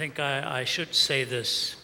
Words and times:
think 0.00 0.18
I, 0.18 0.62
I 0.62 0.64
should 0.64 0.94
say 0.94 1.24
this. 1.24 1.76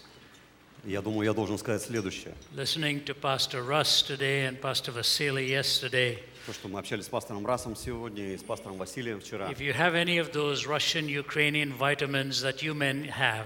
Я 0.84 1.00
думаю, 1.00 1.26
я 1.26 1.32
должен 1.32 1.58
сказать 1.58 1.82
следующее. 1.82 2.34
Listening 2.56 3.04
to 3.04 3.14
Pastor 3.14 3.62
Russ 3.62 4.02
today 4.02 4.46
and 4.46 4.60
Pastor 4.60 4.90
Vasily 4.90 5.48
yesterday, 5.48 6.18
То, 6.47 6.53
что 6.53 6.69
мы 6.69 6.79
общались 6.79 7.03
с 7.05 7.09
пастором 7.09 7.45
Расом 7.45 7.75
сегодня 7.75 8.33
и 8.33 8.37
с 8.37 8.41
пастором 8.41 8.77
Василием 8.77 9.19
вчера. 9.19 9.49
if 9.51 9.59
you 9.59 9.73
have 9.73 9.93
any 9.95 10.17
of 10.17 10.31
those 10.31 10.65
Russian 10.65 11.09
Ukrainian 11.09 11.73
vitamins 11.73 12.41
that 12.41 12.63
you 12.63 12.73
men 12.73 13.03
have, 13.09 13.43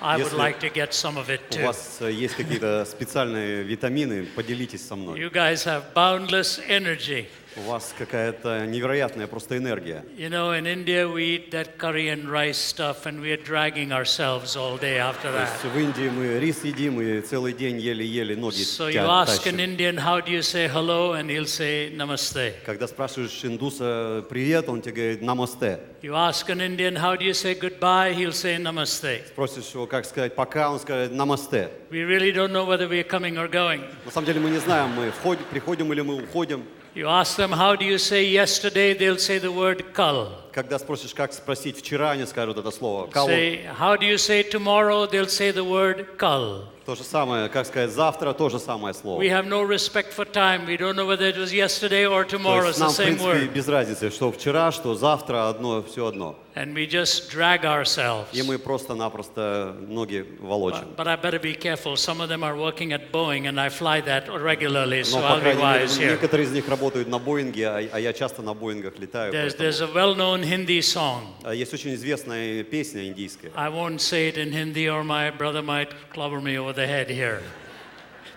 I 0.00 0.16
would 0.18 0.26
Если 0.26 0.36
like 0.38 0.60
to 0.60 0.70
get 0.70 0.92
some 0.94 1.16
of 1.16 1.28
it 1.30 1.40
У 1.50 1.54
too. 1.58 1.64
вас 1.64 1.98
э, 2.00 2.12
есть 2.12 2.36
какие-то 2.36 2.84
специальные 2.88 3.64
витамины, 3.64 4.26
поделитесь 4.36 4.86
со 4.86 4.94
мной. 4.94 5.18
You 5.18 5.32
guys 5.32 5.64
have 5.64 5.92
boundless 5.94 6.60
energy. 6.68 7.26
У 7.56 7.60
вас 7.70 7.94
какая-то 7.96 8.66
невероятная 8.66 9.28
просто 9.28 9.56
энергия. 9.56 10.04
You 10.16 10.28
know, 10.28 10.52
in 10.52 10.66
India 10.66 11.08
we 11.08 11.22
eat 11.36 11.50
that 11.52 11.78
curry 11.78 12.08
and 12.08 12.28
rice 12.28 12.58
stuff 12.58 13.06
and 13.06 13.20
we're 13.20 13.36
dragging 13.36 13.92
ourselves 13.92 14.56
all 14.56 14.76
day 14.76 14.98
after 14.98 15.30
То 15.30 15.38
that. 15.38 15.48
есть 15.62 15.64
в 15.74 15.78
Индии 15.78 16.08
мы 16.08 16.40
рис 16.40 16.64
едим 16.64 17.00
и 17.00 17.20
целый 17.20 17.52
день 17.52 17.78
еле-еле 17.80 18.34
ноги 18.36 18.62
So 18.62 18.88
you 18.88 18.94
тя- 18.94 19.06
ask 19.24 19.46
an 19.46 19.56
тащим. 19.56 19.60
Indian, 19.60 19.96
how 19.98 20.20
do 20.20 20.32
you 20.32 20.42
say 20.42 20.66
hello? 20.68 21.12
And 21.14 21.30
he'll 21.30 21.46
say 21.46 21.90
namaste. 21.94 22.43
Когда 22.66 22.86
спрашиваешь 22.86 23.44
индуса 23.44 24.24
«привет», 24.28 24.68
он 24.68 24.82
тебе 24.82 24.92
говорит 24.92 25.22
«намасте». 25.22 25.80
You 26.02 26.14
ask 26.14 26.48
an 26.48 26.60
Indian, 26.60 26.96
how 26.96 27.16
do 27.16 27.24
you 27.24 27.32
say 27.32 27.54
goodbye? 27.54 28.12
He'll 28.14 28.32
say 28.32 28.56
namaste. 28.58 29.26
Спросишь 29.28 29.72
его, 29.74 29.86
как 29.86 30.04
сказать 30.04 30.34
«пока», 30.34 30.70
он 30.70 30.78
скажет 30.80 31.12
«намасте». 31.12 31.70
We 31.90 32.04
really 32.04 32.32
don't 32.32 32.52
know 32.52 32.64
whether 32.64 32.88
we're 32.88 33.04
coming 33.04 33.36
or 33.36 33.48
going. 33.48 33.82
На 34.04 34.10
самом 34.10 34.26
деле 34.26 34.40
мы 34.40 34.50
не 34.50 34.58
знаем, 34.58 34.90
мы 34.90 35.10
входим, 35.10 35.44
приходим 35.50 35.92
или 35.92 36.00
мы 36.00 36.22
уходим. 36.22 36.64
You 36.94 37.08
ask 37.08 37.36
them, 37.36 37.50
how 37.50 37.74
do 37.74 37.84
you 37.84 37.98
say 37.98 38.24
yesterday? 38.24 38.94
They'll 38.94 39.18
say 39.18 39.40
the 39.40 39.50
word 39.50 39.92
kal. 39.92 40.28
Когда 40.52 40.78
спросишь, 40.78 41.12
как 41.12 41.32
спросить 41.32 41.78
«вчера», 41.78 42.12
они 42.12 42.24
скажут 42.24 42.58
это 42.58 42.70
слово 42.70 43.08
«кало». 43.08 43.28
Say, 43.28 43.64
how 43.78 43.96
do 43.96 44.06
you 44.06 44.16
say 44.16 44.44
tomorrow? 44.48 45.06
They'll 45.06 45.26
say 45.26 45.50
the 45.50 45.64
word 45.64 46.16
kal. 46.18 46.70
То 46.84 46.94
же 46.94 47.02
самое, 47.02 47.48
как 47.48 47.66
сказать 47.66 47.90
«завтра», 47.90 48.32
то 48.34 48.50
же 48.50 48.58
самое 48.58 48.92
слово. 48.94 49.20
We 49.22 49.30
have 49.30 49.46
no 49.46 49.62
respect 49.66 50.12
for 50.12 50.26
time. 50.30 50.66
We 50.66 50.76
don't 50.76 50.96
know 50.96 51.06
whether 51.06 51.26
it 51.26 51.36
was 51.38 51.50
yesterday 51.52 52.04
or 52.06 52.24
То 52.24 52.36
tomorrow. 52.36 52.66
есть 52.68 52.78
It's 52.78 52.78
the 52.78 52.84
нам, 52.84 52.90
same 52.92 53.04
принципе, 53.16 53.46
word. 53.46 53.52
без 53.54 53.68
разницы, 53.68 54.10
что 54.10 54.30
вчера, 54.30 54.70
что 54.70 54.94
завтра, 54.94 55.48
одно, 55.48 55.82
все 55.82 56.06
одно. 56.06 56.36
And 56.56 56.72
we 56.74 56.86
just 56.86 57.30
drag 57.32 57.64
ourselves. 57.64 58.26
И 58.32 58.42
мы 58.42 58.58
просто-напросто 58.58 59.74
ноги 59.88 60.24
волочим. 60.40 60.84
But 60.96 61.08
I 61.08 61.16
better 61.16 61.40
be 61.40 61.54
careful. 61.54 61.96
Some 61.96 62.20
of 62.20 62.28
them 62.28 62.44
are 62.44 62.56
working 62.56 62.92
at 62.92 63.10
Boeing, 63.10 63.48
and 63.48 63.58
I 63.60 63.68
fly 63.70 64.00
that 64.02 64.28
regularly, 64.28 65.02
so 65.04 65.18
I'll 65.18 65.40
be 65.40 65.56
wise 65.58 65.96
here. 65.96 66.12
некоторые 66.12 66.46
из 66.46 66.52
них 66.52 66.68
работают 66.68 67.08
на 67.08 67.18
Боинге, 67.18 67.66
а 67.68 67.82
а 67.94 67.98
я 67.98 68.12
часто 68.12 68.42
на 68.42 68.54
Боингах 68.54 68.98
летаю. 68.98 69.32
There's, 69.32 69.56
there's 69.56 69.80
a 69.80 69.88
well-known 69.92 70.42
Hindi 70.44 70.80
song. 70.80 71.22
А 71.42 71.54
Есть 71.54 71.72
очень 71.74 71.94
известная 71.94 72.62
песня 72.62 73.08
индийская. 73.08 73.50
I 73.56 73.68
won't 73.70 73.98
say 74.00 74.28
it 74.28 74.36
in 74.38 74.52
Hindi, 74.52 74.88
or 74.88 75.02
my 75.02 75.30
brother 75.30 75.62
might 75.62 75.88
clobber 76.12 76.40
me 76.40 76.56
over 76.58 76.72
the 76.73 76.87
head 76.87 77.09
here. 77.09 77.41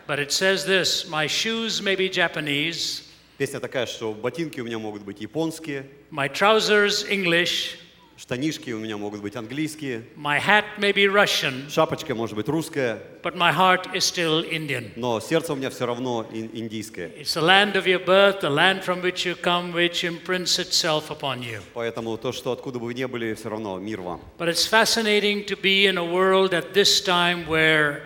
But 0.06 0.18
it 0.18 0.32
says 0.32 0.64
this 0.66 1.08
My 1.08 1.26
shoes 1.26 1.80
may 1.80 1.96
be 1.96 2.08
Japanese, 2.08 3.08
Песня 3.38 3.60
такая, 3.60 3.86
что 3.86 4.12
ботинки 4.12 4.60
у 4.60 4.64
меня 4.64 4.78
могут 4.78 5.02
быть 5.02 5.20
японские, 5.20 5.86
my 6.10 6.28
trousers 6.28 7.08
English, 7.08 7.76
штанишки 8.16 8.70
у 8.70 8.78
меня 8.78 8.96
могут 8.98 9.20
быть 9.20 9.34
английские, 9.36 10.04
my 10.16 10.38
hat 10.38 10.64
may 10.78 10.92
be 10.92 11.06
Russian, 11.06 11.68
шапочка 11.70 12.14
может 12.14 12.36
быть 12.36 12.46
русская, 12.48 13.00
but 13.22 13.34
my 13.34 13.50
heart 13.52 13.92
is 13.94 14.04
still 14.04 14.44
Indian. 14.48 14.92
но 14.96 15.18
сердце 15.18 15.54
у 15.54 15.56
меня 15.56 15.70
все 15.70 15.86
равно 15.86 16.26
ин- 16.32 16.50
индийское. 16.52 17.08
It's 17.18 17.34
the 17.34 17.42
land 17.42 17.74
of 17.74 17.86
your 17.86 18.04
birth, 18.04 18.40
the 18.42 18.50
land 18.50 18.84
from 18.84 19.00
which 19.02 19.24
you 19.24 19.34
come, 19.34 19.72
which 19.72 20.04
imprints 20.04 20.58
itself 20.60 21.10
upon 21.10 21.42
you. 21.42 21.60
Поэтому 21.74 22.16
то, 22.18 22.32
что 22.32 22.52
откуда 22.52 22.78
бы 22.78 22.86
вы 22.86 22.94
ни 22.94 23.04
были, 23.06 23.34
все 23.34 23.48
равно 23.48 23.78
мир 23.78 24.02
вам. 24.02 24.20
But 24.38 24.48
it's 24.48 24.66
fascinating 24.66 25.44
to 25.46 25.56
be 25.56 25.86
in 25.86 25.96
a 25.96 26.04
world 26.04 26.52
at 26.52 26.74
this 26.74 27.00
time 27.00 27.46
where 27.48 28.02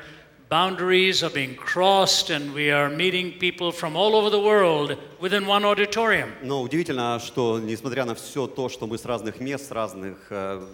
boundaries 0.51 1.23
are 1.23 1.31
being 1.31 1.55
crossed 1.57 2.31
and 2.31 2.55
we 2.55 2.71
are 2.71 2.89
meeting 2.89 3.33
people 3.33 3.73
from 3.73 3.97
all 3.97 4.15
over 4.15 4.31
the 4.31 4.41
world 4.41 4.97
within 5.21 5.47
one 5.47 5.65
auditorium. 5.65 6.31
Но 6.43 6.63
удивительно, 6.63 7.19
что 7.19 7.59
несмотря 7.59 8.05
на 8.05 8.15
все 8.15 8.47
то, 8.47 8.69
что 8.69 8.87
мы 8.87 8.99
с 8.99 9.05
разных 9.05 9.41
мест, 9.41 9.69
с, 9.69 9.71
разных, 9.73 10.17
э, 10.31 10.65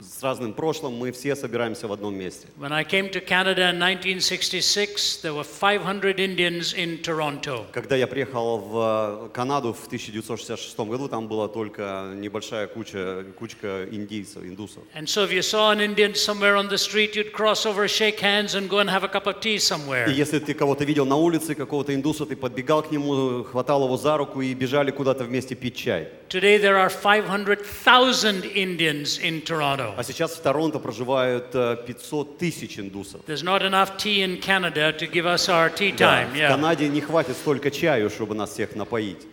с 0.00 0.22
разным 0.22 0.52
прошлым, 0.52 0.94
мы 0.94 1.12
все 1.12 1.36
собираемся 1.36 1.86
в 1.88 1.92
одном 1.92 2.14
месте. 2.14 2.46
When 2.58 2.72
I 2.72 2.84
came 2.84 3.10
to 3.10 3.20
Canada 3.20 3.70
in 3.70 3.78
1966, 3.78 5.22
there 5.22 5.34
were 5.34 5.44
500 5.44 6.18
Indians 6.18 6.72
in 6.74 7.02
Toronto. 7.02 7.66
Когда 7.72 7.96
я 7.96 8.06
приехал 8.06 8.58
в 8.58 9.26
э, 9.26 9.28
Канаду 9.34 9.72
в 9.72 9.86
1966 9.86 10.78
году, 10.80 11.08
там 11.08 11.28
была 11.28 11.48
только 11.48 12.12
небольшая 12.14 12.66
куча, 12.66 13.24
кучка 13.38 13.86
индийцев, 13.90 14.42
индусов. 14.42 14.82
And 14.94 15.06
so 15.08 15.24
if 15.24 15.32
you 15.32 15.42
saw 15.42 15.70
an 15.70 15.80
Indian 15.80 16.14
somewhere 16.14 16.56
on 16.56 16.68
the 16.68 16.78
street, 16.78 17.14
you'd 17.14 17.32
cross 17.32 17.66
over, 17.66 17.86
shake 17.88 18.20
hands, 18.20 18.54
and 18.54 18.68
go 18.68 18.78
and 18.78 18.88
have 18.90 19.04
a 19.04 19.08
cup 19.08 19.26
of 19.26 19.40
tea 19.40 19.56
И 19.56 19.58
somewhere. 19.58 20.08
если 20.10 20.38
ты 20.38 20.54
кого-то 20.54 20.84
видел 20.84 21.06
на 21.06 21.16
улице, 21.16 21.54
какого-то 21.54 21.94
индуса, 21.94 22.26
ты 22.26 22.36
подбегал 22.36 22.82
к 22.82 22.90
нему, 22.90 23.44
хватал 23.44 23.84
его 23.84 23.96
за 23.96 24.16
руку 24.16 24.40
и 24.40 24.54
бежали 24.54 24.90
куда-то 24.90 25.24
вместе 25.24 25.54
пить 25.54 25.76
чай. 25.76 26.08
Today 26.28 26.58
there 26.58 26.76
are 26.76 26.90
500,000 26.90 28.44
Indians 28.44 29.18
in 29.18 29.40
Toronto. 29.42 29.67
А 29.96 30.02
сейчас 30.02 30.32
в 30.32 30.40
Торонто 30.40 30.78
проживают 30.78 31.54
э, 31.54 31.76
500 31.86 32.38
тысяч 32.38 32.78
индусов. 32.78 33.20
There's 33.26 33.42
not 33.44 33.62
enough 33.62 33.96
tea 33.98 34.22
in 34.22 34.40
Canada 34.40 34.92
to 34.92 35.06
give 35.10 35.26
us 35.26 35.48
our 35.48 35.68
tea 35.70 35.92
time. 35.96 36.30
в 36.32 36.34
Yeah. 36.36 36.48
Канаде 36.48 36.88
не 36.88 37.00
хватит 37.00 37.36
столько 37.36 37.70
чаю, 37.70 38.08
чтобы 38.10 38.34
нас 38.34 38.50
всех 38.52 38.74
напоить. 38.76 39.26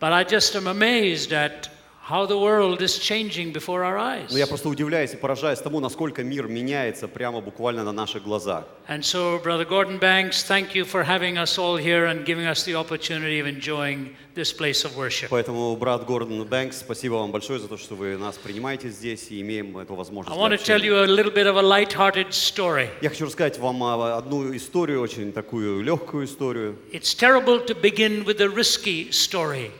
But 0.00 0.12
I 0.12 0.24
just 0.24 0.54
am 0.56 0.66
amazed 0.66 1.32
at 1.32 1.68
how 2.02 2.26
the 2.26 2.36
world 2.36 2.82
is 2.82 2.98
changing 2.98 3.52
before 3.52 3.84
our 3.84 3.96
eyes. 3.96 4.28
Но 4.32 4.38
я 4.38 4.48
просто 4.48 4.68
удивляюсь 4.68 5.12
и 5.14 5.16
поражаюсь 5.16 5.60
тому, 5.60 5.78
насколько 5.78 6.24
мир 6.24 6.48
меняется 6.48 7.06
прямо 7.06 7.40
буквально 7.40 7.84
на 7.84 7.92
наших 7.92 8.24
глазах. 8.24 8.64
And 8.88 9.04
so, 9.04 9.38
Brother 9.38 9.64
Gordon 9.64 9.98
Banks, 10.00 10.42
thank 10.42 10.74
you 10.74 10.84
for 10.84 11.04
having 11.04 11.38
us 11.38 11.58
all 11.58 11.76
here 11.76 12.06
and 12.06 12.26
giving 12.26 12.44
us 12.46 12.64
the 12.64 12.74
opportunity 12.74 13.38
of 13.38 13.46
enjoying 13.46 14.16
this 14.34 14.52
place 14.52 14.84
of 14.84 14.96
worship. 14.96 15.28
Поэтому, 15.30 15.76
брат 15.76 16.04
Гордон 16.04 16.44
Бэнкс, 16.44 16.80
спасибо 16.80 17.14
вам 17.14 17.30
большое 17.30 17.60
за 17.60 17.68
то, 17.68 17.76
что 17.76 17.94
вы 17.94 18.16
нас 18.16 18.36
принимаете 18.36 18.88
здесь 18.88 19.30
и 19.30 19.40
имеем 19.40 19.78
эту 19.78 19.94
возможность. 19.94 20.36
I 20.36 20.36
для 20.36 20.42
want 20.44 20.58
to 20.58 20.64
tell 20.64 20.76
общения. 20.76 20.88
you 20.88 21.04
a 21.04 21.06
little 21.06 21.32
bit 21.32 21.46
of 21.46 21.56
a 21.56 21.62
light-hearted 21.62 22.32
story. 22.32 22.88
Я 23.00 23.10
хочу 23.10 23.26
рассказать 23.26 23.60
вам 23.60 23.80
а, 23.84 24.16
одну 24.18 24.54
историю, 24.56 25.00
очень 25.02 25.32
такую 25.32 25.82
легкую 25.82 26.24
историю. 26.26 26.76
It's 26.90 27.14
terrible 27.14 27.64
to 27.64 27.80
begin 27.80 28.24
with 28.24 28.40
a 28.40 28.48
risky 28.48 29.10
story 29.12 29.70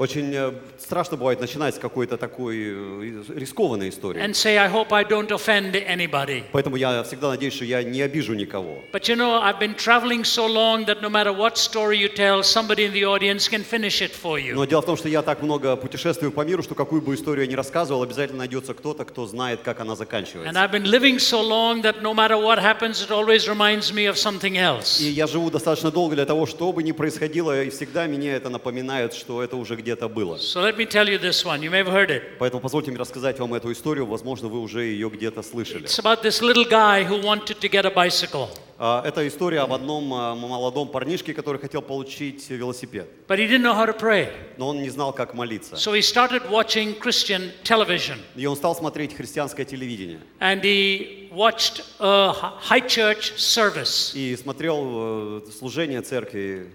Очень 0.00 0.34
э, 0.34 0.52
страшно 0.78 1.18
бывает 1.18 1.40
начинать 1.42 1.74
с 1.74 1.78
какой-то 1.78 2.16
такой 2.16 2.56
э, 2.58 3.22
рискованной 3.36 3.90
истории. 3.90 4.18
and 4.22 4.34
say, 4.34 4.56
I 4.56 4.66
hope 4.66 4.92
I 4.92 5.04
don't 5.04 5.28
offend 5.28 5.74
anybody. 5.86 6.42
Поэтому 6.52 6.76
я 6.76 7.02
всегда 7.02 7.28
надеюсь, 7.28 7.52
что 7.52 7.66
я 7.66 7.82
не 7.82 8.00
обижу 8.00 8.32
никого. 8.32 8.78
But 8.94 9.08
you 9.10 9.14
know, 9.16 9.42
I've 9.42 9.58
been 9.60 9.74
traveling 9.74 10.24
so 10.24 10.46
long 10.46 10.86
that 10.86 11.02
no 11.02 11.10
matter 11.10 11.34
what 11.36 11.58
story 11.58 11.98
you 11.98 12.08
tell, 12.08 12.42
somebody 12.42 12.86
in 12.86 12.94
the 12.94 13.04
audience 13.04 13.46
can 13.46 13.62
finish 13.62 14.00
it 14.00 14.12
for 14.12 14.38
you. 14.40 14.54
Но 14.54 14.64
дело 14.64 14.80
в 14.80 14.86
том, 14.86 14.96
что 14.96 15.06
я 15.10 15.20
так 15.20 15.42
много 15.42 15.76
путешествую 15.76 16.32
по 16.32 16.46
миру, 16.46 16.62
что 16.62 16.74
какую 16.74 17.02
бы 17.02 17.14
историю 17.14 17.44
я 17.44 17.50
ни 17.50 17.54
рассказывал, 17.54 18.02
обязательно 18.02 18.38
найдется 18.38 18.72
кто-то, 18.72 19.04
кто 19.04 19.26
знает, 19.26 19.60
как 19.62 19.80
она 19.80 19.92
And 19.92 19.96
заканчивается. 19.98 20.58
I've 20.58 20.72
been 20.72 20.86
living 20.90 21.18
so 21.18 21.42
long 21.42 21.82
that 21.82 22.00
no 22.00 22.14
matter 22.14 22.38
what 22.38 22.58
happens, 22.58 23.02
it 23.02 23.10
always 23.10 23.46
reminds 23.46 23.92
me 23.92 24.06
of 24.06 24.16
something 24.16 24.56
else. 24.56 24.98
И 24.98 25.10
я 25.10 25.26
живу 25.26 25.50
достаточно 25.50 25.90
долго 25.90 26.14
для 26.14 26.24
того, 26.24 26.46
что 26.46 26.72
бы 26.72 26.82
ни 26.82 26.92
происходило, 26.92 27.62
и 27.64 27.68
всегда 27.68 28.06
меня 28.06 28.34
это 28.34 28.48
напоминает, 28.48 29.12
что 29.12 29.42
это 29.42 29.56
уже 29.56 29.76
где-то 29.90 30.08
было. 30.08 30.36
So 30.38 30.62
let 30.62 30.76
me 30.76 30.86
tell 30.86 31.08
you 31.08 31.18
this 31.18 31.44
one. 31.44 31.62
You 31.62 31.70
may 31.70 31.78
have 31.82 31.88
heard 31.88 32.10
it. 32.10 32.38
Поэтому 32.38 32.60
позвольте 32.60 32.90
мне 32.90 33.00
рассказать 33.00 33.38
вам 33.38 33.54
эту 33.54 33.72
историю, 33.72 34.06
возможно, 34.06 34.48
вы 34.48 34.60
уже 34.60 34.84
ее 34.84 35.08
где-то 35.10 35.42
слышали. 35.42 35.84
It's 35.86 35.98
about 35.98 36.22
this 36.22 36.40
little 36.40 36.64
guy 36.68 37.04
who 37.04 37.20
wanted 37.22 37.58
to 37.60 37.68
get 37.68 37.84
a 37.84 37.90
bicycle, 37.90 38.48
А, 38.78 39.02
Это 39.04 39.26
история 39.28 39.60
об 39.60 39.72
одном 39.74 40.14
а, 40.14 40.34
молодом 40.34 40.88
парнишке, 40.88 41.34
который 41.34 41.60
хотел 41.60 41.82
получить 41.82 42.48
велосипед, 42.48 43.08
but 43.28 43.38
he 43.38 43.46
didn't 43.46 43.62
know 43.62 43.74
how 43.74 43.84
to 43.86 43.98
pray. 43.98 44.28
но 44.56 44.68
он 44.68 44.80
не 44.80 44.88
знал, 44.90 45.12
как 45.12 45.34
молиться. 45.34 45.74
So 45.74 45.92
he 45.92 46.00
started 46.02 46.48
watching 46.50 46.98
Christian 46.98 47.50
television. 47.64 48.18
И 48.36 48.46
он 48.46 48.56
стал 48.56 48.74
смотреть 48.76 49.14
христианское 49.14 49.64
телевидение 49.66 50.20
And 50.40 50.62
he 50.62 51.28
watched 51.32 51.82
a 51.98 52.32
high 52.32 52.80
church 52.86 53.32
service, 53.36 54.14
и 54.14 54.36
смотрел 54.36 55.40
э, 55.46 55.50
служение 55.58 56.00
церкви 56.00 56.70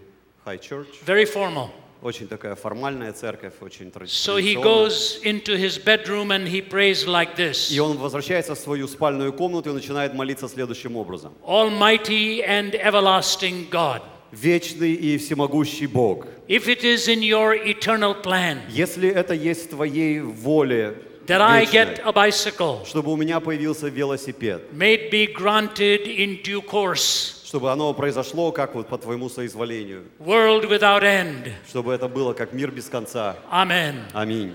High 0.46 0.60
Church. 0.60 0.88
very 1.08 1.26
formal. 1.26 1.70
Очень 2.02 2.28
такая 2.28 2.56
формальная 2.56 3.14
церковь, 3.14 3.54
очень 3.62 3.92
So 4.06 4.38
he 4.38 4.54
традиционная. 4.56 4.64
goes 4.64 5.20
into 5.24 5.58
his 5.58 5.78
bedroom 5.80 6.30
and 6.32 6.48
he 6.48 6.62
prays 6.62 7.08
like 7.08 7.36
this 7.36 7.72
И 7.72 7.80
он 7.80 7.98
возвращается 7.98 8.54
в 8.54 8.60
свою 8.60 8.88
спальную 8.88 9.34
комнату 9.34 9.72
и 9.72 9.74
начинает 9.74 10.14
молиться 10.14 10.48
следующим 10.48 10.98
образом. 10.98 11.34
Almighty 11.48 12.42
and 12.48 12.74
everlasting 12.76 13.70
God, 13.70 14.02
Вечный 14.32 14.94
и 14.94 15.18
всемогущий 15.18 15.88
Бог, 15.88 16.28
if 16.48 16.68
it 16.68 16.84
is 16.84 17.08
in 17.08 17.22
your 17.24 17.56
eternal 17.56 18.14
plan 18.22 18.60
если 18.70 19.10
это 19.10 19.34
есть 19.34 19.68
в 19.68 19.70
Твоей 19.70 20.20
воле, 20.20 20.98
that 21.28 21.42
I 21.42 21.62
вечной, 21.66 21.74
get 21.74 22.02
a 22.06 22.12
bicycle, 22.12 22.86
чтобы 22.86 23.12
у 23.14 23.16
меня 23.16 23.40
появился 23.40 23.88
велосипед, 23.88 24.72
may 24.74 24.96
it 24.96 25.10
be 25.10 25.26
granted 25.34 26.06
in 26.06 26.42
due 26.44 26.62
course, 26.62 27.35
чтобы 27.46 27.72
оно 27.72 27.94
произошло 27.94 28.52
как 28.52 28.74
вот 28.74 28.88
по 28.88 28.98
Твоему 28.98 29.30
соизволению, 29.30 30.06
world 30.20 30.68
without 30.68 31.04
end. 31.04 31.52
чтобы 31.70 31.94
это 31.94 32.08
было 32.08 32.34
как 32.34 32.54
мир 32.54 32.72
без 32.72 32.90
конца. 32.90 33.38
Amen. 33.52 34.02
Аминь. 34.14 34.54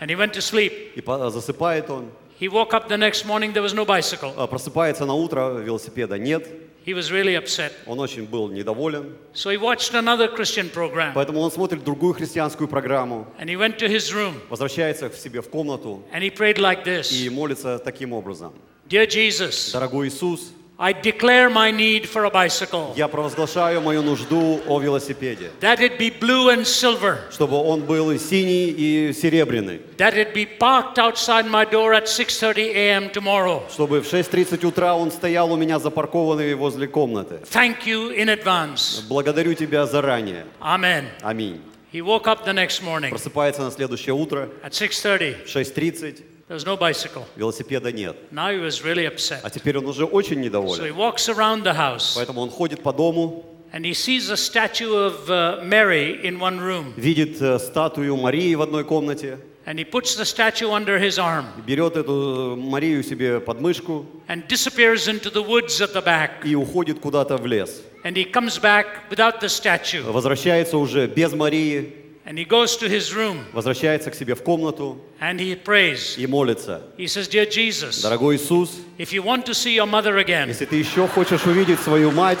And 0.00 0.10
he 0.10 0.16
went 0.16 0.32
to 0.32 0.40
sleep. 0.40 0.92
И 0.96 1.30
засыпает 1.30 1.88
он, 1.90 2.10
He 2.40 2.48
woke 2.48 2.74
up 2.74 2.88
the 2.88 2.98
next 2.98 3.24
morning, 3.24 3.52
there 3.52 3.62
was 3.62 3.72
no 3.72 3.84
bicycle. 3.86 4.34
А 4.36 4.48
Просыпается 4.48 5.06
на 5.06 5.14
утро, 5.14 5.60
велосипеда 5.60 6.18
нет. 6.18 6.48
He 6.84 6.92
was 6.92 7.10
really 7.10 7.36
upset. 7.36 7.72
Он 7.86 8.00
очень 8.00 8.26
был 8.26 8.48
недоволен. 8.48 9.16
So 9.32 9.50
he 9.50 9.56
watched 9.56 9.94
another 9.94 10.28
Christian 10.28 10.68
program 10.68 11.12
Поэтому 11.14 11.40
он 11.40 11.52
смотрит 11.52 11.84
другую 11.84 12.14
христианскую 12.14 12.68
программу, 12.68 13.26
and 13.40 13.48
he 13.48 13.56
went 13.56 13.78
to 13.78 13.88
his 13.88 14.12
room 14.12 14.34
возвращается 14.50 15.08
к 15.08 15.14
себе 15.14 15.40
в 15.40 15.48
комнату 15.48 16.02
and 16.12 16.20
he 16.22 16.30
prayed 16.30 16.58
like 16.58 16.82
и 16.84 16.98
this 16.98 17.30
молится 17.30 17.78
таким 17.78 18.12
образом. 18.12 18.52
Dear 18.88 19.06
Jesus, 19.06 19.72
Дорогой 19.72 20.08
Иисус, 20.08 20.52
I 20.76 20.92
declare 20.92 21.48
my 21.48 21.70
need 21.70 22.04
for 22.08 22.24
a 22.24 22.30
bicycle, 22.30 22.94
я 22.96 23.06
провозглашаю 23.06 23.80
мою 23.80 24.02
нужду 24.02 24.60
о 24.66 24.80
велосипеде, 24.80 25.52
that 25.60 25.78
it 25.78 25.98
be 25.98 26.10
blue 26.10 26.48
and 26.48 26.64
silver, 26.64 27.18
чтобы 27.30 27.56
он 27.56 27.82
был 27.82 28.10
и 28.10 28.18
синий, 28.18 28.70
и 28.70 29.12
серебряный, 29.12 29.80
that 29.98 30.14
it 30.16 30.34
be 30.34 30.44
parked 30.58 30.98
outside 30.98 31.46
my 31.46 31.64
door 31.64 31.92
at 31.94 32.08
6:30 32.08 32.74
a.m. 32.74 33.10
tomorrow. 33.12 33.62
чтобы 33.70 34.00
в 34.00 34.12
6.30 34.12 34.66
утра 34.66 34.96
он 34.96 35.12
стоял 35.12 35.52
у 35.52 35.56
меня 35.56 35.78
запаркованный 35.78 36.54
возле 36.54 36.88
комнаты. 36.88 37.40
Thank 37.52 37.86
you 37.86 38.10
in 38.10 38.28
advance. 38.28 39.06
Благодарю 39.08 39.54
тебя 39.54 39.86
заранее. 39.86 40.44
Amen. 40.60 41.04
Аминь. 41.22 41.60
He 41.92 42.00
woke 42.00 42.26
up 42.26 42.44
the 42.44 42.52
next 42.52 42.82
morning 42.82 43.10
Просыпается 43.10 43.62
на 43.62 43.70
следующее 43.70 44.14
утро, 44.14 44.48
at 44.64 44.72
6:30. 44.72 45.44
в 45.46 45.54
6.30, 45.54 46.24
There 46.46 46.54
was 46.56 46.66
no 46.66 46.76
bicycle. 46.76 47.24
велосипеда 47.36 47.90
нет. 47.90 48.16
Now 48.30 48.50
he 48.50 48.60
was 48.60 48.82
really 48.84 49.06
upset. 49.06 49.40
А 49.42 49.50
теперь 49.50 49.78
он 49.78 49.86
уже 49.86 50.04
очень 50.04 50.36
So 50.36 50.40
he 50.40 50.44
недоволен. 50.44 50.94
walks 50.96 51.28
around 51.28 51.62
the 51.64 51.74
house 51.74 52.12
Поэтому 52.14 52.42
он 52.42 52.50
ходит 52.50 52.82
по 52.82 52.92
дому, 52.92 53.44
and 53.72 53.84
he 53.84 53.94
sees 53.94 54.28
a 54.30 54.36
statue 54.36 54.92
of 54.94 55.28
uh, 55.30 55.62
Mary 55.64 56.20
in 56.22 56.38
one 56.38 56.60
room. 56.60 56.92
видит 56.96 57.40
э, 57.40 57.58
статую 57.58 58.16
Марии 58.16 58.54
в 58.54 58.62
одной 58.62 58.84
комнате, 58.84 59.38
And 59.66 59.78
he 59.78 59.84
puts 59.86 60.14
the 60.14 60.26
statue 60.26 60.68
under 60.70 60.98
his 60.98 61.18
arm 61.18 61.46
берет 61.66 61.96
эту 61.96 62.54
Марию 62.58 63.02
себе 63.02 63.40
под 63.40 63.62
мышку 63.62 64.04
and 64.28 64.46
disappears 64.46 65.08
into 65.08 65.30
the 65.30 65.42
woods 65.42 65.80
at 65.80 65.94
the 65.94 66.02
back. 66.04 66.44
и 66.44 66.54
уходит 66.54 67.00
куда-то 67.00 67.38
в 67.38 67.46
лес. 67.46 67.80
And 68.04 68.14
he 68.14 68.30
comes 68.30 68.58
back 68.60 69.08
without 69.10 69.40
the 69.40 69.48
statue. 69.48 70.02
Возвращается 70.02 70.76
уже 70.76 71.06
без 71.06 71.32
Марии, 71.32 71.94
And 72.26 72.38
he 72.38 72.46
goes 72.46 72.76
to 72.78 72.88
his 72.88 73.12
room 73.14 73.44
возвращается 73.52 74.10
к 74.10 74.14
себе 74.14 74.34
в 74.34 74.42
комнату 74.42 74.98
and 75.20 75.38
he 75.38 75.54
prays. 75.62 76.16
и 76.16 76.26
молится. 76.26 76.82
He 76.96 77.06
says, 77.06 77.28
Dear 77.28 77.44
Jesus, 77.46 78.00
Дорогой 78.02 78.36
Иисус, 78.36 78.70
if 78.96 79.12
you 79.12 79.22
want 79.22 79.44
to 79.44 79.52
see 79.52 79.74
your 79.74 79.86
mother 79.86 80.16
again, 80.16 80.48
если 80.48 80.64
ты 80.64 80.76
еще 80.76 81.06
хочешь 81.06 81.44
увидеть 81.44 81.80
свою 81.80 82.10
мать, 82.10 82.40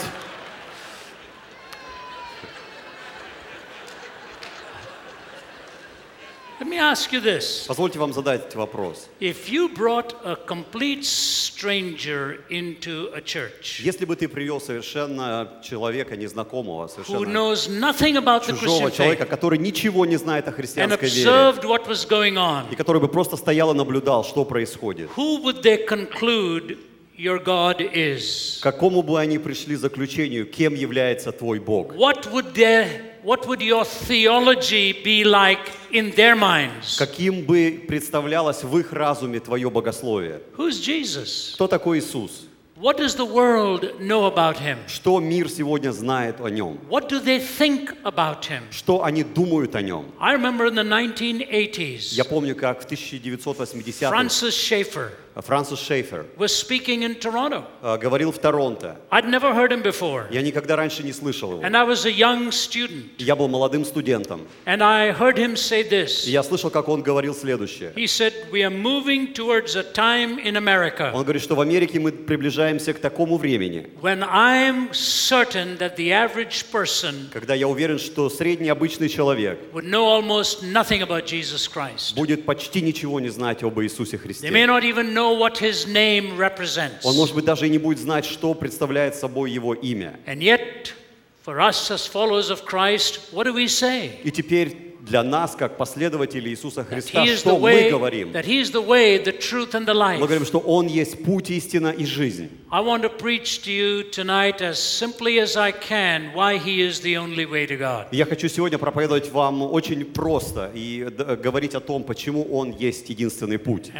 let 6.64 6.70
me 6.70 6.78
ask 6.78 7.12
you 7.12 7.20
this. 7.20 7.66
позвольте 7.66 7.98
вам 7.98 8.12
задать 8.12 8.54
вопрос. 8.54 9.08
If 9.20 9.48
you 9.48 9.68
brought 9.68 10.14
a 10.24 10.36
complete 10.36 11.04
stranger 11.04 12.40
into 12.48 13.12
a 13.14 13.20
church 13.20 13.80
Если 13.80 14.04
бы 14.04 14.16
ты 14.16 14.28
привел 14.28 14.60
совершенно 14.60 15.60
человека 15.62 16.16
незнакомого, 16.16 16.86
who 16.86 16.88
совершенно 16.88 17.32
knows 17.32 17.68
nothing 17.68 18.16
about 18.16 18.46
the 18.46 18.52
чужого 18.52 18.88
Christian 18.88 18.96
человека, 18.96 19.24
faith 19.24 19.28
который 19.28 19.58
ничего 19.58 20.06
не 20.06 20.16
знает 20.16 20.48
о 20.48 20.50
and 20.50 20.56
христианской 20.56 21.08
вере, 21.08 21.28
observed 21.28 21.64
what 21.64 21.86
was 21.86 22.06
going 22.08 22.36
on, 22.36 22.72
и 22.72 22.76
который 22.76 23.00
бы 23.00 23.08
просто 23.08 23.36
стоял 23.36 23.72
и 23.72 23.76
наблюдал, 23.76 24.24
что 24.24 24.44
происходит, 24.44 25.10
who 25.16 25.42
would 25.42 25.62
they 25.62 25.86
conclude 25.86 26.78
your 27.17 27.43
God 27.43 27.81
is? 27.81 28.59
к 28.59 28.63
какому 28.63 29.03
бы 29.03 29.19
они 29.19 29.37
пришли 29.37 29.75
заключению, 29.75 30.45
кем 30.45 30.73
является 30.73 31.31
твой 31.31 31.59
Бог? 31.59 31.93
What 31.95 32.31
would 32.31 32.53
their 32.53 32.87
what 33.23 33.45
would 33.47 33.61
your 33.61 33.83
theology 33.83 34.93
be 35.03 35.23
like 35.25 35.69
in 35.91 36.11
their 36.15 36.35
minds? 36.35 36.97
Каким 36.97 37.41
бы 37.45 37.83
представлялось 37.87 38.63
в 38.63 38.77
их 38.77 38.93
разуме 38.93 39.39
твое 39.39 39.69
богословие? 39.69 40.41
Who's 40.57 40.79
Jesus? 40.79 41.53
Кто 41.55 41.67
такой 41.67 41.99
Иисус? 41.99 42.45
What 42.81 42.97
does 42.97 43.13
the 43.15 43.25
world 43.25 43.99
know 43.99 44.23
about 44.25 44.57
him? 44.57 44.77
Что 44.87 45.19
мир 45.19 45.49
сегодня 45.49 45.91
знает 45.91 46.39
о 46.39 46.47
нем? 46.47 46.79
What 46.89 47.09
do 47.09 47.19
they 47.21 47.37
think 47.37 47.93
about 48.05 48.45
him? 48.45 48.61
Что 48.71 49.03
они 49.03 49.23
думают 49.23 49.75
о 49.75 49.81
нем? 49.81 50.05
I 50.17 50.33
remember 50.33 50.65
in 50.65 50.75
the 50.75 50.85
1980s, 50.85 52.13
Я 52.15 52.23
помню, 52.23 52.55
как 52.55 52.81
в 52.81 52.89
1980-х 52.89 54.09
Francis 54.09 54.51
Schaeffer 54.51 55.09
Франсис 55.36 55.80
Шейфер 55.80 56.26
was 56.36 56.52
speaking 56.54 57.02
in 57.02 57.16
Toronto. 57.18 57.64
э, 57.82 57.98
говорил 57.98 58.30
в 58.30 58.38
Торонто. 58.38 58.96
I'd 59.10 59.26
never 59.28 59.52
heard 59.52 59.72
him 59.72 59.82
before. 59.82 60.26
Я 60.30 60.42
никогда 60.42 60.76
раньше 60.76 61.02
не 61.02 61.12
слышал 61.12 61.52
его. 61.52 61.62
And 61.62 61.76
I 61.76 61.84
was 61.84 62.06
a 62.06 62.10
young 62.10 62.52
student. 62.52 63.06
Я 63.18 63.34
был 63.34 63.48
молодым 63.48 63.84
студентом. 63.84 64.46
And 64.64 64.80
I 64.82 65.10
heard 65.10 65.36
him 65.36 65.54
say 65.56 65.80
И 65.82 65.88
this. 65.88 66.28
я 66.30 66.42
слышал, 66.44 66.70
как 66.70 66.88
он 66.88 67.02
говорил 67.02 67.34
следующее. 67.34 67.92
He 67.96 68.06
said, 68.06 68.32
We 68.52 68.62
are 68.62 68.70
moving 68.70 69.32
towards 69.34 69.74
a 69.76 69.82
time 69.82 70.38
in 70.38 70.56
America 70.56 71.10
Он 71.12 71.24
говорит, 71.24 71.42
что 71.42 71.56
в 71.56 71.60
Америке 71.60 71.98
мы 71.98 72.12
приближаемся 72.12 72.92
к 72.92 73.00
такому 73.00 73.36
времени, 73.36 73.88
when 74.00 74.22
I'm 74.22 74.92
certain 74.92 75.76
that 75.78 75.96
the 75.96 76.12
average 76.12 76.64
person 76.70 77.28
когда 77.32 77.54
я 77.54 77.66
уверен, 77.66 77.98
что 77.98 78.30
средний 78.30 78.68
обычный 78.68 79.08
человек 79.08 79.58
would 79.72 79.84
know 79.84 80.04
almost 80.06 80.62
nothing 80.62 81.02
about 81.02 81.26
Jesus 81.26 81.66
Christ. 81.68 82.14
будет 82.14 82.44
почти 82.46 82.80
ничего 82.80 83.18
не 83.18 83.30
знать 83.30 83.62
об 83.64 83.80
Иисусе 83.80 84.16
They 84.16 84.50
may 84.50 84.64
Христе. 84.64 84.66
not 84.66 84.84
even 84.84 85.12
know 85.12 85.23
what 85.37 85.57
his 85.57 85.87
name 85.87 86.37
represents. 86.37 87.05
Он, 87.05 87.15
может 87.15 87.35
быть, 87.35 87.45
даже 87.45 87.67
и 87.67 87.69
не 87.69 87.77
будет 87.77 87.99
знать, 87.99 88.25
что 88.25 88.53
представляет 88.53 89.15
собой 89.15 89.51
его 89.51 89.73
имя. 89.73 90.19
And 90.25 90.41
yet, 90.41 90.93
for 91.45 91.59
us 91.59 91.91
as 91.91 92.05
followers 92.05 92.49
of 92.49 92.65
Christ, 92.65 93.19
what 93.31 93.45
do 93.45 93.53
we 93.53 93.67
say? 93.67 94.19
И 94.23 94.31
теперь 94.31 94.92
для 95.04 95.22
нас, 95.22 95.54
как 95.54 95.76
последователей 95.76 96.52
Иисуса 96.52 96.82
Христа, 96.84 97.26
что 97.36 97.58
мы 97.58 97.70
way, 97.70 97.90
говорим? 97.90 98.32
is 98.32 98.72
the 98.72 98.84
way, 98.84 99.22
truth, 99.32 99.74
Мы 99.74 100.26
говорим, 100.26 100.46
что 100.46 100.58
Он 100.60 100.86
есть 100.86 101.22
путь, 101.24 101.50
истина 101.50 101.88
и 101.88 102.06
жизнь. 102.06 102.48
Я 108.12 108.24
хочу 108.24 108.48
сегодня 108.48 108.78
проповедовать 108.78 109.30
вам 109.30 109.62
очень 109.62 110.04
просто 110.06 110.70
и 110.74 111.04
д- 111.10 111.36
говорить 111.36 111.74
о 111.74 111.80
том, 111.80 112.02
почему 112.04 112.44
Он 112.50 112.70
есть 112.70 113.10
единственный 113.10 113.58
путь. 113.58 113.92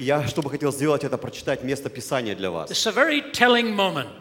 Я, 0.00 0.26
что 0.28 0.42
бы 0.42 0.50
хотел 0.50 0.72
сделать, 0.72 1.04
это 1.04 1.18
прочитать 1.18 1.64
место 1.64 1.88
Писания 1.88 2.34
для 2.36 2.50
вас. 2.50 2.70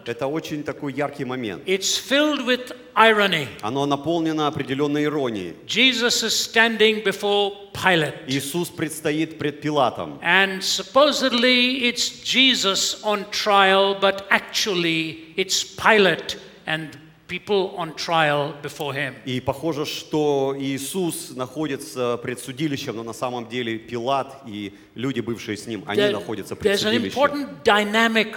Это 0.05 0.27
очень 0.27 0.63
такой 0.63 0.93
яркий 0.93 1.25
момент. 1.25 1.67
It's 1.67 1.97
filled 1.97 2.45
with 2.45 2.75
irony. 2.97 3.47
Оно 3.61 3.85
наполнено 3.85 4.47
определенной 4.47 5.05
иронией. 5.05 5.55
Jesus 5.67 6.23
is 6.23 6.33
standing 6.33 7.03
before 7.03 7.53
Pilate. 7.71 8.27
Иисус 8.27 8.69
предстоит 8.69 9.37
пред 9.37 9.61
Пилатом. 9.61 10.19
And 10.21 10.63
supposedly 10.63 11.83
it's 11.83 12.23
Jesus 12.23 13.01
on 13.03 13.25
trial, 13.31 13.95
but 13.99 14.25
actually 14.29 15.33
it's 15.37 15.63
Pilate 15.63 16.37
and 16.65 16.97
people 17.27 17.75
on 17.77 17.93
trial 17.93 18.53
before 18.61 18.93
him. 18.93 19.13
И 19.25 19.39
похоже, 19.39 19.85
что 19.85 20.55
Иисус 20.57 21.31
находится 21.35 22.17
пред 22.17 22.39
судилищем, 22.39 22.95
но 22.95 23.03
на 23.03 23.13
самом 23.13 23.47
деле 23.47 23.77
Пилат 23.77 24.41
и 24.47 24.73
люди, 24.97 25.21
бывшие 25.21 25.55
с 25.55 25.67
ним, 25.67 25.83
они 25.85 26.01
There- 26.01 26.11
находятся 26.11 26.55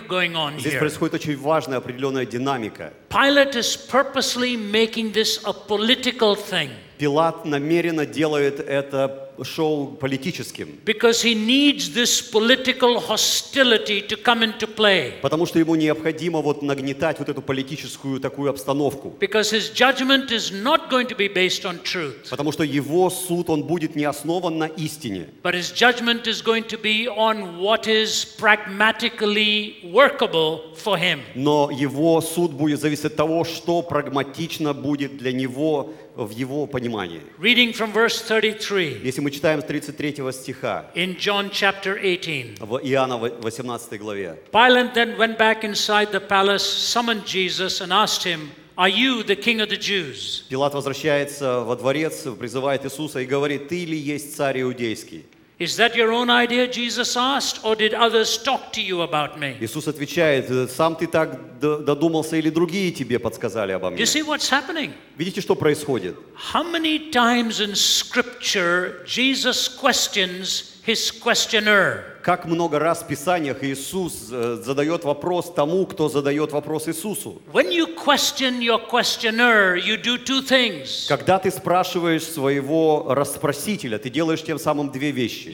going 0.08 0.34
on 0.34 0.58
Здесь 0.60 0.74
происходит 0.74 1.14
очень 1.14 1.36
важная 1.36 1.78
определенная 1.78 2.26
динамика. 2.26 2.92
Pilate 3.08 3.56
is 3.56 3.76
purposely 3.76 4.56
making 4.56 5.12
this 5.12 5.40
a 5.44 5.52
political 5.52 6.36
thing 6.36 6.70
Пилат 7.00 7.46
намеренно 7.46 8.04
делает 8.04 8.60
это 8.60 9.30
шоу 9.42 9.96
политическим, 9.96 10.78
because 10.84 11.22
he 11.22 11.34
needs 11.34 11.94
this 11.94 12.20
political 12.20 13.00
hostility 13.00 14.02
to 14.02 14.16
come 14.22 14.42
into 14.42 14.66
play. 14.66 15.14
потому 15.22 15.46
что 15.46 15.58
ему 15.58 15.76
необходимо 15.76 16.42
вот 16.42 16.60
нагнетать 16.60 17.18
вот 17.18 17.30
эту 17.30 17.40
политическую 17.40 18.20
такую 18.20 18.50
обстановку. 18.50 19.16
Because 19.18 19.50
his 19.50 19.72
judgment 19.72 20.30
is 20.30 20.52
not 20.52 20.90
going 20.90 21.06
to 21.06 21.16
be 21.16 21.28
based 21.32 21.64
on 21.64 21.82
truth, 21.82 22.28
Потому 22.28 22.52
что 22.52 22.64
его 22.64 23.08
суд, 23.08 23.48
он 23.48 23.62
будет 23.62 23.96
не 23.96 24.04
основан 24.04 24.58
на 24.58 24.66
истине, 24.66 25.28
but 25.42 25.54
his 25.54 25.72
judgment 25.72 26.26
is 26.26 26.42
going 26.50 26.64
to 26.64 26.78
be 26.78 27.08
on 27.08 27.58
what 27.58 27.86
is 27.86 28.24
pragmatically 28.38 29.76
workable 29.84 30.74
for 30.74 30.96
him. 30.96 31.20
но 31.34 31.70
его 31.70 32.20
суд 32.20 32.52
будет 32.52 32.80
зависеть 32.80 33.06
от 33.06 33.16
того, 33.16 33.44
что 33.44 33.82
прагматично 33.82 34.72
будет 34.74 35.16
для 35.16 35.32
него 35.32 35.92
в 36.16 36.30
его 36.30 36.66
понимании. 36.66 37.22
Reading 37.38 37.72
from 37.72 37.92
verse 37.92 38.20
33 38.26 39.00
Если 39.04 39.20
мы 39.20 39.30
читаем 39.30 39.60
с 39.60 39.64
33 39.64 40.32
стиха 40.32 40.90
in 40.94 41.16
John 41.16 41.50
chapter 41.50 41.94
18. 42.00 42.60
в 42.60 42.78
Иоанна 42.82 43.16
18 43.16 43.98
главе, 44.00 44.38
Pilate 44.52 44.94
then 44.94 45.16
went 45.18 45.38
back 45.38 45.64
inside 45.64 46.10
the 46.12 46.20
palace, 46.20 46.64
summoned 46.64 47.24
Jesus, 47.24 47.80
and 47.80 47.92
asked 47.92 48.24
him, 48.24 48.50
Are 48.76 48.88
you 48.88 49.22
the 49.22 49.36
king 49.36 49.60
of 49.60 49.68
the 49.68 49.76
Jews? 49.76 50.44
Пилат 50.48 50.72
возвращается 50.74 51.60
во 51.60 51.76
дворец, 51.76 52.26
призывает 52.38 52.84
Иисуса 52.84 53.20
и 53.20 53.26
говорит, 53.26 53.68
«Ты 53.68 53.84
ли 53.84 53.96
есть 53.96 54.34
царь 54.36 54.62
иудейский?» 54.62 55.26
Is 55.59 55.77
that 55.77 55.95
your 55.95 56.11
own 56.11 56.29
idea, 56.29 56.67
Jesus 56.67 57.15
asked, 57.15 57.63
or 57.63 57.77
did 57.77 57.93
others 57.93 58.37
talk 58.37 58.73
to 58.73 58.81
you 58.81 59.01
about 59.03 59.39
me? 59.39 59.55
Иисус 59.61 59.87
отвечает, 59.87 60.49
«Э, 60.51 60.67
сам 60.67 60.97
ты 60.97 61.07
так 61.07 61.59
д- 61.61 61.77
додумался 61.79 62.35
или 62.35 62.49
другие 62.49 62.91
тебе 62.91 63.19
подсказали 63.19 63.71
обо 63.71 63.87
Do 63.89 63.91
мне? 63.93 64.01
you 64.01 64.05
see 64.05 64.21
what's 64.21 64.49
happening? 64.49 64.91
Видите, 65.17 65.39
что 65.39 65.55
происходит? 65.55 66.17
How 66.53 66.61
many 66.63 67.09
times 67.09 67.61
in 67.61 67.73
Scripture 67.73 69.05
Jesus 69.05 69.69
questions 69.69 70.73
his 70.85 71.09
questioner? 71.09 72.08
Как 72.22 72.44
много 72.44 72.78
раз 72.78 73.02
в 73.02 73.06
Писаниях 73.06 73.64
Иисус 73.64 74.28
э, 74.30 74.58
задает 74.62 75.04
вопрос 75.04 75.52
тому, 75.54 75.86
кто 75.86 76.08
задает 76.10 76.52
вопрос 76.52 76.86
Иисусу. 76.88 77.40
When 77.52 77.70
you 77.70 77.86
question 77.96 78.60
your 78.60 78.78
questioner, 78.90 79.76
you 79.76 79.96
do 79.96 80.18
two 80.22 80.42
things. 80.42 81.06
Когда 81.08 81.38
ты 81.38 81.50
спрашиваешь 81.50 82.24
своего 82.24 83.06
расспросителя, 83.14 83.98
ты 83.98 84.10
делаешь 84.10 84.42
тем 84.42 84.58
самым 84.58 84.90
две 84.90 85.12
вещи. 85.12 85.50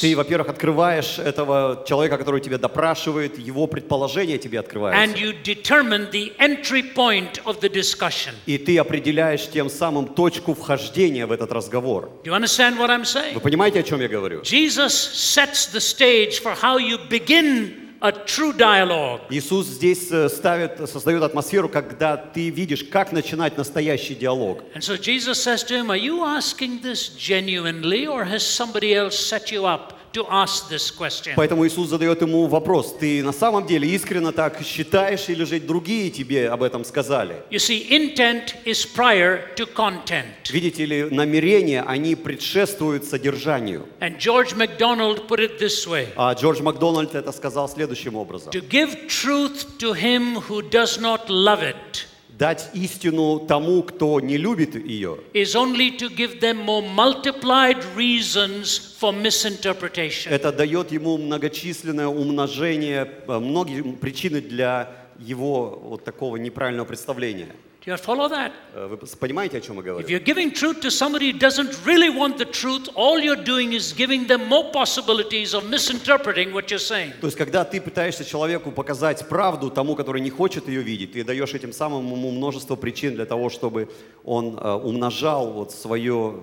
Ты, 0.00 0.16
во-первых, 0.16 0.48
открываешь 0.48 1.18
этого 1.18 1.84
человека, 1.86 2.18
который 2.18 2.40
тебя 2.40 2.58
допрашивает, 2.58 3.38
его 3.38 3.66
предположения 3.68 4.38
тебе 4.38 4.58
And 4.58 4.64
открываются. 4.64 5.16
you 5.16 5.32
determine 5.44 6.10
the 6.10 6.32
entry 6.38 6.82
point 6.94 7.40
of 7.44 7.60
the 7.60 7.68
discussion. 7.72 8.32
И 8.46 8.58
ты 8.58 8.78
определяешь 8.78 9.48
тем 9.48 9.70
самым 9.70 10.08
точку 10.08 10.54
вхождения 10.54 11.26
в 11.26 11.32
этот 11.32 11.52
разговор. 11.52 12.10
Do 12.24 12.30
you 12.30 12.34
understand 12.34 12.63
what 12.77 12.89
I'm 12.89 13.05
saying? 13.05 13.33
Вы 13.35 13.41
понимаете, 13.41 13.79
о 13.79 13.83
чем 13.83 13.99
я 14.01 14.07
говорю? 14.07 14.41
Jesus 14.43 14.93
sets 14.93 15.67
the 15.71 15.79
stage 15.79 16.39
for 16.41 16.53
how 16.53 16.77
you 16.77 16.97
begin 17.09 17.89
a 18.01 18.11
true 18.11 18.53
dialogue. 18.53 19.21
Иисус 19.29 19.67
здесь 19.67 20.09
э, 20.11 20.29
ставит, 20.29 20.89
создает 20.89 21.23
атмосферу, 21.23 21.69
когда 21.69 22.17
ты 22.17 22.49
видишь, 22.49 22.83
как 22.83 23.11
начинать 23.11 23.57
настоящий 23.57 24.15
диалог. 24.15 24.63
And 24.73 24.83
so 24.83 24.95
Jesus 24.95 25.41
says 25.41 25.63
to 25.65 25.75
him, 25.75 25.89
Are 25.89 25.97
you 25.97 26.23
asking 26.23 26.81
this 26.81 27.09
genuinely, 27.09 28.07
or 28.07 28.23
has 28.25 28.45
somebody 28.45 28.95
else 28.95 29.17
set 29.17 29.51
you 29.51 29.65
up 29.65 29.93
To 30.14 30.26
ask 30.30 30.68
this 30.68 30.90
question? 30.90 31.34
Поэтому 31.36 31.66
Иисус 31.66 31.88
задает 31.88 32.22
ему 32.22 32.46
вопрос, 32.46 32.96
ты 32.98 33.22
на 33.22 33.32
самом 33.32 33.66
деле 33.66 33.88
искренне 33.88 34.32
так 34.32 34.62
считаешь 34.62 35.28
или 35.28 35.44
же 35.44 35.60
другие 35.60 36.10
тебе 36.10 36.48
об 36.48 36.62
этом 36.62 36.84
сказали? 36.84 37.42
You 37.50 37.58
see, 37.58 37.88
intent 37.90 38.54
is 38.64 38.86
prior 38.86 39.54
to 39.56 39.66
content. 39.66 40.24
Видите 40.50 40.84
ли, 40.86 41.04
намерения, 41.10 41.82
они 41.82 42.14
предшествуют 42.14 43.04
содержанию. 43.04 43.86
And 44.00 44.18
George 44.18 44.54
MacDonald 44.54 45.26
put 45.28 45.40
it 45.40 45.58
this 45.58 45.86
way 45.86 46.08
А 46.16 46.32
Джордж 46.32 46.62
Макдональд 46.62 47.14
это 47.14 47.32
сказал 47.32 47.68
следующим 47.68 48.16
образом. 48.16 48.52
To 48.52 48.60
give 48.60 49.08
truth 49.08 49.78
to 49.78 49.92
him 49.94 50.36
who 50.48 50.62
does 50.62 51.00
not 51.00 51.28
love 51.28 51.62
it 51.62 52.06
Дать 52.38 52.70
истину 52.74 53.38
тому, 53.38 53.84
кто 53.84 54.18
не 54.18 54.36
любит 54.36 54.74
ее, 54.74 55.18
is 55.34 55.54
only 55.54 55.96
to 55.96 56.08
give 56.08 56.40
them 56.40 56.64
more 56.64 56.82
multiplied 56.82 57.78
reasons 57.96 58.96
for 59.00 59.12
misinterpretation. 59.12 60.32
это 60.32 60.50
дает 60.50 60.90
ему 60.90 61.16
многочисленное 61.16 62.08
умножение, 62.08 63.08
э, 63.28 63.38
многие 63.38 63.82
причины 63.82 64.40
для 64.40 64.90
его 65.18 65.80
вот 65.80 66.04
такого 66.04 66.36
неправильного 66.36 66.86
представления. 66.86 67.54
Do 67.84 67.90
you 67.90 67.98
follow 67.98 68.30
that? 68.30 68.50
Э, 68.74 68.86
Вы 68.86 68.96
понимаете, 68.96 69.58
о 69.58 69.60
чем 69.60 69.74
я 69.76 69.82
If 69.82 69.84
говорю? 69.84 70.08
you're 70.08 70.18
giving 70.24 70.50
truth 70.50 70.80
to 70.80 70.90
somebody 70.90 71.30
who 71.32 71.38
doesn't 71.38 71.84
really 71.84 72.08
want 72.08 72.38
the 72.38 72.46
truth, 72.46 72.88
all 72.94 73.18
you're 73.20 73.44
doing 73.44 73.74
is 73.74 73.92
giving 73.92 74.26
them 74.26 74.48
more 74.48 74.70
possibilities 74.72 75.52
of 75.52 75.68
misinterpreting 75.68 76.54
what 76.54 76.70
you're 76.70 76.78
saying. 76.78 77.12
То 77.20 77.26
есть, 77.26 77.36
когда 77.36 77.62
ты 77.62 77.82
пытаешься 77.82 78.24
человеку 78.24 78.72
показать 78.72 79.28
правду, 79.28 79.70
тому, 79.70 79.96
который 79.96 80.22
не 80.22 80.30
хочет 80.30 80.66
ее 80.66 80.80
видеть, 80.80 81.12
ты 81.12 81.24
даешь 81.24 81.52
этим 81.52 81.74
самым 81.74 82.06
ему 82.10 82.30
множество 82.30 82.74
причин 82.76 83.16
для 83.16 83.26
того, 83.26 83.50
чтобы 83.50 83.90
он 84.24 84.58
э, 84.58 84.72
умножал 84.72 85.52
вот 85.52 85.70
свое 85.72 86.40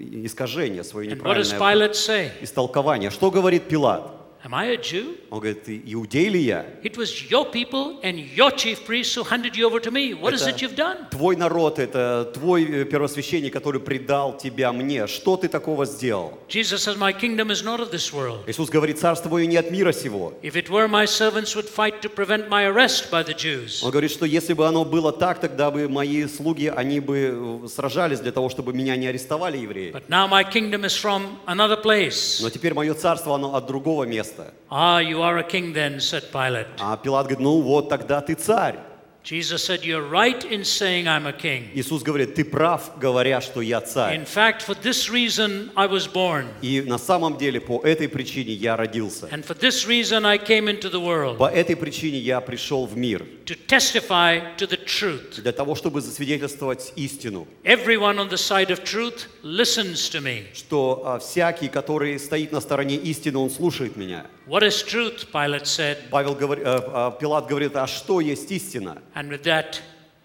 э, 0.00 0.26
искажение, 0.26 0.82
свое 0.82 1.10
And 1.12 1.22
what 1.22 1.36
does 1.36 1.52
неправильное 1.52 1.88
Pilate 1.88 1.94
say? 1.94 2.30
истолкование. 2.40 3.10
Что 3.10 3.30
говорит 3.30 3.68
Пилат? 3.68 4.19
Am 4.42 4.54
I 4.54 4.72
a 4.72 4.78
Jew? 4.78 5.18
Он 5.28 5.40
говорит, 5.40 5.64
иудей 5.68 6.30
ли 6.30 6.40
я? 6.40 6.64
It 6.82 6.96
was 6.96 7.30
your 7.30 7.44
people 7.44 8.00
and 8.02 8.18
your 8.34 8.50
chief 8.50 8.86
priests 8.86 9.14
who 9.14 9.22
handed 9.22 9.54
you 9.54 9.66
over 9.66 9.78
to 9.80 9.90
me. 9.90 10.14
What 10.14 10.32
is 10.32 10.40
Это 10.46 10.56
it 10.56 10.62
you've 10.62 10.76
done? 10.76 11.10
Твой 11.10 11.36
народ, 11.36 11.78
это 11.78 12.30
твой 12.32 12.64
э, 12.64 12.84
первосвященник, 12.86 13.52
который 13.52 13.82
предал 13.82 14.38
тебя 14.38 14.72
мне. 14.72 15.06
Что 15.06 15.36
ты 15.36 15.48
такого 15.48 15.84
сделал? 15.84 16.38
Jesus 16.48 16.82
says, 16.82 16.96
My 16.96 17.12
kingdom 17.12 17.50
is 17.50 17.62
not 17.62 17.80
of 17.80 17.90
this 17.90 18.14
world. 18.14 18.44
Иисус 18.46 18.70
говорит, 18.70 18.98
царство 18.98 19.28
твое 19.28 19.46
не 19.46 19.58
от 19.58 19.70
мира 19.70 19.92
сего. 19.92 20.32
If 20.42 20.56
it 20.56 20.70
were, 20.70 20.88
my 20.88 21.04
servants 21.04 21.54
would 21.54 21.68
fight 21.68 22.00
to 22.00 22.08
prevent 22.08 22.48
my 22.48 22.64
arrest 22.64 23.10
by 23.10 23.22
the 23.22 23.34
Jews. 23.34 23.84
Он 23.84 23.90
говорит, 23.90 24.10
что 24.10 24.24
если 24.24 24.54
бы 24.54 24.66
оно 24.66 24.86
было 24.86 25.12
так, 25.12 25.38
тогда 25.38 25.70
бы 25.70 25.86
мои 25.86 26.26
слуги, 26.26 26.72
они 26.74 27.00
бы 27.00 27.62
э, 27.64 27.68
сражались 27.68 28.20
для 28.20 28.32
того, 28.32 28.48
чтобы 28.48 28.72
меня 28.72 28.96
не 28.96 29.06
арестовали 29.06 29.58
евреи. 29.58 29.92
But 29.92 30.08
now 30.08 30.26
my 30.26 30.44
kingdom 30.50 30.84
is 30.86 30.96
from 30.96 31.36
another 31.46 31.76
place. 31.76 32.40
Но 32.40 32.48
теперь 32.48 32.72
мое 32.72 32.94
царство, 32.94 33.34
оно 33.34 33.54
от 33.54 33.66
другого 33.66 34.04
места. 34.04 34.29
Ah, 34.70 34.98
you 35.00 35.22
are 35.22 35.38
a 35.38 35.42
king 35.44 35.72
then, 35.72 35.98
said 36.00 36.30
Pilate. 36.32 36.66
А 36.78 36.96
Пилат 36.96 37.26
говорит, 37.26 37.40
ну 37.40 37.60
вот, 37.60 37.88
тогда 37.88 38.20
ты 38.20 38.34
царь. 38.34 38.76
Jesus 39.22 39.62
said, 39.62 39.84
You're 39.84 40.08
right 40.08 40.42
in 40.50 40.64
saying 40.64 41.06
I'm 41.06 41.26
a 41.26 41.32
king. 41.32 41.68
Иисус 41.74 42.02
говорит, 42.02 42.34
ты 42.36 42.42
прав, 42.42 42.92
говоря, 42.98 43.42
что 43.42 43.60
я 43.60 43.82
царь. 43.82 44.16
In 44.16 44.24
fact, 44.24 44.62
for 44.62 44.74
this 44.74 45.10
reason 45.10 45.70
I 45.76 45.86
was 45.86 46.06
born, 46.10 46.46
И 46.62 46.80
на 46.80 46.96
самом 46.96 47.36
деле 47.36 47.60
по 47.60 47.80
этой 47.84 48.08
причине 48.08 48.54
я 48.54 48.76
родился. 48.76 49.26
and 49.30 49.44
for 49.44 49.54
this 49.54 49.86
reason 49.86 50.24
I 50.24 50.38
came 50.38 50.68
into 50.68 50.88
the 50.90 51.00
world 51.00 51.36
По 51.36 51.50
этой 51.50 51.76
причине 51.76 52.18
я 52.18 52.40
пришел 52.40 52.86
в 52.86 52.96
мир. 52.96 53.26
To 53.50 53.56
testify 53.66 54.38
to 54.56 54.64
the 54.64 54.76
truth. 54.76 55.42
Для 55.42 55.50
того, 55.50 55.74
чтобы 55.74 56.00
засвидетельствовать 56.00 56.92
истину. 56.94 57.48
Everyone 57.64 58.18
on 58.20 58.28
the 58.28 58.38
side 58.38 58.70
of 58.70 58.84
truth 58.84 59.26
listens 59.42 60.08
to 60.10 60.20
me. 60.20 60.44
Что 60.54 61.02
а, 61.04 61.18
всякий, 61.18 61.68
который 61.68 62.16
стоит 62.20 62.52
на 62.52 62.60
стороне 62.60 62.94
истины, 62.94 63.38
он 63.38 63.50
слушает 63.50 63.96
меня. 63.96 64.26
What 64.46 64.62
is 64.62 64.84
truth? 64.84 65.32
Pilate 65.32 65.64
said, 65.64 65.96
Павел 66.10 66.36
говорит, 66.36 66.64
э, 66.64 66.80
а, 66.92 67.10
Пилат 67.10 67.48
говорит, 67.48 67.74
а 67.74 67.88
что 67.88 68.20
есть 68.20 68.52
истина? 68.52 69.02
and 69.16 69.28
with 69.28 69.42
that 69.42 69.80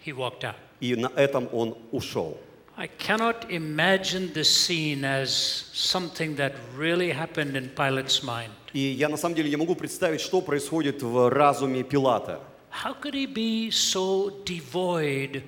he 0.05 0.13
walked 0.13 0.44
out. 0.44 0.55
И 0.79 0.96
на 0.96 1.12
этом 1.15 1.50
он 1.51 1.75
ушел. 1.91 2.38
I 2.77 2.88
cannot 3.00 3.50
imagine 3.50 4.34
this 4.34 4.50
scene 4.53 5.03
as 5.03 5.32
something 5.74 6.36
that 6.36 6.53
really 6.77 7.10
happened 7.12 7.55
in 7.55 7.70
Pilate's 7.70 8.22
mind. 8.22 8.51
И 8.74 8.79
я 8.79 9.10
на 9.10 9.17
самом 9.17 9.34
деле 9.34 9.50
не 9.50 9.55
могу 9.55 9.74
представить, 9.74 10.22
что 10.22 10.41
происходит 10.41 11.01
в 11.01 11.29
разуме 11.32 11.82
Пилата. 11.82 12.41
How 12.84 12.94
could 12.94 13.13
he 13.13 13.25
be 13.25 13.72
so 13.72 14.32
devoid 14.44 15.44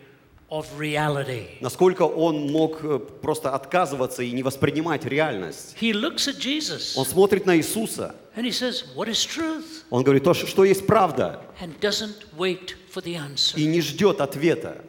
of 0.49 0.65
reality? 0.79 1.57
Насколько 1.61 2.03
он 2.03 2.51
мог 2.51 2.83
э, 2.83 2.99
просто 2.99 3.53
отказываться 3.53 4.23
и 4.23 4.31
не 4.31 4.43
воспринимать 4.43 5.05
реальность. 5.05 5.75
He 5.79 5.91
looks 5.91 6.27
at 6.27 6.39
Jesus 6.39 6.93
Он 6.95 7.05
смотрит 7.05 7.45
на 7.45 7.57
Иисуса. 7.57 8.15
and 8.35 8.45
he 8.45 8.51
says, 8.51 8.85
What 8.95 9.09
is 9.09 9.23
truth? 9.25 9.83
Он 9.89 10.03
говорит, 10.03 10.23
то, 10.23 10.33
что 10.33 10.63
есть 10.63 10.85
правда. 10.87 11.41
And 11.61 11.77
doesn't 11.81 12.25
wait 12.37 12.75
for 12.93 13.03
the 13.03 13.15
answer. 13.15 13.57
И 13.59 13.65
не 13.65 13.81
ждет 13.81 14.21
ответа. 14.21 14.83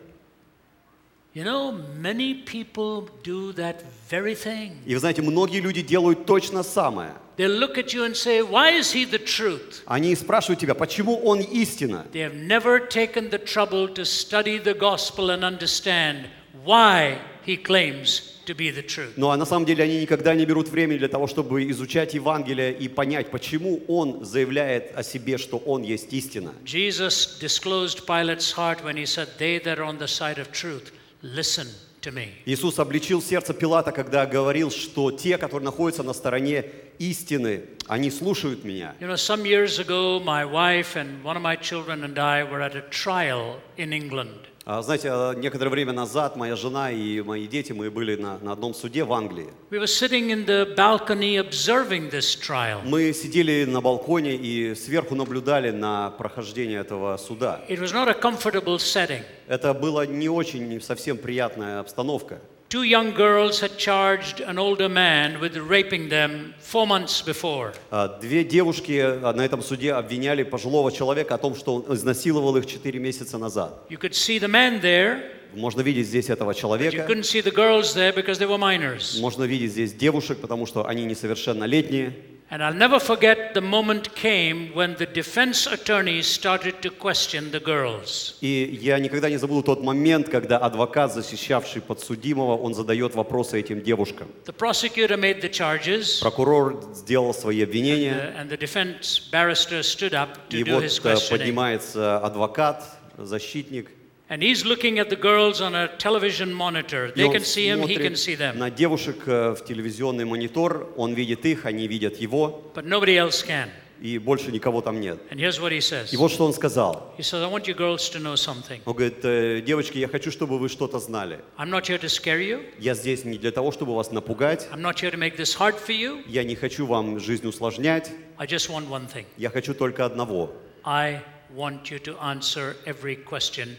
You 1.35 1.45
know, 1.45 1.73
many 1.97 2.35
people 2.35 3.09
do 3.23 3.53
that 3.53 3.83
very 4.09 4.35
thing. 4.35 4.73
И 4.87 4.95
вы 4.95 5.01
знаете, 5.01 5.23
многие 5.23 5.61
люди 5.61 5.83
делают 5.83 6.27
точно 6.27 6.63
самое. 6.63 7.15
They 7.37 7.47
look 7.47 7.79
at 7.79 7.93
you 7.95 8.05
and 8.05 8.17
say, 8.17 8.43
Why 8.43 8.71
is 8.79 8.93
he 8.93 9.05
the 9.05 9.19
truth? 9.19 9.83
Они 9.87 10.15
спрашивают 10.17 10.59
тебя, 10.59 10.75
почему 10.75 11.17
он 11.19 11.41
истина? 11.41 12.07
They 12.13 12.23
have 12.23 12.35
never 12.35 12.81
taken 12.81 13.31
the 13.31 13.39
trouble 13.39 13.89
to 13.95 14.05
study 14.05 14.59
the 14.59 14.75
gospel 14.75 15.31
and 15.31 15.45
understand 15.45 16.27
why 16.65 17.19
he 17.45 17.57
claims 17.57 18.41
to 18.47 18.55
be 18.57 18.71
the 18.71 18.83
truth. 18.83 19.13
Но 19.17 19.31
а 19.31 19.37
на 19.37 19.45
самом 19.45 19.67
деле 19.67 19.85
они 19.85 20.01
никогда 20.01 20.35
не 20.35 20.47
берут 20.47 20.69
времени 20.69 20.99
для 20.99 21.09
того, 21.09 21.29
чтобы 21.29 21.71
изучать 21.71 22.15
Евангелие 22.15 22.73
и 22.73 22.89
понять, 22.89 23.31
почему 23.31 23.83
он 23.87 24.25
заявляет 24.25 24.97
о 24.97 25.05
себе, 25.05 25.39
что 25.39 25.59
он 25.59 25.83
есть 25.83 26.13
истина. 26.13 26.55
Jesus 26.65 27.39
disclosed 27.39 28.07
Pilate's 28.07 28.51
heart 28.51 28.83
when 28.83 28.97
he 28.97 29.07
said, 29.07 29.29
They 29.39 29.61
that 29.61 29.79
are 29.79 29.85
on 29.85 29.99
the 29.99 30.09
side 30.09 30.39
of 30.39 30.51
truth, 30.51 30.91
listen 31.23 31.67
to 32.03 32.13
me. 32.13 32.29
Иисус 32.47 32.79
обличил 32.79 33.23
сердце 33.23 33.55
Пилата, 33.55 33.93
когда 33.93 34.27
говорил, 34.27 34.71
что 34.71 35.11
те, 35.11 35.39
которые 35.39 35.65
находятся 35.65 36.03
на 36.03 36.13
стороне 36.13 36.65
истины, 36.99 37.65
они 37.87 38.11
слушают 38.11 38.65
меня. 38.65 38.95
You 39.01 39.09
know, 39.09 39.17
some 39.17 39.45
years 39.45 39.79
ago, 39.79 40.21
my 40.21 40.45
wife 40.45 40.97
and 40.97 41.23
one 41.23 41.37
of 41.37 41.43
my 41.43 41.57
children 41.57 42.05
and 42.05 42.19
I 42.19 42.45
were 42.45 42.63
at 42.63 42.75
a 42.77 42.83
trial 42.91 43.61
in 43.77 43.93
England. 43.93 44.48
А, 44.71 44.83
Знаете, 44.83 45.09
а, 45.11 45.33
некоторое 45.33 45.71
время 45.71 45.95
назад 45.95 46.37
моя 46.37 46.55
жена 46.55 46.91
и 46.91 47.23
мои 47.23 47.47
дети, 47.47 47.73
мы 47.73 47.91
были 47.91 48.17
на, 48.17 48.39
на 48.41 48.53
одном 48.53 48.75
суде 48.75 49.03
в 49.03 49.15
Англии. 49.15 49.49
We 49.71 49.79
were 49.79 49.87
sitting 49.87 50.29
in 50.29 50.45
the 50.45 50.75
balcony 50.77 51.39
observing 51.39 52.11
this 52.11 52.37
trial. 52.39 52.83
Мы 52.85 53.15
сидели 53.15 53.65
на 53.65 53.81
балконе 53.81 54.37
и 54.37 54.75
сверху 54.75 55.15
наблюдали 55.15 55.71
на 55.71 56.11
прохождение 56.11 56.81
этого 56.81 57.17
суда. 57.17 57.63
It 57.71 57.81
was 57.81 57.95
not 57.95 58.09
a 58.09 58.21
comfortable 58.21 58.77
setting. 58.77 59.23
Это 59.47 59.73
была 59.73 60.05
не 60.05 60.29
очень, 60.29 60.69
не 60.69 60.81
совсем 60.81 61.17
приятная 61.17 61.81
обстановка. 61.81 62.39
Two 62.69 62.83
young 62.83 63.13
girls 63.15 63.61
had 63.61 63.79
charged 63.79 64.41
an 64.41 64.59
older 64.59 64.91
man 64.91 65.41
with 65.41 65.57
raping 65.57 66.11
them 66.11 66.53
four 66.61 66.87
months 66.87 67.23
before. 67.23 67.73
А, 67.91 68.19
Две 68.21 68.45
девушки 68.45 68.93
а, 69.01 69.33
на 69.33 69.43
этом 69.43 69.63
суде 69.63 69.95
обвиняли 69.95 70.43
пожилого 70.43 70.93
человека 70.93 71.37
о 71.37 71.39
том, 71.39 71.55
что 71.57 71.77
он 71.77 71.95
изнасиловал 71.97 72.59
их 72.59 72.67
четыре 72.67 72.99
месяца 72.99 73.39
назад. 73.39 73.87
You 73.89 73.97
could 73.99 74.13
see 74.13 74.39
the 74.39 74.49
man 74.49 74.83
there 74.83 75.23
Можно 75.55 75.81
видеть 75.81 76.09
здесь 76.09 76.29
этого 76.29 76.51
You 76.51 76.61
человека, 76.61 77.07
couldn't 77.09 77.25
see 77.25 77.41
the 77.41 77.51
girls 77.55 77.95
there 77.95 78.13
because 78.15 78.39
they 78.39 78.47
were 78.47 78.59
minors. 78.59 79.19
можно 79.19 79.45
видеть 79.45 79.71
здесь 79.73 79.95
девушек, 79.95 80.37
потому 80.39 80.67
что 80.67 80.87
они 80.87 81.05
несовершеннолетние. 81.07 82.13
And 82.51 82.63
I'll 82.63 82.73
never 82.73 82.99
forget 82.99 83.53
the 83.53 83.61
moment 83.61 84.15
came 84.15 84.71
when 84.75 84.95
the 84.95 85.05
defense 85.05 85.67
attorneys 85.67 86.27
started 86.27 86.81
to 86.81 86.91
question 86.91 87.51
the 87.51 87.61
girls. 87.61 88.37
И 88.41 88.79
я 88.81 88.99
никогда 88.99 89.29
не 89.29 89.37
забуду 89.37 89.63
тот 89.63 89.83
момент, 89.83 90.31
когда 90.31 90.57
адвокат, 90.57 91.13
защищавший 91.13 91.83
подсудимого, 91.83 92.57
он 92.57 92.73
задает 92.73 93.15
вопросы 93.15 93.61
этим 93.61 93.83
девушкам. 93.83 94.29
The 94.47 94.55
prosecutor 94.57 95.19
made 95.19 95.43
the 95.43 95.51
charges, 95.51 96.21
Прокурор 96.23 96.83
сделал 96.95 97.35
свои 97.35 97.63
обвинения, 97.63 98.33
uh, 98.35 98.41
and 98.41 98.49
the 98.49 98.57
defense 98.57 99.21
barrister 99.31 99.83
stood 99.83 100.15
up 100.15 100.49
to 100.49 100.59
и 100.59 100.65
do 100.65 100.77
вот 100.77 100.85
his 100.85 100.99
э, 100.99 101.03
questioning. 101.03 101.39
поднимается 101.39 102.17
адвокат, 102.17 102.83
защитник, 103.19 103.91
And 104.31 104.43
he's 104.43 104.67
looking 104.67 104.99
at 104.99 105.09
the 105.09 105.17
girls 105.17 105.63
on 105.63 105.75
a 105.75 105.89
television 105.97 106.53
monitor. 106.53 107.11
They 107.17 107.31
can 107.31 107.43
see 107.43 107.67
him, 107.67 107.81
he 107.89 107.97
can 107.97 108.15
see 108.15 108.35
them, 108.35 108.59
на 108.59 108.71
девушек 108.71 109.27
э, 109.27 109.55
в 109.55 109.65
телевизионный 109.65 110.27
монитор, 110.27 110.93
он 110.99 111.15
видит 111.15 111.47
их, 111.47 111.65
они 111.65 111.89
видят 111.89 112.17
его, 112.17 112.71
but 112.75 112.85
nobody 112.85 113.17
else 113.17 113.43
can. 113.43 113.71
и 114.03 114.19
больше 114.19 114.53
никого 114.53 114.83
там 114.83 115.01
нет. 115.01 115.19
And 115.31 115.39
here's 115.39 115.59
what 115.59 115.73
he 115.73 115.81
says. 115.81 116.13
И 116.13 116.17
вот 116.19 116.31
что 116.31 116.45
он 116.45 116.53
сказал. 116.53 117.15
He 117.17 117.23
says, 117.23 117.43
I 117.43 117.51
want 117.51 117.67
you 117.67 117.75
girls 117.75 118.11
to 118.11 118.21
know 118.21 118.35
something. 118.37 118.81
Он 118.85 118.95
говорит, 118.95 119.25
«Э, 119.25 119.63
девочки, 119.63 119.97
я 119.97 120.09
хочу, 120.09 120.31
чтобы 120.31 120.59
вы 120.59 120.69
что-то 120.69 120.99
знали. 120.99 121.41
I'm 121.57 121.71
not 121.71 121.87
here 121.87 121.99
to 121.99 122.09
scare 122.09 122.41
you. 122.41 122.63
Я 122.79 122.95
здесь 122.95 123.25
не 123.25 123.39
для 123.39 123.51
того, 123.51 123.73
чтобы 123.73 123.95
вас 123.95 124.11
напугать. 124.13 124.69
I'm 124.71 124.83
not 124.83 125.01
here 125.01 125.11
to 125.11 125.19
make 125.19 125.37
this 125.37 125.57
hard 125.59 125.77
for 125.79 125.99
you. 125.99 126.23
Я 126.27 126.45
не 126.45 126.55
хочу 126.55 126.87
вам 126.87 127.19
жизнь 127.19 127.47
усложнять. 127.47 128.11
I 128.37 128.47
just 128.47 128.69
want 128.69 128.89
one 128.89 129.09
thing. 129.09 129.25
Я 129.39 129.49
хочу 129.49 129.73
только 129.73 130.05
одного. 130.05 130.53
I 130.85 131.23
want 131.57 131.91
you 131.91 131.99
to 132.01 132.17
answer 132.21 132.77
every 132.85 133.17
question. 133.17 133.77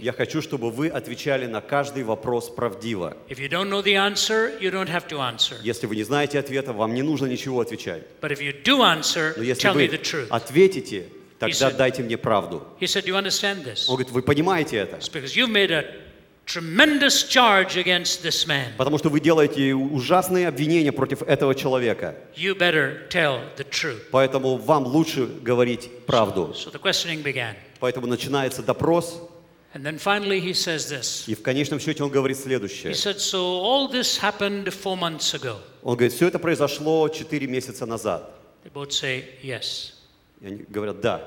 Я 0.00 0.12
хочу, 0.12 0.42
чтобы 0.42 0.70
вы 0.70 0.88
отвечали 0.88 1.46
на 1.46 1.60
каждый 1.60 2.02
вопрос 2.02 2.50
правдиво. 2.50 3.16
Если 3.28 3.46
вы 5.86 5.96
не 5.96 6.02
знаете 6.02 6.38
ответа, 6.38 6.72
вам 6.72 6.94
не 6.94 7.02
нужно 7.02 7.26
ничего 7.26 7.60
отвечать. 7.60 8.02
But 8.20 8.32
if 8.32 8.40
you 8.40 8.54
do 8.62 8.80
answer, 8.80 9.34
Но 9.36 9.42
если 9.42 9.68
вы 9.68 9.90
ответите, 10.30 11.06
тогда 11.38 11.70
дайте 11.70 12.02
мне 12.02 12.18
правду. 12.18 12.66
Он 12.80 13.94
говорит, 13.94 14.10
вы 14.10 14.22
понимаете 14.22 14.78
это? 14.78 14.98
Tremendous 16.48 17.28
charge 17.28 17.76
against 17.76 18.24
this 18.24 18.46
man. 18.46 18.72
Потому 18.78 18.96
что 18.96 19.10
вы 19.10 19.20
делаете 19.20 19.74
ужасные 19.74 20.48
обвинения 20.48 20.92
против 20.92 21.20
этого 21.20 21.54
человека. 21.54 22.14
You 22.34 22.56
better 22.56 23.06
tell 23.10 23.42
the 23.58 23.68
truth. 23.68 24.04
Поэтому 24.10 24.56
вам 24.56 24.86
лучше 24.86 25.26
говорить 25.26 25.90
правду. 26.06 26.54
So 26.56 26.72
the 26.72 26.80
questioning 26.80 27.22
began. 27.22 27.54
Поэтому 27.80 28.06
начинается 28.06 28.62
допрос, 28.62 29.20
And 29.74 29.84
then 29.84 29.98
finally 29.98 30.40
he 30.40 30.54
says 30.54 30.88
this. 30.88 31.24
и 31.28 31.34
в 31.34 31.42
конечном 31.42 31.78
счете 31.78 32.02
он 32.02 32.10
говорит 32.10 32.38
He 32.38 32.42
следующее. 32.42 32.92
said, 32.94 33.18
So 33.20 33.38
all 33.60 33.86
this 33.90 34.16
happened 34.18 34.72
four 34.72 34.96
months 34.96 35.34
ago. 35.34 35.58
Он 35.82 35.94
говорит, 35.96 36.12
все 36.14 36.28
это 36.28 36.38
произошло 36.38 37.08
4 37.08 37.46
месяца 37.46 37.84
назад. 37.86 38.30
They 38.64 38.72
both 38.72 38.90
say, 38.92 39.24
Yes. 39.42 39.92
И 40.40 40.46
они 40.46 40.64
говорят, 40.68 41.00
да. 41.00 41.20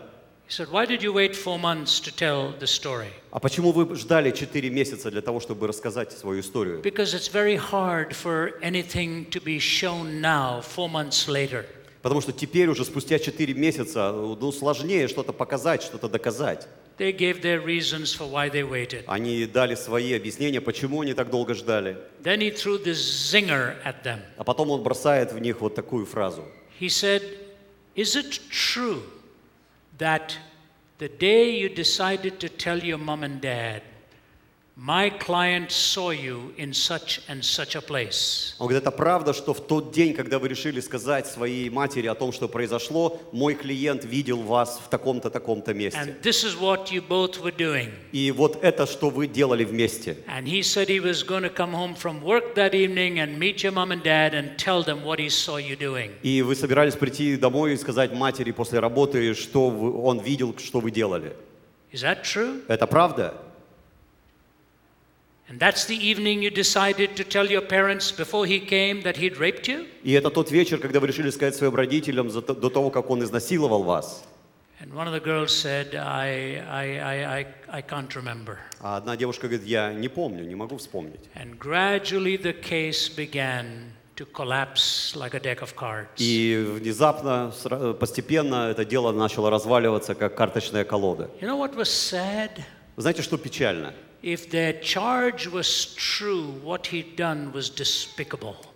He 0.49 0.53
said, 0.53 0.69
Why 0.71 0.85
did 0.85 1.01
you 1.01 1.13
wait 1.13 1.33
four 1.35 1.57
months 1.59 1.99
to 2.01 2.11
tell 2.11 2.51
the 2.59 2.67
story? 2.67 3.11
А 3.31 3.39
почему 3.39 3.71
вы 3.71 3.95
ждали 3.95 4.31
4 4.31 4.69
месяца 4.69 5.09
для 5.11 5.21
того, 5.21 5.39
чтобы 5.39 5.67
рассказать 5.67 6.11
свою 6.11 6.41
историю? 6.41 6.81
Because 6.81 7.13
it's 7.13 7.29
very 7.31 7.55
hard 7.55 8.11
for 8.13 8.59
anything 8.61 9.29
to 9.29 9.39
be 9.41 9.59
shown 9.59 10.19
now, 10.19 10.61
four 10.61 10.89
months 10.89 11.27
later. 11.29 11.65
Потому 12.01 12.21
что 12.21 12.31
теперь 12.31 12.67
уже 12.67 12.83
спустя 12.83 13.19
4 13.19 13.53
месяца 13.53 14.11
ну, 14.11 14.51
сложнее 14.51 15.07
что-то 15.07 15.33
показать, 15.33 15.83
что-то 15.83 16.09
доказать. 16.09 16.67
They 16.97 17.11
gave 17.11 17.41
their 17.41 17.63
reasons 17.63 18.13
for 18.13 18.29
why 18.29 18.49
they 18.51 18.63
waited. 18.63 19.03
Они 19.07 19.45
дали 19.45 19.75
свои 19.75 20.13
объяснения, 20.13 20.61
почему 20.61 21.01
они 21.01 21.13
так 21.13 21.29
долго 21.29 21.53
ждали. 21.53 21.97
Then 22.23 22.39
he 22.39 22.51
threw 22.51 22.83
this 22.83 22.97
zinger 22.97 23.75
at 23.83 24.03
them. 24.03 24.19
А 24.37 24.43
потом 24.43 24.71
он 24.71 24.83
бросает 24.83 25.31
в 25.31 25.39
них 25.39 25.61
вот 25.61 25.75
такую 25.75 26.05
фразу. 26.05 26.43
He 26.79 26.89
said, 26.89 27.23
Is 27.95 28.15
it 28.15 28.39
true 28.49 29.01
that 29.97 30.37
the 30.97 31.09
day 31.09 31.57
you 31.57 31.69
decided 31.69 32.39
to 32.39 32.49
tell 32.49 32.79
your 32.79 32.97
mom 32.97 33.23
and 33.23 33.41
dad, 33.41 33.81
my 34.77 35.09
client 35.09 35.69
saw 35.69 36.11
you 36.11 36.53
in 36.57 36.73
such 36.73 37.21
and 37.27 37.43
such 37.43 37.75
a 37.75 37.81
place? 37.81 38.55
Он 38.57 38.67
говорит, 38.67 38.83
это 38.83 38.91
правда, 38.91 39.33
что 39.33 39.53
в 39.53 39.59
тот 39.59 39.91
день, 39.91 40.13
когда 40.13 40.39
вы 40.39 40.47
решили 40.47 40.79
сказать 40.79 41.27
своей 41.27 41.69
матери 41.69 42.07
о 42.07 42.15
том, 42.15 42.31
что 42.31 42.47
произошло, 42.47 43.19
мой 43.31 43.55
клиент 43.55 44.05
видел 44.05 44.37
вас 44.37 44.81
в 44.83 44.89
таком-то, 44.89 45.29
таком-то 45.29 45.73
месте. 45.73 45.99
And 45.99 46.21
this 46.21 46.43
is 46.43 46.57
what 46.57 46.91
you 46.91 47.01
both 47.01 47.41
were 47.41 47.55
doing. 47.55 47.89
И 48.11 48.31
вот 48.31 48.63
это, 48.63 48.85
что 48.87 49.09
вы 49.09 49.27
делали 49.27 49.65
вместе. 49.65 50.17
And 50.27 50.45
he 50.45 50.61
said 50.61 50.87
he 50.87 51.01
was 51.01 51.23
going 51.23 51.43
to 51.43 51.53
come 51.53 51.73
home 51.73 51.93
from 51.93 52.21
work 52.23 52.55
that 52.55 52.73
evening 52.73 53.19
and 53.19 53.37
meet 53.37 53.63
your 53.63 53.73
mom 53.73 53.91
and 53.91 54.01
dad 54.01 54.33
and 54.33 54.57
tell 54.57 54.83
them 54.83 55.03
what 55.03 55.19
he 55.19 55.29
saw 55.29 55.57
you 55.57 55.75
doing. 55.75 56.11
И 56.23 56.41
вы 56.41 56.55
собирались 56.55 56.95
прийти 56.95 57.35
домой 57.35 57.73
и 57.73 57.77
сказать 57.77 58.13
матери 58.13 58.51
после 58.51 58.79
работы, 58.79 59.33
что 59.33 59.67
он 59.67 60.19
видел, 60.19 60.55
что 60.57 60.79
вы 60.79 60.91
делали. 60.91 61.35
Is 61.91 62.03
that 62.03 62.23
true? 62.23 62.63
Это 62.69 62.87
правда? 62.87 63.35
И 70.03 70.11
это 70.13 70.29
тот 70.29 70.51
вечер, 70.51 70.77
когда 70.77 70.99
вы 70.99 71.07
решили 71.07 71.29
сказать 71.29 71.55
своим 71.55 71.75
родителям 71.75 72.29
до 72.29 72.69
того, 72.69 72.89
как 72.89 73.09
он 73.09 73.23
изнасиловал 73.23 73.83
вас. 73.83 74.23
And 74.81 74.95
one 74.95 75.07
of 75.07 75.13
the 75.13 75.19
girls 75.19 75.51
said, 75.51 75.93
I, 75.93 76.57
I, 76.67 76.97
I, 76.97 77.39
I, 77.39 77.45
I 77.69 77.81
can't 77.83 78.09
remember. 78.15 78.57
А 78.79 78.97
одна 78.97 79.15
девушка 79.15 79.47
говорит, 79.47 79.67
я 79.67 79.93
не 79.93 80.07
помню, 80.07 80.43
не 80.43 80.55
могу 80.55 80.77
вспомнить. 80.77 81.19
And 81.35 81.59
gradually 81.59 82.35
the 82.35 82.53
case 82.53 83.07
began 83.07 83.93
to 84.15 84.25
collapse 84.25 85.15
like 85.15 85.35
a 85.35 85.39
deck 85.39 85.61
of 85.61 85.75
cards. 85.75 86.07
И 86.17 86.65
внезапно, 86.79 87.53
постепенно 87.99 88.71
это 88.71 88.83
дело 88.83 89.11
начало 89.11 89.51
разваливаться, 89.51 90.15
как 90.15 90.35
карточная 90.35 90.83
колода. 90.83 91.29
You 91.39 91.47
know 91.47 91.59
what 91.59 91.75
was 91.75 91.89
sad? 91.89 92.49
Вы 92.95 93.03
знаете, 93.03 93.21
что 93.21 93.37
печально? 93.37 93.93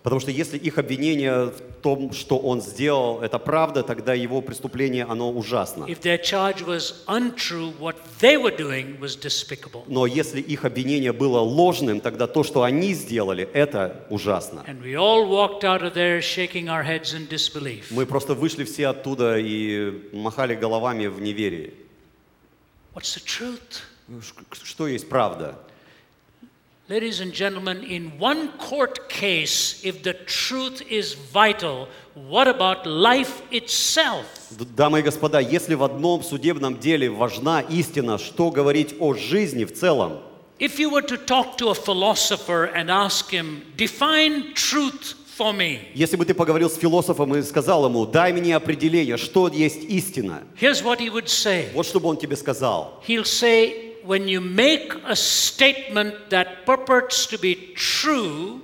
Потому 0.02 0.20
что 0.20 0.30
если 0.32 0.58
их 0.58 0.78
обвинение 0.78 1.46
в 1.46 1.60
том, 1.82 2.12
что 2.12 2.38
он 2.38 2.60
сделал, 2.60 3.20
это 3.22 3.38
правда, 3.38 3.82
тогда 3.84 4.12
его 4.12 4.40
преступление, 4.40 5.04
оно 5.04 5.30
ужасно. 5.30 5.86
Но 9.86 10.06
если 10.06 10.40
их 10.40 10.64
обвинение 10.64 11.12
было 11.12 11.38
ложным, 11.38 12.00
тогда 12.00 12.26
то, 12.26 12.42
что 12.42 12.62
они 12.64 12.92
сделали, 12.92 13.48
это 13.52 14.04
ужасно. 14.10 14.64
Мы 17.90 18.06
просто 18.06 18.34
вышли 18.34 18.64
все 18.64 18.88
оттуда 18.88 19.38
и 19.38 19.92
махали 20.12 20.56
головами 20.56 21.06
в 21.06 21.20
неверии. 21.20 21.72
What's 22.94 23.14
the 23.14 23.22
truth? 23.24 23.95
Ш- 24.08 24.34
Что 24.64 24.86
есть 24.86 25.08
правда? 25.08 25.58
Ladies 26.88 27.18
and 27.20 27.32
gentlemen, 27.32 27.82
in 27.82 28.12
one 28.20 28.52
court 28.58 29.08
case, 29.08 29.80
if 29.82 30.04
the 30.04 30.14
truth 30.24 30.80
is 30.88 31.14
vital, 31.14 31.88
what 32.14 32.46
about 32.46 32.86
life 32.86 33.42
itself? 33.50 34.24
Дамы 34.76 35.00
и 35.00 35.02
господа, 35.02 35.40
если 35.40 35.74
в 35.74 35.82
одном 35.82 36.22
судебном 36.22 36.78
деле 36.78 37.10
важна 37.10 37.60
истина, 37.62 38.18
что 38.18 38.50
говорить 38.52 38.94
о 39.00 39.14
жизни 39.14 39.64
в 39.64 39.72
целом? 39.74 40.20
If 40.60 40.78
you 40.78 40.88
were 40.88 41.02
to 41.02 41.16
talk 41.18 41.56
to 41.58 41.70
a 41.70 41.74
philosopher 41.74 42.66
and 42.72 42.88
ask 42.88 43.30
him, 43.32 43.62
define 43.76 44.54
truth 44.54 45.16
for 45.36 45.52
me, 45.52 45.80
Если 45.92 46.16
бы 46.16 46.24
ты 46.24 46.34
поговорил 46.34 46.70
с 46.70 46.76
философом 46.76 47.34
и 47.34 47.42
сказал 47.42 47.84
ему, 47.86 48.06
дай 48.06 48.32
мне 48.32 48.54
определение, 48.54 49.16
что 49.16 49.48
есть 49.48 49.82
истина, 49.82 50.44
here's 50.60 50.84
what 50.84 51.00
he 51.00 51.10
would 51.10 51.26
say. 51.26 51.68
вот 51.74 51.84
что 51.84 51.98
бы 51.98 52.08
он 52.08 52.16
тебе 52.16 52.36
сказал. 52.36 53.02
He'll 53.08 53.24
say, 53.24 53.85
when 54.06 54.28
you 54.28 54.40
make 54.40 54.94
a 55.04 55.16
statement 55.16 56.30
that 56.30 56.64
purports 56.64 57.26
to 57.26 57.38
be 57.38 57.72
true, 57.74 58.62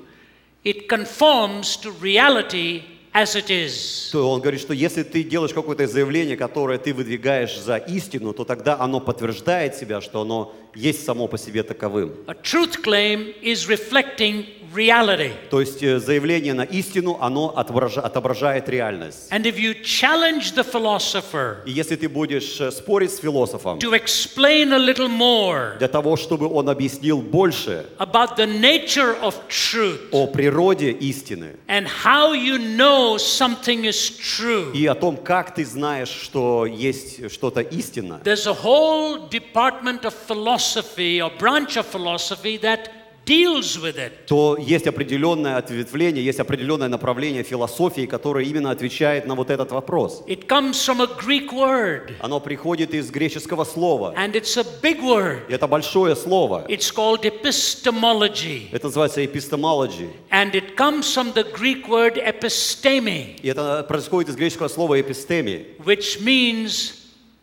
it 0.64 0.88
conforms 0.88 1.76
to 1.78 1.90
reality 1.90 2.84
as 3.12 3.34
it 3.36 3.50
is. 3.50 4.10
То 4.12 4.30
он 4.30 4.40
говорит, 4.40 4.60
что 4.60 4.72
если 4.72 5.02
ты 5.02 5.22
делаешь 5.22 5.52
какое-то 5.52 5.86
заявление, 5.86 6.36
которое 6.36 6.78
ты 6.78 6.92
выдвигаешь 6.94 7.58
за 7.58 7.76
истину, 7.76 8.32
то 8.32 8.44
тогда 8.44 8.78
оно 8.78 9.00
подтверждает 9.00 9.74
себя, 9.74 10.00
что 10.00 10.22
оно 10.22 10.54
есть 10.74 11.04
само 11.04 11.28
по 11.28 11.38
себе 11.38 11.62
таковым. 11.62 12.12
A 12.26 12.34
truth 12.34 12.82
claim 12.82 13.34
is 13.42 13.68
reflecting 13.68 14.46
reality. 14.74 15.32
То 15.50 15.60
есть 15.60 15.82
э, 15.82 15.98
заявление 15.98 16.54
на 16.54 16.62
истину, 16.62 17.18
оно 17.20 17.52
отобража- 17.56 18.00
отображает 18.00 18.68
реальность. 18.68 19.30
And 19.30 19.44
if 19.44 19.58
you 19.58 19.74
challenge 19.82 20.54
the 20.54 20.64
philosopher 20.64 21.58
И 21.66 21.70
если 21.70 21.96
ты 21.96 22.08
будешь 22.08 22.60
э, 22.60 22.70
спорить 22.70 23.12
с 23.12 23.18
философом 23.18 23.78
to 23.78 23.92
explain 23.92 24.72
a 24.72 24.78
little 24.78 25.08
more 25.08 25.76
для 25.78 25.88
того, 25.88 26.16
чтобы 26.16 26.48
он 26.48 26.70
объяснил 26.70 27.20
больше 27.20 27.84
about 27.98 28.36
the 28.38 28.46
nature 28.46 29.20
of 29.20 29.34
truth 29.48 30.08
о 30.10 30.26
природе 30.26 30.90
истины 30.92 31.56
and 31.68 31.86
how 31.86 32.32
you 32.32 32.56
know 32.58 33.01
know 33.01 33.17
something 33.17 33.85
is 33.85 34.09
true? 34.17 34.71
и 34.73 34.85
о 34.85 34.95
том, 34.95 35.17
как 35.17 35.55
ты 35.55 35.65
знаешь, 35.65 36.09
что 36.09 36.65
есть 36.65 37.31
что-то 37.31 37.61
истинно. 37.61 38.21
There's 38.23 38.47
a 38.47 38.53
whole 38.53 39.27
department 39.29 40.05
of 40.05 40.13
philosophy 40.13 41.21
or 41.21 41.31
branch 41.37 41.75
of 41.77 41.85
philosophy 41.85 42.57
that 42.59 42.89
deals 43.24 43.78
with 43.80 43.96
it. 43.96 44.26
то 44.26 44.56
есть 44.58 44.86
определенное 44.86 45.56
ответвление, 45.56 46.24
есть 46.24 46.40
определенное 46.40 46.88
направление 46.88 47.42
философии, 47.42 48.06
которое 48.06 48.44
именно 48.44 48.70
отвечает 48.70 49.26
на 49.26 49.34
вот 49.34 49.50
этот 49.50 49.70
вопрос. 49.70 50.22
It 50.26 50.46
comes 50.46 50.72
from 50.84 51.00
a 51.02 51.06
Greek 51.20 51.50
word, 51.52 52.14
Оно 52.20 52.40
приходит 52.40 52.94
из 52.94 53.10
греческого 53.10 53.64
слова. 53.64 54.14
and 54.16 54.32
it's 54.34 54.56
a 54.56 54.64
big 54.82 55.00
word. 55.02 55.42
И 55.48 55.52
это 55.52 55.66
большое 55.68 56.16
слово. 56.16 56.64
It's 56.68 56.90
called 56.92 57.24
epistemology, 57.24 58.68
Это 58.72 58.86
называется 58.86 59.22
epistemology. 59.24 60.10
and 60.30 60.52
it 60.54 60.76
comes 60.76 61.12
from 61.14 61.32
the 61.34 61.44
Greek 61.52 61.86
word 61.88 62.16
episteme, 62.16 63.36
И 63.42 63.48
это 63.48 63.84
происходит 63.88 64.30
из 64.30 64.36
греческого 64.36 64.68
слова 64.68 65.00
эпистеми, 65.00 65.66
which 65.84 66.20
means 66.20 66.94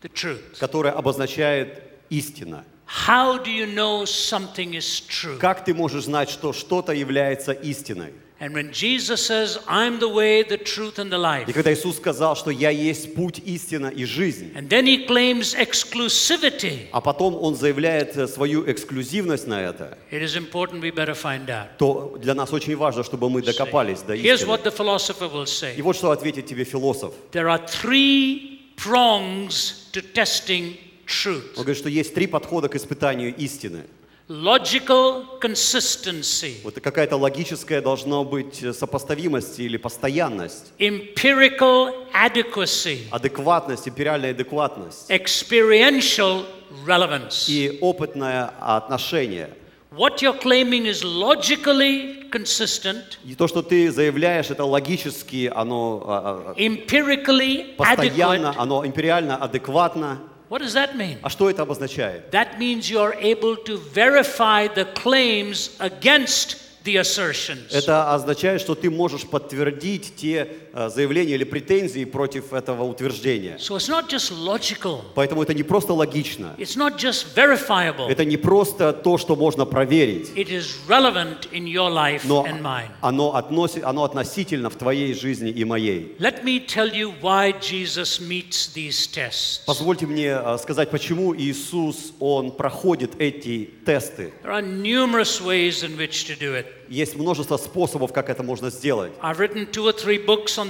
the 0.01 0.09
truth. 0.13 0.57
которое 0.59 0.91
обозначает 0.93 1.83
истина. 2.09 2.63
How 2.89 3.37
do 3.37 3.51
you 3.51 3.67
know 3.67 4.03
something 4.05 4.73
is 4.73 4.99
true? 5.07 5.37
Как 5.37 5.63
ты 5.63 5.73
можешь 5.75 6.05
знать, 6.05 6.29
что 6.29 6.53
что-то 6.53 6.91
является 6.91 7.51
истиной? 7.51 8.13
And 8.41 8.53
when 8.53 8.71
Jesus 8.71 9.25
says, 9.27 9.59
I'm 9.67 9.99
the 9.99 10.07
way, 10.07 10.43
the 10.43 10.57
truth, 10.57 10.97
and 10.97 11.11
the 11.11 11.17
И 11.17 11.45
life, 11.45 11.53
когда 11.53 11.73
Иисус 11.73 11.97
сказал, 11.97 12.37
что 12.37 12.49
«Я 12.51 12.69
есть 12.69 13.13
путь, 13.13 13.39
истина 13.45 13.87
и 13.87 14.05
жизнь», 14.05 14.53
and 14.55 14.69
then 14.69 14.85
he 14.85 15.05
claims 15.05 15.53
exclusivity, 15.53 16.87
а 16.93 17.01
потом 17.01 17.35
Он 17.35 17.53
заявляет 17.55 18.15
э, 18.17 18.27
свою 18.27 18.63
эксклюзивность 18.71 19.45
на 19.45 19.61
это, 19.61 19.97
it 20.09 20.21
is 20.23 20.35
important 20.37 20.81
we 20.81 20.89
better 20.89 21.13
find 21.13 21.47
out. 21.49 21.67
то 21.77 22.17
для 22.17 22.33
нас 22.33 22.53
очень 22.53 22.77
важно, 22.77 23.03
чтобы 23.03 23.29
мы 23.29 23.41
докопались 23.41 23.99
до 24.03 24.15
Here's 24.15 24.41
истины. 24.41 24.47
what 24.47 24.63
the 24.63 24.71
philosopher 24.71 25.27
will 25.29 25.43
И 25.43 25.45
say 25.45 25.81
вот 25.81 25.97
что 25.97 26.09
ответит 26.11 26.47
тебе 26.47 26.63
философ. 26.63 27.13
there 27.33 27.49
are 27.49 27.59
three 27.67 28.61
prongs 28.77 29.89
to 29.91 30.01
testing 30.13 30.77
truth 31.09 31.55
Он 31.57 31.63
говорит, 31.63 31.77
что 31.77 31.89
есть 31.89 32.13
три 32.13 32.27
подхода 32.27 32.69
к 32.69 32.75
испытанию 32.75 33.35
истины. 33.35 33.83
logical 34.29 35.25
consistency, 35.41 36.57
Вот 36.63 36.75
какая-то 36.79 37.17
логическая 37.17 37.81
должна 37.81 38.23
быть 38.23 38.61
э, 38.61 38.73
сопоставимость 38.73 39.59
или 39.59 39.77
постоянность, 39.77 40.71
empirical 40.77 42.05
adequacy, 42.13 42.99
адекватность, 43.11 43.87
империальная 43.87 44.31
адекватность 44.31 45.09
experiential 45.09 46.45
relevance. 46.85 47.49
и 47.49 47.77
опытное 47.81 48.51
отношение. 48.59 49.49
What 49.91 50.21
you're 50.21 50.37
claiming 50.39 50.85
is 50.85 51.03
logically 51.03 52.29
consistent, 52.29 53.17
И 53.25 53.33
то, 53.33 53.47
что 53.47 53.63
ты 53.63 53.91
заявляешь, 53.91 54.51
это 54.51 54.63
логически, 54.63 55.51
оно 55.53 56.03
а, 56.05 56.53
а, 56.55 56.61
empirically 56.61 57.75
постоянно, 57.75 58.49
adequate. 58.49 58.55
оно 58.57 58.85
империально 58.85 59.35
адекватно. 59.37 60.19
What 60.48 60.60
does 60.60 60.74
that 60.74 60.94
mean? 60.94 61.18
А 61.22 61.30
что 61.30 61.48
это 61.50 61.62
обозначает? 61.62 62.30
That 62.30 62.58
means 62.58 62.90
you're 62.90 63.16
able 63.20 63.56
to 63.64 63.76
verify 63.76 64.68
the 64.68 64.86
claims 64.94 65.70
against 65.80 66.58
the 66.84 66.96
assertions. 66.96 67.72
Это 67.72 68.12
означает, 68.14 68.60
что 68.60 68.74
ты 68.74 68.90
можешь 68.90 69.26
подтвердить 69.26 70.14
те 70.16 70.48
э, 70.67 70.67
заявления 70.73 71.35
или 71.35 71.43
претензии 71.43 72.05
против 72.05 72.53
этого 72.53 72.83
утверждения. 72.83 73.57
So 73.57 73.75
it's 73.75 73.89
not 73.89 74.07
just 74.09 74.31
logical, 74.31 75.01
Поэтому 75.15 75.43
это 75.43 75.53
не 75.53 75.63
просто 75.63 75.93
логично. 75.93 76.53
it's 76.57 76.75
not 76.77 76.97
just 76.97 77.27
verifiable, 77.35 78.07
Это 78.09 78.25
не 78.25 78.37
просто 78.37 78.93
то, 78.93 79.17
что 79.17 79.35
можно 79.35 79.65
проверить, 79.65 80.29
it 80.35 80.49
is 80.49 80.67
relevant 80.87 81.49
in 81.51 81.65
your 81.65 81.89
life 81.91 82.21
но 82.25 82.45
and 82.45 82.61
mine. 82.61 82.89
оно, 83.01 83.35
относи- 83.37 83.81
оно 83.83 84.03
относительно 84.03 84.69
в 84.69 84.75
твоей 84.75 85.13
жизни 85.13 85.49
и 85.49 85.63
моей. 85.65 86.15
Let 86.19 86.43
me 86.43 86.59
tell 86.65 86.91
you 86.93 87.13
why 87.21 87.51
Jesus 87.59 88.19
meets 88.19 88.73
these 88.73 89.07
tests. 89.11 89.61
Позвольте 89.65 90.05
мне 90.05 90.27
э, 90.39 90.57
сказать, 90.61 90.89
почему 90.91 91.35
Иисус, 91.35 92.13
Он 92.19 92.51
проходит 92.51 93.11
эти 93.19 93.69
тесты. 93.85 94.31
There 94.43 94.51
are 94.51 94.61
numerous 94.61 95.41
ways 95.41 95.83
in 95.83 95.97
which 95.97 96.25
to 96.27 96.35
do 96.37 96.53
it. 96.55 96.65
Есть 96.89 97.15
множество 97.15 97.57
способов, 97.57 98.11
как 98.13 98.29
это 98.29 98.41
можно 98.41 98.69
сделать. 98.71 99.11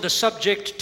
Subject. 0.09 0.73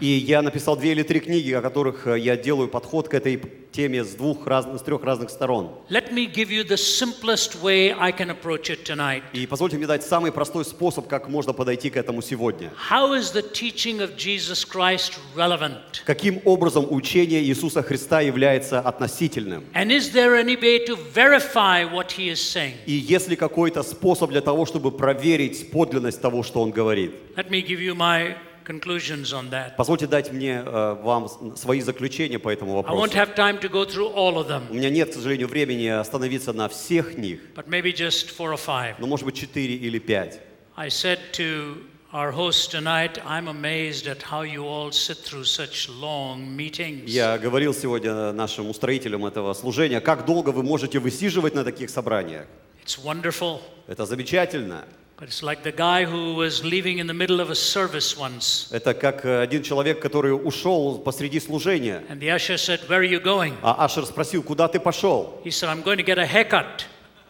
И 0.00 0.06
я 0.06 0.40
написал 0.42 0.76
две 0.76 0.92
или 0.92 1.02
три 1.02 1.20
книги, 1.20 1.52
о 1.52 1.60
которых 1.60 2.06
э, 2.06 2.18
я 2.18 2.36
делаю 2.36 2.68
подход 2.68 3.08
к 3.08 3.14
этой 3.14 3.36
теме 3.76 4.02
с 4.02 4.14
двух 4.14 4.46
разных, 4.46 4.78
с 4.78 4.82
трех 4.82 5.04
разных 5.04 5.28
сторон. 5.28 5.70
Let 5.90 6.12
me 6.12 6.26
give 6.26 6.50
you 6.50 6.64
the 6.64 6.78
simplest 6.78 7.62
way 7.62 7.92
I 7.92 8.10
can 8.10 8.30
approach 8.30 8.70
it 8.70 8.84
tonight. 8.84 9.22
И 9.34 9.46
позвольте 9.46 9.76
мне 9.76 9.86
дать 9.86 10.02
самый 10.02 10.32
простой 10.32 10.64
способ, 10.64 11.06
как 11.08 11.28
можно 11.28 11.52
подойти 11.52 11.90
к 11.90 11.96
этому 11.96 12.22
сегодня. 12.22 12.72
How 12.90 13.12
is 13.12 13.32
the 13.32 13.42
teaching 13.42 14.00
of 14.00 14.16
Jesus 14.16 14.64
Christ 14.64 15.18
relevant? 15.36 16.02
Каким 16.06 16.40
образом 16.44 16.86
учение 16.90 17.42
Иисуса 17.42 17.82
Христа 17.82 18.20
является 18.22 18.80
относительным? 18.80 19.64
And 19.74 19.90
is 19.90 20.12
there 20.12 20.34
any 20.36 20.56
way 20.56 20.84
to 20.86 20.96
verify 21.14 21.84
what 21.84 22.12
he 22.12 22.30
is 22.30 22.40
saying? 22.40 22.76
И 22.86 22.92
есть 22.92 23.28
ли 23.28 23.36
какой-то 23.36 23.82
способ 23.82 24.30
для 24.30 24.40
того, 24.40 24.64
чтобы 24.64 24.90
проверить 24.90 25.70
подлинность 25.70 26.20
того, 26.22 26.42
что 26.42 26.62
он 26.62 26.70
говорит? 26.70 27.12
Let 27.36 27.50
me 27.50 27.60
give 27.62 27.80
you 27.80 27.94
my 27.94 28.36
conclusions 28.66 29.32
on 29.32 29.48
that. 29.50 29.76
Позвольте 29.76 30.06
дать 30.06 30.32
мне 30.32 30.62
э, 30.64 30.94
вам 31.02 31.28
свои 31.56 31.80
заключения 31.80 32.38
по 32.38 32.48
этому 32.50 32.72
I 32.72 32.76
вопросу. 32.82 33.02
won't 33.02 33.14
have 33.14 33.34
time 33.34 33.60
to 33.60 33.68
go 33.70 33.84
through 33.86 34.12
all 34.14 34.36
of 34.36 34.48
them, 34.48 34.62
У 34.70 34.74
меня 34.74 34.90
нет, 34.90 35.10
к 35.10 35.14
сожалению, 35.14 35.48
времени 35.48 35.86
остановиться 35.86 36.52
на 36.52 36.68
всех 36.68 37.16
них, 37.16 37.40
but 37.54 37.68
maybe 37.68 37.92
just 37.94 38.30
four 38.36 38.52
or 38.52 38.58
five. 38.58 38.96
но 38.98 39.06
может 39.06 39.24
быть 39.24 39.36
четыре 39.36 39.74
или 39.76 39.98
пять. 39.98 40.40
I 40.76 40.88
said 40.88 41.18
to 41.34 41.76
our 42.12 42.32
host 42.32 42.70
tonight, 42.70 43.18
I'm 43.26 43.48
amazed 43.48 44.06
at 44.06 44.22
how 44.22 44.42
you 44.42 44.64
all 44.64 44.90
sit 44.92 45.18
through 45.18 45.44
such 45.44 45.88
long 45.88 46.56
meetings. 46.56 47.04
Я 47.06 47.38
говорил 47.38 47.72
сегодня 47.74 48.32
нашим 48.32 48.68
устроителям 48.68 49.24
этого 49.26 49.54
служения, 49.54 50.00
как 50.00 50.24
долго 50.26 50.50
вы 50.50 50.62
можете 50.62 50.98
высиживать 50.98 51.54
на 51.54 51.64
таких 51.64 51.88
собраниях. 51.90 52.46
It's 52.84 52.98
wonderful. 53.02 53.60
Это 53.86 54.06
замечательно. 54.06 54.84
But 55.18 55.28
it's 55.28 55.42
like 55.42 55.62
the 55.62 55.72
guy 55.72 56.04
who 56.04 56.34
was 56.34 56.62
leaving 56.62 56.98
in 56.98 57.06
the 57.06 57.14
middle 57.14 57.40
of 57.40 57.48
a 57.48 57.54
service 57.54 58.18
once. 58.18 58.68
Это 58.70 58.92
как 58.92 59.24
э, 59.24 59.40
один 59.40 59.62
человек, 59.62 59.98
который 59.98 60.32
ушел 60.32 60.98
посреди 60.98 61.40
служения, 61.40 62.04
And 62.10 62.20
the 62.20 62.30
usher 62.30 62.58
said, 62.58 62.80
Where 62.86 63.00
are 63.00 63.02
you 63.02 63.20
going? 63.20 63.54
а 63.62 63.86
Ашер 63.86 64.04
спросил, 64.04 64.42
куда 64.42 64.68
ты 64.68 64.78
пошел? 64.78 65.40
He 65.42 65.50
said, 65.50 65.70
I'm 65.70 65.82
going 65.82 65.96
to 65.96 66.04
get 66.04 66.18
a 66.18 66.26
haircut. 66.26 66.84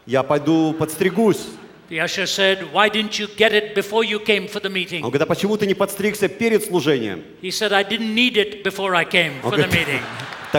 Я 0.05 0.25
пойду 0.25 0.75
подстригусь. 0.77 1.46
The 1.88 2.01
usher 2.01 2.27
said, 2.27 2.72
Why 2.72 2.88
didn't 2.88 3.20
you 3.20 3.29
get 3.37 3.53
it 3.53 3.77
before 3.77 4.03
you 4.03 4.18
came 4.18 4.49
for 4.49 4.59
the 4.59 4.66
Он 4.68 4.72
meeting? 4.75 5.03
говорит, 5.03 5.22
а 5.22 5.27
почему 5.27 5.57
ты 5.57 5.68
не 5.68 5.75
подстригся 5.75 6.27
перед 6.27 6.64
служением? 6.64 7.22
He 7.40 7.53
said, 7.53 7.72
I 7.72 7.85
didn't 7.85 8.12
need 8.12 8.37
it 8.37 8.64
before 8.64 8.96
I 8.96 9.05
came 9.05 9.35
Он 9.44 9.53
for 9.53 9.57
the 9.57 9.68
meeting. 9.68 10.03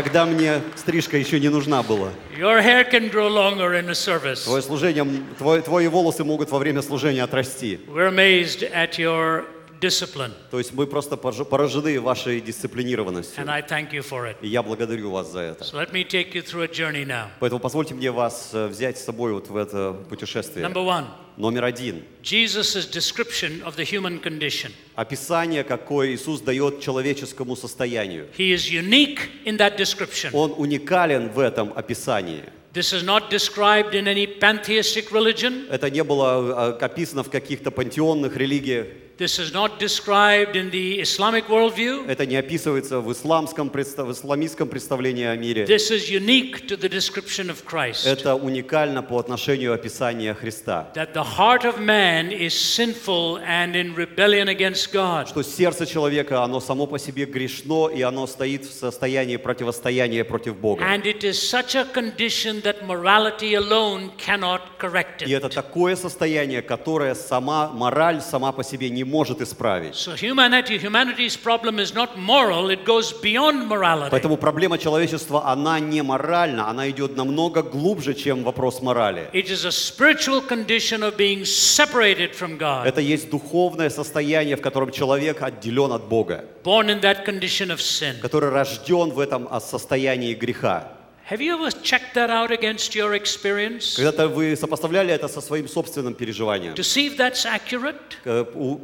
Тогда 0.04 0.28
мне 0.28 0.62
стрижка 0.76 1.18
еще 1.18 1.40
не 1.40 1.50
нужна 1.50 1.82
была. 1.82 2.10
Your 2.38 2.62
hair 2.64 2.88
can 2.88 3.10
grow 3.12 3.28
longer 3.28 3.72
in 3.80 3.90
a 3.90 3.96
service. 3.96 4.44
Твое 4.44 4.62
служение, 4.62 5.02
м, 5.02 5.26
твой- 5.40 5.62
твои 5.64 5.88
волосы 5.88 6.24
могут 6.24 6.52
во 6.52 6.60
время 6.60 6.84
служения 6.84 7.24
отрасти. 7.24 7.80
We're 7.88 8.12
amazed 8.12 8.72
at 8.72 9.00
your 9.00 9.46
discipline, 9.80 10.32
То 10.52 10.58
есть 10.58 10.74
мы 10.74 10.88
просто 10.88 11.18
поражены 11.18 12.00
вашей 12.00 12.42
дисциплинированностью. 12.42 13.44
and 13.44 13.50
I 13.50 13.62
thank 13.62 13.92
you 13.92 14.02
for 14.02 14.26
it. 14.26 14.36
И 14.42 14.48
я 14.48 14.63
благодарю 14.63 15.12
вас 15.12 15.32
за 15.32 15.40
это. 15.40 15.63
So 15.63 15.78
let 15.78 15.92
me 15.92 16.04
take 16.04 16.34
you 16.34 16.42
through 16.42 16.63
a 16.63 16.68
journey 16.68 17.06
now. 17.06 17.28
Поэтому 17.40 17.60
позвольте 17.60 17.94
мне 17.94 18.12
вас 18.12 18.52
э, 18.54 18.68
взять 18.68 18.98
с 18.98 19.06
собой 19.06 19.34
вот 19.34 19.50
в 19.50 19.56
это 19.56 19.94
путешествие. 20.10 20.66
Number 20.66 20.84
one, 20.86 21.06
Номер 21.38 21.66
один. 21.66 22.04
Jesus' 22.24 22.90
description 22.92 23.62
of 23.63 23.76
the 23.76 23.84
human 23.84 24.20
condition. 24.20 24.72
Описание, 24.96 25.63
какое 25.63 26.16
Иисус 26.16 26.42
дает 26.42 26.82
человеческому 26.82 27.56
состоянию. 27.56 28.28
He 28.36 28.54
is 28.54 28.72
unique 28.72 29.20
in 29.46 29.58
that 29.58 29.78
description. 29.78 30.32
Он 30.34 30.54
уникален 30.58 31.30
в 31.30 31.40
этом 31.40 31.72
описании. 31.76 32.44
This 32.74 32.92
is 32.94 33.04
not 33.04 33.30
described 33.30 33.94
in 33.94 34.08
any 34.08 34.26
pantheistic 34.40 35.12
religion. 35.12 35.68
Это 35.70 35.90
не 35.90 36.04
было 36.04 36.74
э, 36.80 36.84
описано 36.86 37.24
в 37.24 37.30
каких-то 37.30 37.70
пантеонных 37.72 38.36
религиях. 38.36 38.88
This 39.18 39.40
is 39.40 39.52
not 39.52 39.80
described 39.80 40.56
in 40.56 40.70
the 40.70 41.02
Islamic 41.02 41.50
worldview. 41.50 42.08
Это 42.08 42.28
не 42.28 42.36
описывается 42.36 43.00
в 43.00 43.12
исламском, 43.12 43.72
в 43.72 44.12
исламистском 44.12 44.70
представлении 44.70 45.26
о 45.26 45.36
мире. 45.36 45.66
This 45.66 45.90
is 45.90 46.08
unique 46.08 46.68
to 46.68 46.78
the 46.78 46.88
description 46.88 47.50
of 47.50 47.66
Christ. 47.66 48.06
Это 48.06 48.36
уникально 48.36 49.02
по 49.02 49.18
отношению 49.18 49.74
описания 49.74 50.36
Христа. 50.36 50.92
That 50.94 51.14
the 51.14 51.24
heart 51.24 51.66
of 51.66 51.80
man 51.80 52.32
is 52.32 52.54
sinful 52.54 53.40
and 53.40 53.76
in 53.76 53.96
rebellion 53.96 54.50
against 54.50 54.92
God. 54.94 55.28
Что 55.30 55.42
сердце 55.42 55.88
человека, 55.88 56.44
оно 56.44 56.60
само 56.60 56.86
по 56.86 57.00
себе 57.00 57.26
грешно, 57.26 57.90
и 57.90 58.04
оно 58.04 58.28
стоит 58.28 58.66
в 58.66 58.72
состоянии 58.72 59.38
противостояния 59.38 60.26
против 60.26 60.58
Бога. 60.58 60.84
And 60.84 61.06
it 61.06 61.24
is 61.24 61.42
such 61.42 61.74
a 61.74 61.86
condition 61.86 62.62
that 62.62 62.86
morality 62.86 63.56
alone 63.56 64.12
cannot 64.18 64.78
correct 64.78 65.24
И 65.24 65.32
it. 65.32 65.38
это 65.38 65.50
такое 65.50 65.96
состояние, 65.96 66.62
которое 66.62 67.16
сама, 67.16 67.70
мораль 67.70 68.22
сама 68.22 68.52
по 68.52 68.64
себе 68.64 68.92
не 68.92 69.07
может 69.08 69.41
исправить. 69.41 69.96
So 69.96 70.15
humanity, 70.15 70.78
humanity's 70.78 71.38
problem 71.38 71.80
is 71.80 71.93
not 71.93 72.17
moral, 72.17 72.70
it 72.70 72.86
goes 72.86 73.13
beyond 73.22 73.67
morality. 73.67 74.12
Поэтому 74.12 74.38
проблема 74.38 74.78
человечества, 74.78 75.48
она 75.48 75.80
не 75.80 76.02
моральна, 76.04 76.70
она 76.70 76.89
идет 76.89 77.15
намного 77.15 77.63
глубже, 77.63 78.13
чем 78.13 78.43
вопрос 78.43 78.82
морали. 78.82 79.30
It 79.34 79.50
is 79.50 79.65
a 79.65 79.72
spiritual 79.72 80.41
condition 80.41 81.02
of 81.04 81.17
being 81.17 81.46
separated 81.46 82.36
from 82.36 82.58
God, 82.58 82.86
Это 82.86 83.02
есть 83.02 83.30
духовное 83.30 83.89
состояние, 83.89 84.56
в 84.56 84.62
котором 84.62 84.91
человек 84.91 85.41
отделен 85.41 85.91
от 85.91 86.08
Бога, 86.08 86.46
born 86.63 86.89
in 86.89 87.02
that 87.02 87.26
condition 87.26 87.70
of 87.72 87.80
sin. 87.80 88.20
который 88.22 88.50
рожден 88.50 89.12
в 89.12 89.20
этом 89.20 89.48
а, 89.50 89.60
состоянии 89.60 90.34
греха. 90.34 90.97
Have 91.30 91.42
you 91.42 91.54
ever 91.56 91.70
checked 91.84 92.13
that 92.16 92.30
out 92.30 92.52
against 92.52 92.96
your 92.96 93.13
experience 93.13 93.98
Когда-то 93.98 94.30
вы 94.30 94.56
сопоставляли 94.56 95.13
это 95.13 95.28
со 95.28 95.42
своим 95.42 95.68
собственным 95.68 96.13
переживанием, 96.13 96.74
to 96.74 96.84
see 96.84 97.08
if 97.08 97.18
that's 97.18 97.46
accurate? 97.46 97.98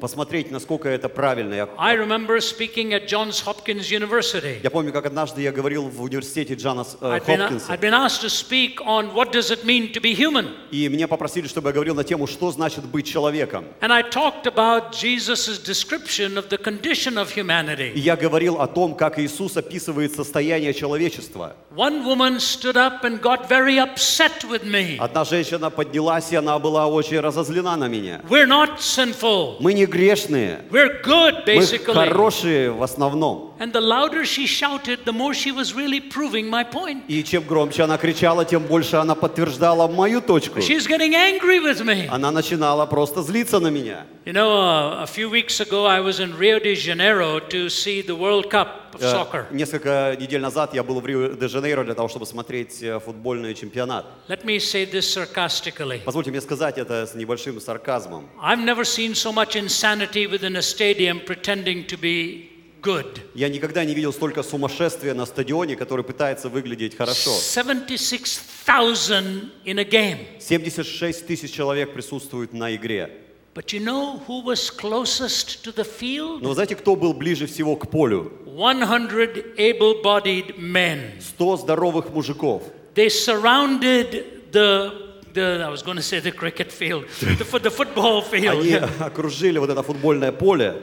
Посмотреть, 0.01 0.51
насколько 0.51 0.89
это 0.89 1.07
правильно. 1.07 1.69
I 1.77 1.95
remember 1.95 2.41
speaking 2.41 2.91
at 2.93 3.07
Johns 3.07 3.41
Hopkins 3.45 3.89
University. 3.89 4.59
я 4.61 4.69
помню, 4.69 4.91
как 4.91 5.05
однажды 5.05 5.41
я 5.41 5.53
говорил 5.53 5.87
в 5.87 6.01
университете 6.01 6.55
Джона 6.55 6.83
С- 6.83 6.97
э, 6.99 7.19
Хопкинса, 7.25 7.71
I'd 7.71 7.79
been 7.79 7.93
asked 7.93 8.21
to 8.23 8.29
speak 8.29 8.81
on 8.85 9.13
what 9.13 9.31
does 9.31 9.49
it 9.49 9.63
mean 9.63 9.93
to 9.93 10.01
be 10.01 10.13
human. 10.13 10.49
и 10.69 10.89
меня 10.89 11.07
попросили, 11.07 11.47
чтобы 11.47 11.69
я 11.69 11.73
говорил 11.73 11.95
на 11.95 12.03
тему, 12.03 12.27
что 12.27 12.51
значит 12.51 12.83
быть 12.83 13.07
человеком. 13.07 13.63
And 13.79 13.93
I 13.93 14.01
talked 14.03 14.47
about 14.47 14.91
Jesus' 14.91 15.59
description 15.63 16.35
of 16.37 16.49
the 16.49 16.57
condition 16.57 17.17
of 17.17 17.31
И 17.37 17.39
humanity. 17.39 17.93
я 17.95 18.17
говорил 18.17 18.59
о 18.59 18.67
том, 18.67 18.95
как 18.95 19.17
Иисус 19.17 19.55
описывает 19.55 20.13
состояние 20.13 20.73
человечества. 20.73 21.55
One 21.73 22.03
woman 22.05 22.32
stood 22.38 22.76
up 22.76 23.04
and 23.04 23.20
got 23.20 23.48
very 23.48 23.78
upset 23.78 24.44
with 24.44 24.64
me. 24.64 24.96
Одна 24.98 25.24
женщина 25.24 25.70
поднялась, 25.70 26.32
и 26.32 26.36
она 26.36 26.58
была 26.58 26.86
очень 26.86 27.20
разозлена 27.20 27.76
на 27.76 27.88
меня. 27.88 28.20
We're 28.28 28.46
not 28.46 28.78
sinful. 28.80 29.56
Мы 29.60 29.74
не 29.74 29.86
грешные, 29.86 30.62
We're 30.70 31.02
good, 31.02 31.44
мы 31.46 31.56
basically. 31.56 31.94
хорошие 31.94 32.70
в 32.70 32.82
основном. 32.82 33.54
And 33.60 33.72
the 33.72 33.80
louder 33.80 34.24
she 34.24 34.46
shouted, 34.46 35.04
the 35.04 35.12
more 35.12 35.34
she 35.34 35.50
was 35.50 35.74
really 35.74 36.00
proving 36.00 36.48
my 36.48 36.62
point. 36.64 37.02
И 37.08 37.24
чем 37.24 37.42
громче 37.42 37.82
она 37.82 37.98
кричала, 37.98 38.44
тем 38.44 38.62
больше 38.62 38.96
она 38.96 39.14
подтверждала 39.14 39.88
мою 39.88 40.20
точку. 40.20 40.60
She's 40.60 40.86
getting 40.86 41.14
angry 41.14 41.58
with 41.58 41.82
me. 41.84 42.06
Она 42.08 42.30
начинала 42.30 42.86
просто 42.86 43.22
злиться 43.22 43.58
на 43.58 43.68
меня. 43.68 44.06
You 44.24 44.32
know, 44.32 44.60
uh, 44.60 45.02
a 45.02 45.06
few 45.06 45.28
weeks 45.30 45.58
ago 45.60 45.86
I 45.86 46.00
was 46.00 46.20
in 46.20 46.36
Rio 46.36 46.58
de 46.58 46.74
Janeiro 46.74 47.40
to 47.48 47.68
see 47.68 48.02
the 48.02 48.14
World 48.14 48.50
Cup 48.50 48.81
Of 48.93 49.01
Э, 49.01 49.11
soccer. 49.11 49.45
Несколько 49.51 50.15
недель 50.19 50.41
назад 50.41 50.73
я 50.73 50.83
был 50.83 50.99
в 50.99 51.05
Рио-де-Жанейро 51.05 51.83
для 51.83 51.93
того, 51.93 52.07
чтобы 52.07 52.25
смотреть 52.25 52.81
э, 52.81 52.99
футбольный 52.99 53.53
чемпионат. 53.53 54.05
Let 54.27 54.43
me 54.43 54.57
say 54.57 54.89
this 54.89 55.01
sarcastically. 55.01 56.01
Позвольте 56.03 56.31
мне 56.31 56.41
сказать 56.41 56.77
это 56.77 57.05
с 57.05 57.15
небольшим 57.15 57.59
сарказмом. 57.59 58.29
I've 58.41 58.63
never 58.63 58.83
seen 58.83 59.13
so 59.13 59.33
much 59.33 59.55
insanity 59.55 60.27
within 60.27 60.55
a 60.55 60.61
stadium 60.61 61.19
pretending 61.25 61.85
to 61.87 61.97
be 61.99 62.49
good. 62.81 63.19
Я 63.33 63.49
никогда 63.49 63.83
не 63.85 63.93
видел 63.95 64.13
столько 64.13 64.43
сумасшествия 64.43 65.13
на 65.13 65.25
стадионе, 65.25 65.75
который 65.75 66.03
пытается 66.03 66.49
выглядеть 66.49 66.95
хорошо. 66.95 67.31
76,000 67.31 69.51
in 69.65 69.79
a 69.79 69.83
game. 69.83 70.19
76 70.39 71.25
тысяч 71.25 71.51
человек 71.51 71.93
присутствуют 71.93 72.53
на 72.53 72.75
игре. 72.75 73.09
But 73.54 73.72
you 73.72 73.80
know 73.80 74.18
who 74.28 74.42
was 74.44 74.70
closest 74.70 75.64
to 75.64 75.72
the 75.72 75.84
field? 75.84 76.42
Но 76.42 76.50
вы 76.50 76.54
знаете, 76.54 76.76
кто 76.76 76.94
был 76.94 77.12
ближе 77.12 77.46
всего 77.46 77.74
к 77.76 77.90
полю? 77.90 78.32
100 78.46 79.56
able 79.56 80.00
bodied 80.02 80.56
men. 80.58 81.20
100 81.20 81.56
здоровых 81.56 82.10
мужиков. 82.10 82.62
They 82.94 83.08
surrounded 83.08 84.52
the, 84.52 84.92
the 85.34 85.62
I 85.64 85.68
was 85.70 85.82
going 85.82 85.96
to 85.96 86.02
say 86.02 86.20
the 86.20 86.32
cricket 86.32 86.70
field, 86.70 87.04
the, 87.20 87.44
fo- 87.44 87.58
the 87.58 87.70
football 87.70 88.22
field. 88.22 88.60
Они 88.60 88.74
окружили 89.00 89.58
вот 89.58 89.70
это 89.70 89.82
футбольное 89.82 90.32
поле. 90.32 90.76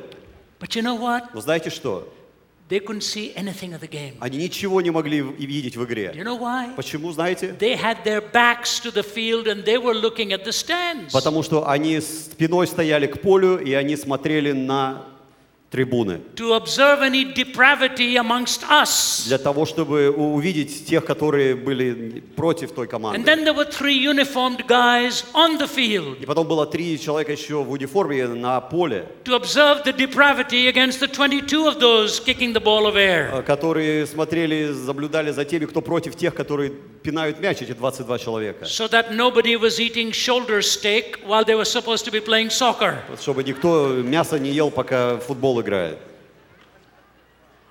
But 0.60 0.76
you 0.76 0.82
know 0.82 0.96
what? 0.96 1.34
Но 1.34 1.42
знаете 1.42 1.70
что? 1.70 2.08
They 2.71 2.79
couldn't 2.79 3.03
see 3.03 3.33
anything 3.35 3.75
of 3.75 3.81
the 3.81 3.89
game. 3.89 4.15
Они 4.21 4.39
ничего 4.39 4.81
не 4.81 4.91
могли 4.91 5.21
видеть 5.23 5.77
в 5.77 5.85
игре. 5.85 6.13
you 6.15 6.23
know 6.23 6.39
why? 6.39 6.73
Почему, 6.77 7.11
знаете? 7.11 7.57
They 7.59 7.75
had 7.77 8.05
their 8.05 8.21
backs 8.21 8.79
to 8.85 8.93
the 8.93 9.03
field 9.03 9.49
and 9.49 9.65
they 9.65 9.77
were 9.77 9.93
looking 9.93 10.33
at 10.33 10.45
the 10.45 10.53
stands. 10.53 11.13
Потому 11.13 11.43
что 11.43 11.69
они 11.69 12.01
спиной 12.01 12.69
стояли 12.69 13.09
к 13.09 13.21
полю, 13.21 13.59
и 13.59 13.73
они 13.73 13.97
смотрели 13.97 14.53
на 14.53 15.10
трибуны. 15.71 16.21
To 16.35 16.55
observe 16.55 17.01
any 17.01 17.25
depravity 17.33 18.17
amongst 18.17 18.65
us. 18.69 19.25
Для 19.29 19.39
того, 19.39 19.65
чтобы 19.65 20.11
увидеть 20.11 20.85
тех, 20.87 21.05
которые 21.05 21.55
были 21.55 22.23
против 22.35 22.73
той 22.73 22.87
And 22.87 22.91
команды. 22.91 23.25
then 23.25 23.45
there 23.45 23.55
were 23.55 23.65
three 23.71 23.95
uniformed 23.97 24.67
guys 24.67 25.25
on 25.33 25.59
the 25.59 25.69
field 25.69 26.21
И 26.21 26.27
потом 26.27 26.49
было 26.49 26.67
три 26.67 26.99
человека 26.99 27.33
еще 27.33 27.63
в 27.63 27.71
униформе 27.71 28.27
на 28.27 28.61
поле, 28.61 29.07
to 29.25 29.35
observe 29.37 29.85
the 29.85 29.93
depravity 29.93 30.67
against 30.69 30.99
the 31.01 31.07
22 31.07 31.69
of 31.69 31.79
those 31.79 32.19
kicking 32.21 32.53
the 32.53 32.61
ball 32.61 32.87
of 32.87 32.97
air. 32.97 33.43
которые 33.45 34.07
смотрели, 34.07 34.73
наблюдали 34.87 35.31
за 35.31 35.45
теми, 35.45 35.67
кто 35.67 35.81
против 35.81 36.17
тех, 36.17 36.35
которые 36.35 36.73
пинают 37.03 37.41
мяч, 37.41 37.63
эти 37.63 37.73
22 37.73 38.19
человека. 38.19 38.65
So 38.65 38.89
that 38.89 39.13
nobody 39.13 39.57
was 39.57 39.79
eating 39.81 40.13
shoulder 40.13 40.63
steak 40.63 41.21
while 41.27 41.45
they 41.45 41.55
were 41.55 41.65
supposed 41.65 42.05
to 42.05 42.11
be 42.11 42.21
playing 42.21 42.51
soccer. 42.51 42.99
Чтобы 43.21 43.43
никто 43.45 43.89
мясо 44.03 44.39
не 44.39 44.51
ел, 44.51 44.71
пока 44.71 45.19
футбол 45.19 45.61
играет. 45.61 45.99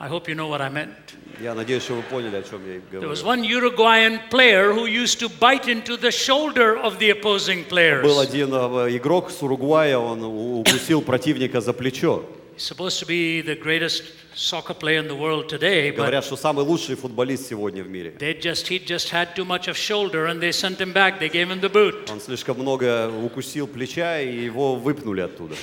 I 0.01 0.07
hope 0.07 0.29
you 0.29 0.35
know 0.35 0.47
what 0.47 0.61
I 0.61 0.69
meant. 0.69 0.93
Я 1.41 1.53
надеюсь, 1.53 1.83
что 1.83 1.95
вы 1.95 2.03
поняли, 2.03 2.37
о 2.37 2.43
чем 2.43 2.65
я 2.65 2.79
There 2.99 3.09
was 3.09 3.21
говорю. 3.21 3.25
one 3.25 3.43
Uruguayan 3.43 4.19
player 4.29 4.73
who 4.73 4.85
used 4.85 5.19
to 5.19 5.29
bite 5.29 5.67
into 5.67 5.97
the 5.97 6.11
shoulder 6.11 6.77
of 6.77 6.99
the 6.99 7.09
opposing 7.11 7.65
players. 7.65 8.01
Был 8.03 8.19
один 8.19 8.53
э, 8.53 8.95
игрок 8.97 9.29
с 9.29 9.41
Уругвая, 9.41 9.97
он 9.97 10.23
укусил 10.23 11.01
противника 11.01 11.59
за 11.61 11.73
плечо. 11.73 12.23
He's 12.55 12.63
supposed 12.63 12.99
to 12.99 13.05
be 13.05 13.41
the 13.41 13.55
greatest 13.55 14.03
soccer 14.39 14.73
player 14.73 14.99
in 14.99 15.07
the 15.07 15.15
world 15.15 15.49
today, 15.49 15.91
but 15.91 15.97
Говорят, 15.97 16.23
что 16.23 16.37
самый 16.37 16.63
лучший 16.63 16.95
футболист 16.95 17.49
сегодня 17.49 17.83
в 17.83 17.89
мире. 17.89 18.13
they 18.17 18.33
just 18.39 18.67
he 18.69 18.79
just 18.79 19.09
had 19.09 19.35
too 19.35 19.43
much 19.45 19.67
of 19.67 19.75
shoulder 19.75 20.27
and 20.27 20.39
they 20.41 20.51
sent 20.51 20.79
him 20.79 20.93
back. 20.93 21.19
They 21.19 21.29
gave 21.29 21.49
him 21.49 21.59
the 21.59 21.69
boot. 21.69 22.09
Он 22.09 22.21
слишком 22.21 22.57
много 22.57 23.09
укусил 23.09 23.67
плеча, 23.67 24.21
и 24.21 24.45
его 24.45 24.75
выпнули 24.75 25.21
оттуда. 25.21 25.55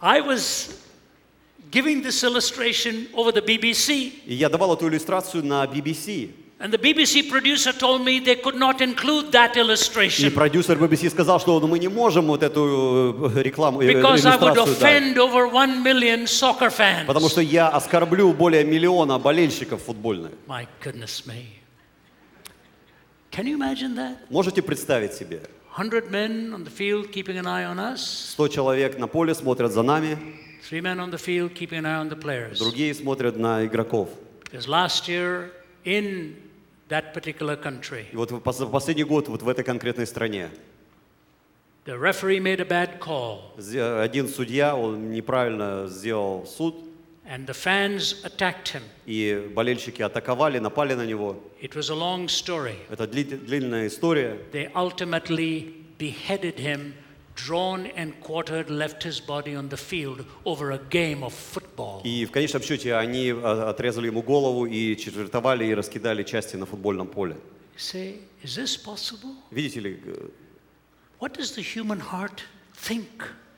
I 0.00 0.20
was 0.20 0.74
giving 1.70 2.02
this 2.02 2.22
illustration 2.24 3.08
over 3.14 3.32
the 3.32 3.40
BBC, 3.44 4.12
И 4.26 4.34
я 4.34 4.48
давал 4.48 4.74
эту 4.74 4.88
иллюстрацию 4.88 5.44
на 5.44 5.64
BBC. 5.64 6.30
And 6.58 6.72
the 6.72 6.78
BBC 6.78 7.28
producer 7.28 7.72
told 7.72 8.02
me 8.02 8.18
they 8.18 8.36
could 8.36 8.54
not 8.54 8.80
include 8.80 9.30
that 9.32 9.56
И 9.56 9.60
illustration 9.60 10.30
продюсер 10.30 10.78
BBC 10.78 11.10
сказал, 11.10 11.38
что 11.38 11.60
ну, 11.60 11.66
мы 11.66 11.78
не 11.78 11.88
можем 11.88 12.26
вот 12.26 12.42
эту 12.42 13.32
э, 13.36 13.42
рекламу, 13.42 13.82
э, 13.82 13.92
because 13.92 14.24
I 14.24 14.36
would 14.36 14.56
offend 14.56 15.18
over 15.18 15.46
one 15.48 15.82
million 15.82 16.26
soccer 16.26 16.70
fans. 16.70 17.06
Потому 17.06 17.28
что 17.28 17.40
я 17.42 17.68
оскорблю 17.68 18.32
более 18.32 18.64
миллиона 18.64 19.18
болельщиков 19.18 19.82
футбольных. 19.82 20.32
My 20.46 20.66
goodness 20.82 21.26
me. 21.26 21.44
Can 23.30 23.46
you 23.46 23.56
imagine 23.58 23.94
that? 23.96 24.16
Можете 24.30 24.62
представить 24.62 25.12
себе? 25.12 25.42
100 25.76 26.10
men 26.10 26.54
on 26.54 26.64
the 26.64 26.70
field 26.70 27.12
keeping 27.12 27.36
an 27.36 27.46
eye 27.46 27.64
on 27.64 27.78
us, 27.78 28.34
100 28.34 28.48
человек 28.48 28.98
на 28.98 29.08
поле 29.08 29.34
смотрят 29.34 29.72
за 29.72 29.82
нами, 29.82 30.16
three 30.66 30.80
men 30.80 30.98
on 30.98 31.10
the 31.10 31.18
field 31.18 31.52
keeping 31.54 31.78
an 31.78 31.84
eye 31.84 32.00
on 32.00 32.08
the 32.08 32.16
players. 32.16 32.58
другие 32.58 32.94
смотрят 32.94 33.36
на 33.36 33.66
игроков. 33.66 34.08
Because 34.44 34.66
last 34.66 35.06
year 35.06 35.50
in 35.84 36.45
that 36.88 37.12
particular 37.14 37.56
country, 37.56 38.06
И 38.12 38.16
вот 38.16 38.30
в 38.30 38.36
пос- 38.36 38.70
последний 38.70 39.04
год 39.04 39.28
вот 39.28 39.42
в 39.42 39.48
этой 39.48 39.64
конкретной 39.64 40.06
стране 40.06 40.50
the 41.84 41.96
referee 41.98 42.40
made 42.40 42.60
a 42.60 42.64
bad 42.64 42.98
call, 43.00 43.40
один 44.02 44.28
судья, 44.28 44.74
он 44.76 45.10
неправильно 45.12 45.86
сделал 45.88 46.46
суд, 46.46 46.76
and 47.28 47.46
the 47.46 47.54
fans 47.54 48.24
attacked 48.24 48.72
him. 48.72 48.82
и 49.06 49.48
болельщики 49.54 50.02
атаковали, 50.02 50.58
напали 50.58 50.94
на 50.94 51.04
него. 51.06 51.36
It 51.62 51.74
was 51.74 51.90
a 51.90 51.94
long 51.94 52.26
story. 52.28 52.76
Это 52.90 53.04
дли- 53.04 53.36
длинная 53.36 53.86
история. 53.88 54.38
They 54.52 54.70
ultimately 54.74 55.74
beheaded 55.98 56.56
him, 56.58 56.92
drawn 57.36 57.86
and 57.96 58.18
quartered, 58.20 58.70
left 58.70 59.02
his 59.02 59.20
body 59.20 59.54
on 59.54 59.68
the 59.68 59.76
field 59.76 60.24
over 60.44 60.72
a 60.72 60.78
game 60.90 61.22
of 61.22 61.32
football. 61.32 62.00
И 62.04 62.24
в 62.24 62.32
конечном 62.32 62.62
счете 62.62 62.94
они 62.96 63.30
а, 63.30 63.70
отрезали 63.70 64.06
ему 64.06 64.22
голову 64.22 64.66
и 64.66 64.96
четвертовали 64.96 65.66
и 65.66 65.74
раскидали 65.74 66.22
части 66.24 66.56
на 66.56 66.66
футбольном 66.66 67.06
поле. 67.06 67.36
Say, 67.76 68.20
is 68.42 68.56
this 68.56 68.76
possible? 68.76 69.34
Видите 69.50 69.80
ли, 69.80 70.00
э, 70.04 70.28
What 71.20 71.34
does 71.34 71.54
the 71.54 71.62
human 71.62 72.00
heart 72.00 72.42
think? 72.74 73.08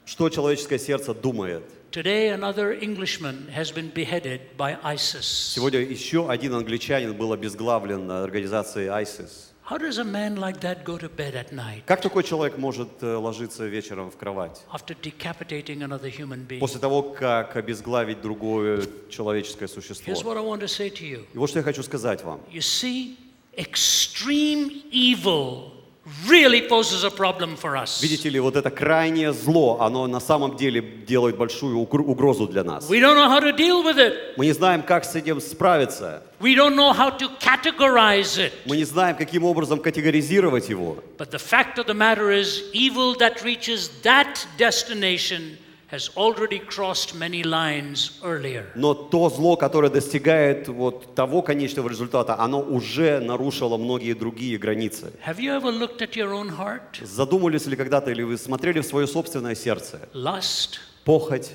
что 0.05 0.29
человеческое 0.29 0.79
сердце 0.79 1.15
думает? 1.15 1.63
Today, 1.91 2.29
another 2.31 2.73
Englishman 2.73 3.49
has 3.49 3.71
been 3.73 3.91
beheaded 3.95 4.41
by 4.59 4.77
ISIS. 4.83 5.55
Сегодня 5.55 5.81
еще 5.81 6.29
один 6.31 6.55
англичанин 6.55 7.15
был 7.15 7.33
обезглавлен 7.33 8.11
организацией 8.11 8.89
ISIS. 8.89 9.48
How 9.69 9.77
does 9.77 9.99
a 9.99 10.05
man 10.05 10.37
like 10.37 10.61
that 10.61 10.83
go 10.83 10.97
to 10.97 11.11
bed 11.11 11.35
at 11.35 11.53
night 11.53 11.83
Как 11.85 12.01
такой 12.01 12.25
человек 12.25 12.57
может 12.57 12.89
э, 13.03 13.17
ложиться 13.17 13.67
вечером 13.67 14.11
в 14.11 14.17
кровать? 14.17 14.63
after 14.73 14.95
decapitating 14.95 15.83
another 15.83 16.09
human 16.09 16.47
being? 16.47 16.59
После 16.59 16.81
того, 16.81 17.03
как 17.03 17.55
обезглавить 17.57 18.23
другое 18.23 18.87
человеческое 19.11 19.69
существо. 19.69 20.11
Here's 20.11 20.25
what 20.25 20.39
I 20.39 20.41
want 20.41 20.61
to 20.61 20.69
say 20.69 20.89
to 20.89 21.05
you. 21.05 21.27
И 21.35 21.39
вот 21.39 21.51
что 21.51 21.59
я 21.59 21.63
хочу 21.63 21.83
сказать 21.83 22.25
вам. 22.25 22.41
You 22.51 22.63
see, 22.63 23.19
extreme 23.59 24.85
evil 24.91 25.73
really 26.29 26.67
poses 26.69 27.05
a 27.05 27.11
problem 27.11 27.57
for 27.57 27.77
us. 27.77 28.01
Видите 28.03 28.29
ли, 28.29 28.41
вот 28.41 28.57
это 28.57 28.71
крайнее 28.71 29.33
зло, 29.33 29.79
оно 29.81 30.07
на 30.07 30.21
самом 30.21 30.57
деле 30.57 30.81
делает 30.81 31.37
большую 31.37 31.79
угр- 31.79 32.05
угрозу 32.05 32.47
для 32.47 32.65
нас. 32.65 32.89
We 32.89 33.01
don't 33.01 33.17
know 33.17 33.29
how 33.29 33.41
to 33.41 33.53
deal 33.57 33.83
with 33.83 33.99
it. 33.99 34.35
Мы 34.37 34.47
не 34.47 34.53
знаем, 34.53 34.83
как 34.83 35.05
с 35.05 35.15
этим 35.15 35.41
справиться. 35.41 36.23
We 36.41 36.55
don't 36.55 36.75
know 36.77 36.93
how 36.93 37.11
to 37.19 37.29
categorize 37.41 38.39
it. 38.39 38.53
Мы 38.65 38.77
не 38.77 38.85
знаем, 38.85 39.17
каким 39.17 39.45
образом 39.45 39.81
категоризировать 39.81 40.69
его. 40.69 40.99
But 41.19 41.31
the 41.31 41.39
fact 41.39 41.79
of 41.79 41.87
the 41.87 41.95
matter 41.95 42.31
is, 42.31 42.63
evil 42.73 43.15
that 43.19 43.43
reaches 43.43 43.91
that 44.03 44.47
destination 44.57 45.59
has 45.91 46.11
already 46.17 46.59
crossed 46.59 47.15
many 47.15 47.43
lines 47.43 48.21
earlier. 48.23 48.67
Но 48.75 48.95
то 48.95 49.31
зло, 49.31 49.57
которое 49.57 49.91
достигает 49.91 50.69
вот 50.69 51.15
того 51.15 51.43
конечного 51.43 51.89
результата, 51.89 52.39
оно 52.39 52.61
уже 52.61 53.21
нарушило 53.21 53.77
многие 53.79 54.13
другие 54.13 54.59
границы. 54.59 55.13
Have 55.27 55.39
you 55.39 55.53
ever 55.53 55.71
looked 55.73 56.03
at 56.03 56.15
your 56.15 56.33
own 56.35 56.51
heart? 56.51 57.03
Задумывались 57.03 57.67
ли 57.67 57.77
когда-то, 57.77 58.11
или 58.11 58.23
вы 58.23 58.37
смотрели 58.37 58.81
в 58.81 58.85
свое 58.87 59.07
собственное 59.07 59.55
сердце? 59.55 60.01
Lust? 60.13 60.79
Похоть. 61.05 61.53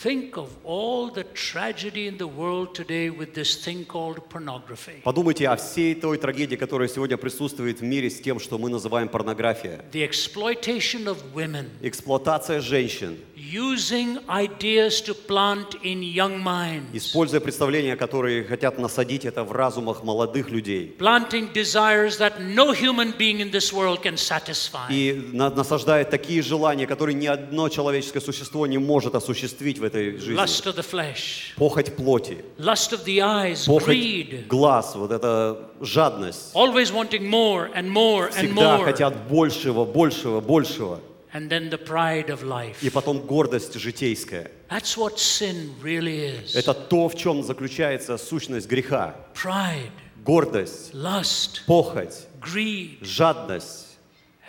Think 0.00 0.36
of 0.36 0.50
all 0.64 1.10
the 1.12 1.24
tragedy 1.34 2.06
in 2.06 2.18
the 2.18 2.28
world 2.28 2.72
today 2.72 3.10
with 3.10 3.34
this 3.34 3.56
thing 3.56 3.84
called 3.84 4.20
pornography. 4.28 5.02
Подумайте 5.02 5.48
о 5.48 5.56
всей 5.56 5.96
той 5.96 6.18
трагедии, 6.18 6.54
которая 6.54 6.86
сегодня 6.86 7.16
присутствует 7.16 7.80
в 7.80 7.82
мире 7.82 8.08
с 8.08 8.20
тем, 8.20 8.38
что 8.38 8.58
мы 8.58 8.70
называем 8.70 9.08
порнография. 9.08 9.84
The 9.90 10.08
exploitation 10.08 11.06
of 11.06 11.16
women, 11.34 11.70
Эксплуатация 11.82 12.60
женщин, 12.60 13.18
using 13.38 14.18
ideas 14.28 15.00
to 15.02 15.14
plant 15.14 15.76
in 15.82 16.02
young 16.02 16.42
minds, 16.42 16.86
используя 16.92 17.40
представления, 17.40 17.96
которые 17.96 18.44
хотят 18.44 18.78
насадить 18.78 19.24
это 19.24 19.44
в 19.44 19.52
разумах 19.52 20.02
молодых 20.02 20.50
людей. 20.50 20.94
planting 20.98 21.52
desires 21.52 22.18
that 22.18 22.40
no 22.40 22.72
human 22.72 23.12
being 23.16 23.40
in 23.40 23.50
this 23.50 23.72
world 23.72 24.02
can 24.02 24.16
satisfy. 24.16 24.88
И 24.90 25.12
на- 25.32 25.50
насаждает 25.50 26.10
такие 26.10 26.42
желания, 26.42 26.86
которые 26.86 27.14
ни 27.14 27.26
одно 27.26 27.68
человеческое 27.68 28.20
существо 28.20 28.66
не 28.66 28.78
может 28.78 29.14
осуществить 29.14 29.78
в 29.78 29.84
этой 29.84 30.18
жизни. 30.18 30.34
Lust 30.42 30.66
of 30.66 30.76
the 30.76 30.84
flesh, 30.84 31.54
Похоть 31.56 31.94
плоти, 31.96 32.38
lust 32.58 32.92
of 32.92 33.04
the 33.04 33.18
eyes, 33.20 33.66
похоть 33.66 33.88
greed, 33.94 34.46
глаз, 34.48 34.94
вот 34.96 35.12
эта 35.12 35.70
жадность. 35.80 36.54
always 36.54 36.92
wanting 36.92 37.28
more 37.28 37.70
and 37.74 37.88
more 37.90 38.28
and 38.30 38.48
Всегда 38.48 38.78
хотят 38.78 39.28
большего, 39.28 39.84
большего, 39.84 40.40
большего. 40.40 41.00
And 41.32 41.50
then 41.50 41.68
the 41.68 41.76
pride 41.78 42.30
of 42.30 42.42
life. 42.42 42.82
И 42.82 42.88
потом 42.90 43.20
гордость 43.20 43.74
житейская. 43.74 44.50
That's 44.70 44.96
what 44.96 45.18
sin 45.18 45.74
really 45.82 46.42
is. 46.42 46.54
Это 46.56 46.72
то, 46.72 47.08
в 47.08 47.16
чем 47.16 47.42
заключается 47.42 48.16
сущность 48.16 48.66
греха. 48.68 49.14
Pride, 49.34 49.90
Гордость, 50.24 50.92
lust, 50.94 51.60
похоть, 51.66 52.26
greed. 52.40 52.98
жадность. 53.02 53.98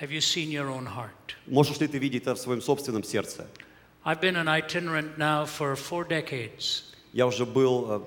Have 0.01 0.11
you 0.11 0.21
seen 0.21 0.49
your 0.51 0.69
own 0.69 0.85
heart? 0.87 1.35
Можешь 1.47 1.79
ли 1.79 1.87
ты 1.87 1.97
видеть 1.97 2.23
это 2.23 2.35
в 2.35 2.39
своем 2.39 2.61
собственном 2.61 3.03
сердце? 3.03 3.47
I've 4.05 4.21
been 4.21 4.37
an 4.37 4.47
itinerant 4.47 5.17
now 5.17 5.45
for 5.45 5.75
four 5.75 6.05
decades. 6.07 6.83
Я 7.11 7.27
уже 7.27 7.45
был 7.45 7.87
э, 7.89 8.01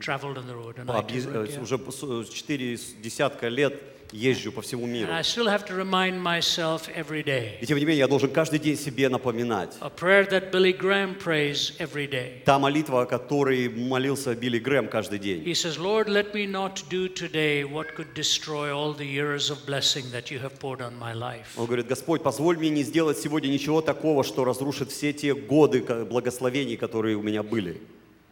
Traveled 0.00 0.36
on 0.36 0.46
the 0.46 0.54
road, 0.54 0.78
an 0.78 0.86
itinerant, 0.88 1.48
э, 1.48 1.56
yeah. 1.56 1.62
уже 1.62 1.78
с- 1.78 2.28
четыре 2.32 2.76
десятка 3.00 3.48
лет 3.48 3.80
езжу 4.14 4.52
по 4.52 4.62
всему 4.62 4.86
миру. 4.86 5.10
And 5.10 5.16
I 5.16 5.22
still 5.22 5.48
have 5.48 5.66
to 5.66 5.74
remind 5.74 6.22
myself 6.22 6.88
every 6.94 7.24
day. 7.24 7.58
И 7.60 7.66
тем 7.66 7.78
не 7.78 7.84
менее, 7.84 7.98
я 7.98 8.08
должен 8.08 8.30
каждый 8.30 8.60
день 8.60 8.76
себе 8.76 9.08
напоминать. 9.08 9.74
A 9.80 9.90
prayer 9.90 10.28
that 10.30 10.52
Billy 10.52 10.72
Graham 10.72 11.18
prays 11.18 11.72
every 11.78 12.08
day. 12.08 12.42
Та 12.44 12.58
молитва, 12.58 13.02
о 13.02 13.06
которой 13.06 13.68
молился 13.68 14.34
Билли 14.34 14.58
Грэм 14.58 14.88
каждый 14.88 15.18
день. 15.18 15.42
He 15.44 15.54
says, 15.54 15.78
Lord, 15.78 16.08
let 16.08 16.32
me 16.32 16.46
not 16.46 16.84
do 16.88 17.08
today 17.08 17.64
what 17.64 17.94
could 17.96 18.14
destroy 18.14 18.72
all 18.72 18.94
the 18.94 19.06
years 19.06 19.50
of 19.50 19.66
blessing 19.66 20.04
that 20.12 20.30
you 20.30 20.38
have 20.38 20.58
poured 20.60 20.80
on 20.80 20.96
my 20.98 21.12
life. 21.12 21.48
Он 21.56 21.66
говорит, 21.66 21.88
Господь, 21.88 22.22
позволь 22.22 22.56
мне 22.56 22.70
не 22.70 22.84
сделать 22.84 23.18
сегодня 23.18 23.48
ничего 23.48 23.80
такого, 23.80 24.22
что 24.22 24.44
разрушит 24.44 24.92
все 24.92 25.12
те 25.12 25.34
годы 25.34 25.82
благословений, 26.04 26.76
которые 26.76 27.16
у 27.16 27.22
меня 27.22 27.42
были. 27.42 27.80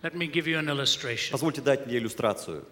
Let 0.02 0.14
me 0.14 0.26
give 0.26 0.46
you 0.46 0.58
an 0.58 0.68
illustration. 0.68 1.32
Позвольте 1.32 1.60
дать 1.60 1.86
мне 1.86 1.98
иллюстрацию. 1.98 2.64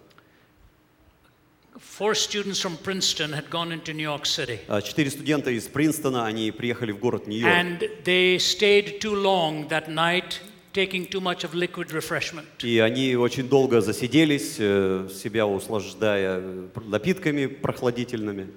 Four 1.79 2.15
students 2.15 2.59
from 2.59 2.75
Princeton 2.77 3.31
had 3.31 3.49
gone 3.49 3.71
into 3.71 3.93
New 3.93 4.03
York 4.03 4.25
City. 4.25 4.59
А, 4.67 4.81
Четыре 4.81 5.09
студента 5.09 5.51
из 5.51 5.67
Принстона, 5.67 6.25
они 6.25 6.51
приехали 6.51 6.91
в 6.91 6.99
город 6.99 7.27
Нью-Йорк. 7.27 7.53
And 7.53 7.79
they 8.03 8.37
stayed 8.37 8.99
too 8.99 9.15
long 9.15 9.67
that 9.69 9.87
night, 9.87 10.39
taking 10.73 11.05
too 11.09 11.21
much 11.21 11.43
of 11.45 11.53
liquid 11.53 11.91
refreshment. 11.93 12.45
И 12.63 12.79
они 12.79 13.15
очень 13.15 13.47
долго 13.47 13.79
засиделись, 13.79 14.57
э, 14.59 15.07
себя 15.13 15.47
услаждая 15.47 16.39
э, 16.41 16.67
пр- 16.73 16.83
напитками 16.83 17.45
прохладительными. 17.47 18.49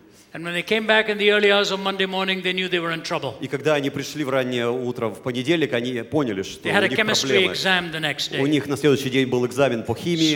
И 3.41 3.47
когда 3.47 3.75
они 3.75 3.89
пришли 3.91 4.25
в 4.25 4.31
раннее 4.31 4.69
утро 4.69 5.07
в 5.09 5.23
понедельник, 5.23 5.73
они 5.73 6.03
поняли, 6.03 6.43
что 6.43 6.69
у 6.81 6.89
них 6.89 6.97
проблемы. 7.29 7.53
У 8.43 8.47
них 8.47 8.67
на 8.67 8.77
следующий 8.77 9.11
день 9.11 9.29
был 9.29 9.47
экзамен 9.47 9.85
по 9.85 9.95
химии, 9.95 10.35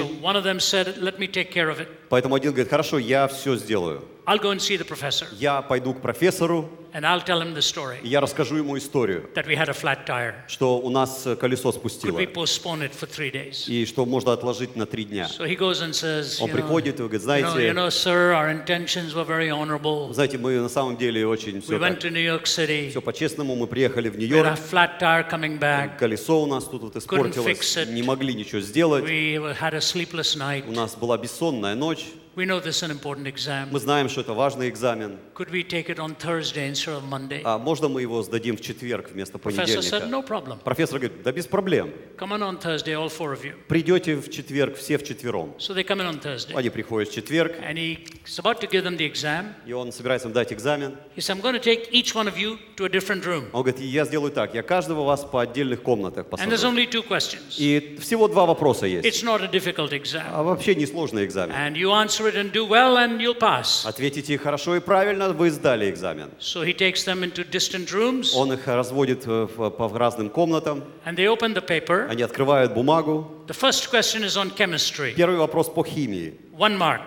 поэтому 2.10 2.36
один 2.36 2.52
говорит, 2.52 2.70
хорошо, 2.70 2.98
я 2.98 3.26
все 3.26 3.56
сделаю. 3.56 4.04
I'll 4.28 4.38
go 4.38 4.50
and 4.50 4.60
see 4.60 4.76
the 4.76 4.84
professor. 4.84 5.26
Я 5.38 5.62
пойду 5.62 5.94
к 5.94 6.02
профессору, 6.02 6.68
And 6.92 7.04
I'll 7.04 7.22
tell 7.22 7.40
him 7.42 7.54
the 7.54 7.60
story 7.62 7.98
и 8.02 8.08
я 8.08 8.20
расскажу 8.20 8.56
ему 8.56 8.76
историю, 8.76 9.28
that 9.34 9.46
we 9.46 9.54
had 9.54 9.68
a 9.68 9.74
flat 9.74 10.06
tire. 10.06 10.34
что 10.48 10.78
у 10.78 10.88
нас 10.90 11.26
э, 11.26 11.36
колесо 11.36 11.68
Could 11.70 11.74
спустило, 11.76 12.18
we 12.18 12.26
postpone 12.26 12.82
it 12.82 12.92
for 12.92 13.06
three 13.06 13.30
days? 13.30 13.68
и 13.68 13.84
что 13.86 14.04
можно 14.06 14.32
отложить 14.32 14.74
на 14.76 14.84
три 14.86 15.04
дня. 15.04 15.28
So 15.28 15.46
he 15.46 15.54
goes 15.56 15.80
and 15.82 15.92
says, 15.94 16.38
Он 16.40 16.50
приходит 16.50 16.98
и 17.00 17.02
говорит, 17.02 17.20
know, 17.22 17.34
you 17.36 17.42
знаете, 17.42 17.72
know, 17.72 17.88
sir, 17.90 18.32
our 18.34 18.50
intentions 18.50 19.14
were 19.14 19.24
very 19.26 19.50
honorable. 19.50 20.12
знаете, 20.14 20.38
мы 20.38 20.58
на 20.60 20.68
самом 20.70 20.96
деле 20.98 21.26
очень 21.26 21.58
We 21.58 21.60
все, 21.60 21.78
went 21.78 22.00
to 22.00 22.10
New 22.10 22.22
York 22.22 22.44
City. 22.46 22.90
все 22.90 23.00
по-честному, 23.02 23.54
мы 23.54 23.66
приехали 23.66 24.08
в 24.08 24.16
We 24.16 24.20
had 24.20 24.24
a 24.24 24.26
Нью-Йорк, 24.26 24.58
flat 24.70 24.98
tire 24.98 25.30
coming 25.30 25.58
back. 25.58 25.98
колесо 25.98 26.42
у 26.42 26.46
нас 26.46 26.64
тут 26.64 26.82
вот 26.82 26.96
fix 26.96 26.98
испортилось, 27.00 27.76
it. 27.76 27.92
не 27.92 28.02
могли 28.02 28.34
ничего 28.34 28.60
сделать, 28.60 29.04
We 29.04 29.36
had 29.60 29.74
a 29.74 29.80
sleepless 29.80 30.36
night. 30.38 30.66
у 30.68 30.72
нас 30.72 30.96
была 30.96 31.18
бессонная 31.18 31.74
ночь, 31.74 32.06
We 32.38 32.44
know 32.46 32.60
this 32.60 32.76
is 32.76 32.82
an 32.84 32.92
important 32.92 33.26
exam. 33.26 33.68
мы 33.72 33.80
знаем, 33.80 34.08
что 34.08 34.20
это 34.20 34.32
важный 34.32 34.68
экзамен, 34.68 35.18
Could 35.38 35.52
we 35.52 35.62
take 35.62 35.88
it 35.88 36.00
on 36.00 36.16
Thursday 36.16 36.66
instead 36.68 36.94
of 36.96 37.04
Monday? 37.08 37.42
а 37.44 37.58
можно 37.58 37.86
мы 37.86 38.02
его 38.02 38.24
сдадим 38.24 38.56
в 38.56 38.60
четверг 38.60 39.10
вместо 39.12 39.38
Professor 39.38 39.78
said, 39.78 40.00
понедельника? 40.00 40.06
no 40.08 40.26
problem. 40.26 40.58
Профессор 40.64 40.98
говорит, 40.98 41.22
да 41.22 41.30
без 41.30 41.46
проблем, 41.46 41.92
Come 42.16 42.32
on 42.32 42.42
on 42.42 42.58
Thursday, 42.58 42.94
all 42.94 43.08
four 43.08 43.32
of 43.32 43.44
you. 43.44 43.54
придете 43.68 44.16
в 44.16 44.28
четверг 44.32 44.76
все 44.76 44.98
вчетвером. 44.98 45.54
So 45.60 45.74
they 45.74 45.84
come 45.84 46.00
in 46.00 46.08
on 46.12 46.20
Thursday. 46.20 46.56
Они 46.56 46.70
приходят 46.70 47.10
в 47.10 47.14
четверг, 47.14 47.54
And 47.62 47.76
he's 47.78 48.36
about 48.40 48.60
to 48.62 48.68
give 48.68 48.82
them 48.82 48.96
the 48.96 49.06
exam. 49.08 49.52
и 49.64 49.72
он 49.72 49.92
собирается 49.92 50.26
им 50.26 50.34
дать 50.34 50.52
экзамен. 50.52 50.96
He 51.14 51.20
said, 51.20 51.36
I'm 51.36 51.40
going 51.40 51.54
to 51.54 51.62
take 51.62 51.88
each 51.92 52.16
one 52.16 52.26
of 52.26 52.36
you 52.36 52.58
to 52.74 52.86
a 52.86 52.88
different 52.88 53.24
room. 53.24 53.44
Он 53.52 53.62
говорит, 53.62 53.80
я 53.80 54.04
сделаю 54.06 54.32
так, 54.32 54.54
я 54.54 54.64
каждого 54.64 55.04
вас 55.04 55.24
по 55.24 55.40
отдельных 55.40 55.82
комнатах 55.82 56.26
And 56.32 56.50
there's 56.50 56.62
посажу. 56.62 56.72
only 56.72 56.90
two 56.90 57.06
questions. 57.06 57.54
И 57.58 57.96
всего 58.00 58.26
два 58.26 58.44
вопроса 58.44 58.86
есть. 58.86 59.06
It's 59.06 59.22
not 59.22 59.40
a 59.40 59.48
difficult 59.48 59.92
exam. 59.92 60.24
А 60.32 60.42
вообще 60.42 60.74
несложный 60.74 61.24
экзамен. 61.24 61.54
And 61.54 61.76
you 61.76 61.92
answer 61.92 62.26
it 62.26 62.34
and 62.34 62.50
do 62.50 62.66
well, 62.68 62.96
and 62.96 63.20
you'll 63.20 63.38
pass. 63.38 63.86
Ответите 63.86 64.36
хорошо 64.36 64.74
и 64.74 64.80
правильно, 64.80 65.27
вы 65.32 65.50
сдали 65.50 65.90
экзамен. 65.90 66.30
So 66.40 66.62
he 66.64 66.72
takes 66.74 67.04
them 67.04 67.22
into 67.22 67.44
distant 67.48 67.90
rooms, 67.92 68.32
Он 68.34 68.52
их 68.52 68.66
разводит 68.66 69.24
э, 69.26 69.46
по 69.46 69.88
разным 69.96 70.30
комнатам, 70.30 70.84
and 71.04 71.16
they 71.16 71.26
open 71.26 71.54
the 71.54 71.64
paper. 71.64 72.08
они 72.08 72.22
открывают 72.22 72.74
бумагу. 72.74 73.30
The 73.46 73.54
first 73.54 73.90
question 73.90 74.22
is 74.24 74.36
on 74.36 74.50
chemistry, 74.56 75.14
Первый 75.14 75.36
вопрос 75.38 75.68
по 75.68 75.84
химии. 75.84 76.34
one 76.56 76.76
mark. 76.76 77.02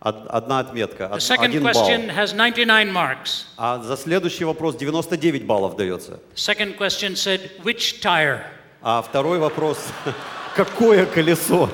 Од- 0.00 0.28
Одна 0.28 0.60
отметка, 0.60 1.10
The 1.12 1.18
second 1.18 1.44
один 1.46 1.62
балл. 1.64 1.72
question 1.72 2.08
has 2.14 2.32
99 2.32 2.92
marks. 2.92 3.46
А 3.56 3.78
за 3.82 3.96
следующий 3.96 4.44
вопрос 4.44 4.76
99 4.76 5.44
баллов 5.44 5.76
дается. 5.76 6.20
Second 6.36 6.76
question 6.78 7.16
said, 7.16 7.50
which 7.64 8.00
tire? 8.00 8.42
А 8.80 9.02
второй 9.02 9.38
вопрос, 9.40 9.78
какое 10.54 11.04
колесо 11.04 11.68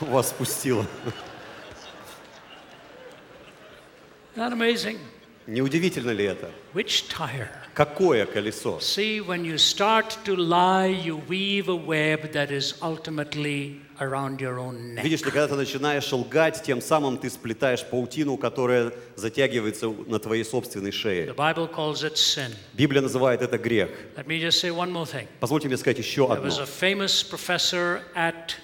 вас 0.00 0.28
спустило? 0.28 0.84
Amazing? 4.36 4.98
Не 5.46 5.60
удивительно 5.60 6.10
ли 6.10 6.24
это? 6.24 6.50
Which 6.72 7.04
tire? 7.08 7.48
Какое 7.74 8.24
колесо? 8.24 8.78
See, 8.80 9.20
when 9.20 9.44
you 9.44 9.58
start 9.58 10.16
to 10.24 10.34
lie, 10.36 10.86
you 10.86 11.16
weave 11.28 11.68
a 11.68 11.74
web 11.76 12.32
that 12.32 12.50
is 12.50 12.74
ultimately 12.80 13.80
around 14.00 14.40
your 14.40 14.58
own 14.58 14.94
neck. 14.94 15.04
Видишь 15.04 15.20
ли, 15.22 15.30
когда 15.30 15.48
ты 15.48 15.54
начинаешь 15.56 16.10
лгать, 16.12 16.62
тем 16.62 16.80
самым 16.80 17.18
ты 17.18 17.28
сплетаешь 17.28 17.84
паутину, 17.84 18.38
которая 18.38 18.92
затягивается 19.16 19.88
на 20.06 20.18
твоей 20.18 20.44
собственной 20.44 20.90
The 20.90 20.92
шее. 20.92 21.26
Bible 21.34 21.68
calls 21.70 22.02
it 22.04 22.14
sin. 22.16 22.52
Библия 22.72 23.02
называет 23.02 23.42
это 23.42 23.58
грех. 23.58 23.90
Let 24.16 24.26
me 24.26 24.40
just 24.40 24.60
say 24.60 24.70
one 24.70 24.90
more 24.90 25.04
thing. 25.04 25.26
Позвольте 25.40 25.68
мне 25.68 25.76
сказать 25.76 25.98
еще 25.98 26.22
There 26.26 26.32
одно. 26.38 26.46
was 26.48 26.58
a 26.58 26.66
famous 26.66 27.22
professor 27.22 28.00
at 28.14 28.54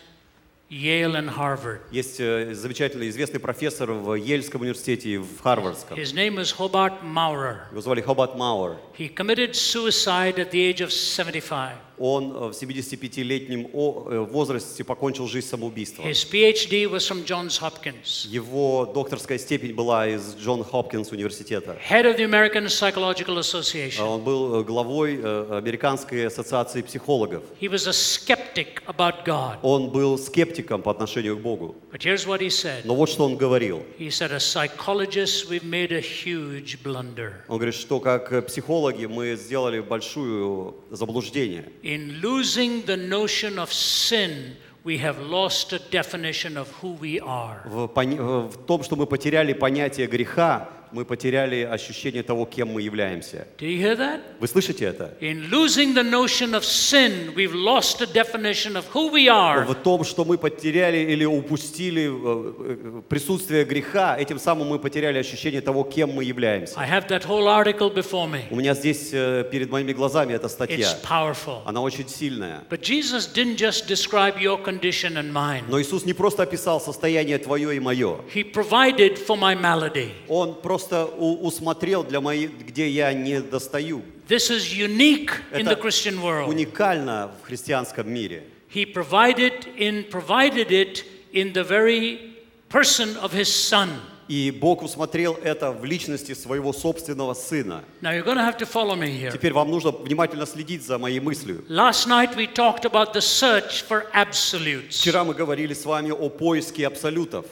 Yale 0.71 1.17
and 1.17 1.29
Harvard. 1.29 1.81
Есть 1.91 2.21
э, 2.21 2.55
замечательный 2.55 3.09
известный 3.09 3.41
профессор 3.41 3.91
в 3.91 4.15
Ельском 4.15 4.61
университете 4.61 5.09
и 5.11 5.19
в 5.19 5.41
Харвардском. 5.43 5.99
His 5.99 6.15
name 6.15 6.39
is 6.39 6.55
Hobart 6.57 7.03
Maurer. 7.03 7.63
Его 7.73 7.81
звали 7.81 8.01
Хобат 8.01 8.37
Мауэр. 8.37 8.77
He 8.97 9.09
committed 9.09 9.57
suicide 9.57 10.39
at 10.39 10.53
the 10.53 10.61
age 10.61 10.81
of 10.81 10.93
75. 10.93 11.73
Он 12.01 12.33
э, 12.33 12.49
в 12.49 12.51
75-летнем 12.53 13.69
о- 13.75 14.09
э, 14.11 14.19
возрасте 14.21 14.83
покончил 14.85 15.27
жизнь 15.29 15.47
самоубийством. 15.47 16.07
His 16.07 16.25
PhD 16.29 16.87
was 16.91 17.07
from 17.09 17.25
Johns 17.27 17.61
Hopkins. 17.61 18.27
Его 18.27 18.87
докторская 18.87 19.39
степень 19.39 19.75
была 19.75 20.09
из 20.09 20.35
Джон 20.37 20.65
Хопкинс 20.65 21.13
университета. 21.13 21.77
Head 21.89 22.07
of 22.07 22.17
the 22.17 22.25
American 22.25 22.67
Psychological 22.69 23.39
Association. 23.39 24.03
Он 24.03 24.23
был 24.25 24.61
э, 24.61 24.65
главой 24.65 25.21
э, 25.23 25.59
Американской 25.59 26.27
ассоциации 26.27 26.81
психологов. 26.83 27.43
He 27.61 27.69
was 27.69 27.87
a 27.87 27.93
skeptic 27.93 28.83
about 28.87 29.25
God. 29.27 29.59
Он 29.63 29.91
был 29.91 30.17
скептиком 30.19 30.81
по 30.83 30.91
отношению 30.91 31.37
к 31.37 31.41
Богу. 31.43 31.77
But 31.93 32.01
here's 32.03 32.27
what 32.27 32.41
he 32.41 32.49
said. 32.49 32.81
Но 32.85 32.95
вот 32.95 33.11
что 33.11 33.25
он 33.27 33.37
говорил. 33.37 33.83
He 33.99 34.09
said, 34.09 34.33
as 34.33 34.41
psychologists, 34.45 35.49
we've 35.51 35.65
made 35.65 35.93
a 35.93 36.01
huge 36.01 36.79
blunder. 36.83 37.45
Он 37.49 37.57
говорит, 37.59 37.75
что 37.75 38.01
как 38.01 38.33
э, 38.33 38.41
психологи 38.41 39.05
мы 39.05 39.37
сделали 39.37 39.81
большое 39.81 40.73
заблуждение. 40.91 41.65
In 41.90 42.20
losing 42.22 42.84
the 42.86 42.98
notion 42.98 43.60
of 43.60 43.72
sin, 43.72 44.56
we 44.84 44.98
have 45.00 45.20
lost 45.20 45.74
a 45.74 45.80
definition 45.92 46.58
of 46.58 46.70
who 46.82 46.94
we 47.00 47.20
are. 47.20 47.62
В, 47.66 47.88
пони- 47.88 48.18
э, 48.18 48.50
в 48.50 48.66
том, 48.66 48.84
что 48.84 48.96
мы 48.96 49.06
потеряли 49.08 49.54
понятие 49.54 50.08
греха, 50.08 50.70
мы 50.93 51.05
потеряли 51.05 51.63
ощущение 51.63 52.23
того, 52.23 52.45
кем 52.45 52.69
мы 52.69 52.83
являемся. 52.83 53.47
Do 53.59 53.67
you 53.67 53.79
hear 53.79 53.97
that? 53.97 54.21
Вы 54.41 54.49
слышите 54.49 54.85
это? 54.85 55.15
In 55.21 55.51
losing 55.51 55.95
the 55.95 56.03
notion 56.03 56.55
of 56.55 56.65
sin, 56.65 57.35
we've 57.35 57.55
lost 57.55 58.01
a 58.01 58.07
definition 58.07 58.77
of 58.77 58.85
who 58.93 59.11
we 59.13 59.29
are. 59.29 59.65
В 59.65 59.75
том, 59.75 60.05
что 60.05 60.25
мы 60.25 60.39
потеряли 60.39 60.99
или 60.99 61.25
упустили 61.25 62.09
э, 62.09 62.53
э, 62.59 63.03
присутствие 63.09 63.65
греха, 63.65 64.17
этим 64.19 64.39
самым 64.39 64.69
мы 64.69 64.79
потеряли 64.79 65.19
ощущение 65.19 65.61
того, 65.61 65.85
кем 65.85 66.11
мы 66.11 66.25
являемся. 66.25 66.79
I 66.79 66.89
have 66.89 67.09
that 67.09 67.25
whole 67.25 67.49
article 67.49 67.91
before 67.93 68.29
me. 68.29 68.43
У 68.51 68.57
меня 68.57 68.75
здесь 68.75 69.11
э, 69.13 69.45
перед 69.51 69.71
моими 69.71 69.93
глазами 69.93 70.35
эта 70.35 70.49
статья. 70.49 70.77
It's 70.77 71.03
powerful. 71.03 71.63
Она 71.65 71.81
очень 71.81 72.09
сильная. 72.09 72.65
But 72.69 72.83
Jesus 72.83 73.27
didn't 73.33 73.57
just 73.57 73.87
describe 73.87 74.39
your 74.41 74.59
condition 74.63 75.17
and 75.17 75.33
mine. 75.33 75.65
Но 75.69 75.81
Иисус 75.81 76.05
не 76.05 76.15
просто 76.15 76.43
описал 76.43 76.81
состояние 76.81 77.39
твое 77.39 77.77
и 77.77 77.81
мое. 77.81 78.21
He 78.35 78.43
provided 78.43 79.19
for 79.19 79.37
my 79.39 79.55
malady. 79.55 80.11
Он 80.29 80.55
просто 80.55 80.80
у- 81.19 81.47
усмотрел 81.47 82.05
для 82.05 82.21
моей, 82.21 82.47
где 82.49 82.89
я 82.89 83.13
не 83.13 83.41
достаю. 83.41 84.03
This 84.29 84.51
is 84.51 84.73
unique 84.73 85.31
in 85.53 85.67
the 85.67 85.77
Christian 85.81 86.21
world. 86.23 86.49
уникально 86.49 87.31
в 87.43 87.47
христианском 87.47 88.11
мире. 88.13 88.45
He 88.73 88.85
provided 88.85 89.67
in 89.77 90.09
provided 90.09 90.71
it 90.71 91.05
in 91.33 91.53
the 91.53 91.65
very 91.65 92.33
person 92.69 93.17
of 93.21 93.33
his 93.33 93.49
son. 93.53 93.89
И 94.29 94.53
Бог 94.53 94.83
усмотрел 94.85 95.37
это 95.43 95.73
в 95.73 95.85
личности 95.85 96.35
своего 96.35 96.73
собственного 96.73 97.35
Сына. 97.35 97.83
Now 98.01 98.13
you're 98.13 98.23
going 98.23 98.37
to 98.37 98.45
have 98.45 98.57
to 98.59 98.65
follow 98.67 98.95
me 98.95 99.09
here. 99.11 99.33
Теперь 99.33 99.53
вам 99.53 99.73
нужно 99.73 99.91
внимательно 99.91 100.47
следить 100.47 100.87
за 100.87 100.99
моей 100.99 101.19
мыслью. 101.19 101.65
Last 101.69 102.07
night 102.07 102.37
we 102.37 102.47
talked 102.47 102.85
about 102.85 103.13
the 103.13 103.21
search 103.21 103.83
for 103.89 104.05
absolutes. 104.15 104.91
Вчера 105.01 105.25
мы 105.25 105.35
говорили 105.35 105.75
с 105.75 105.85
вами 105.85 106.13
о 106.13 106.29
поиске 106.29 106.87
абсолютов. 106.87 107.45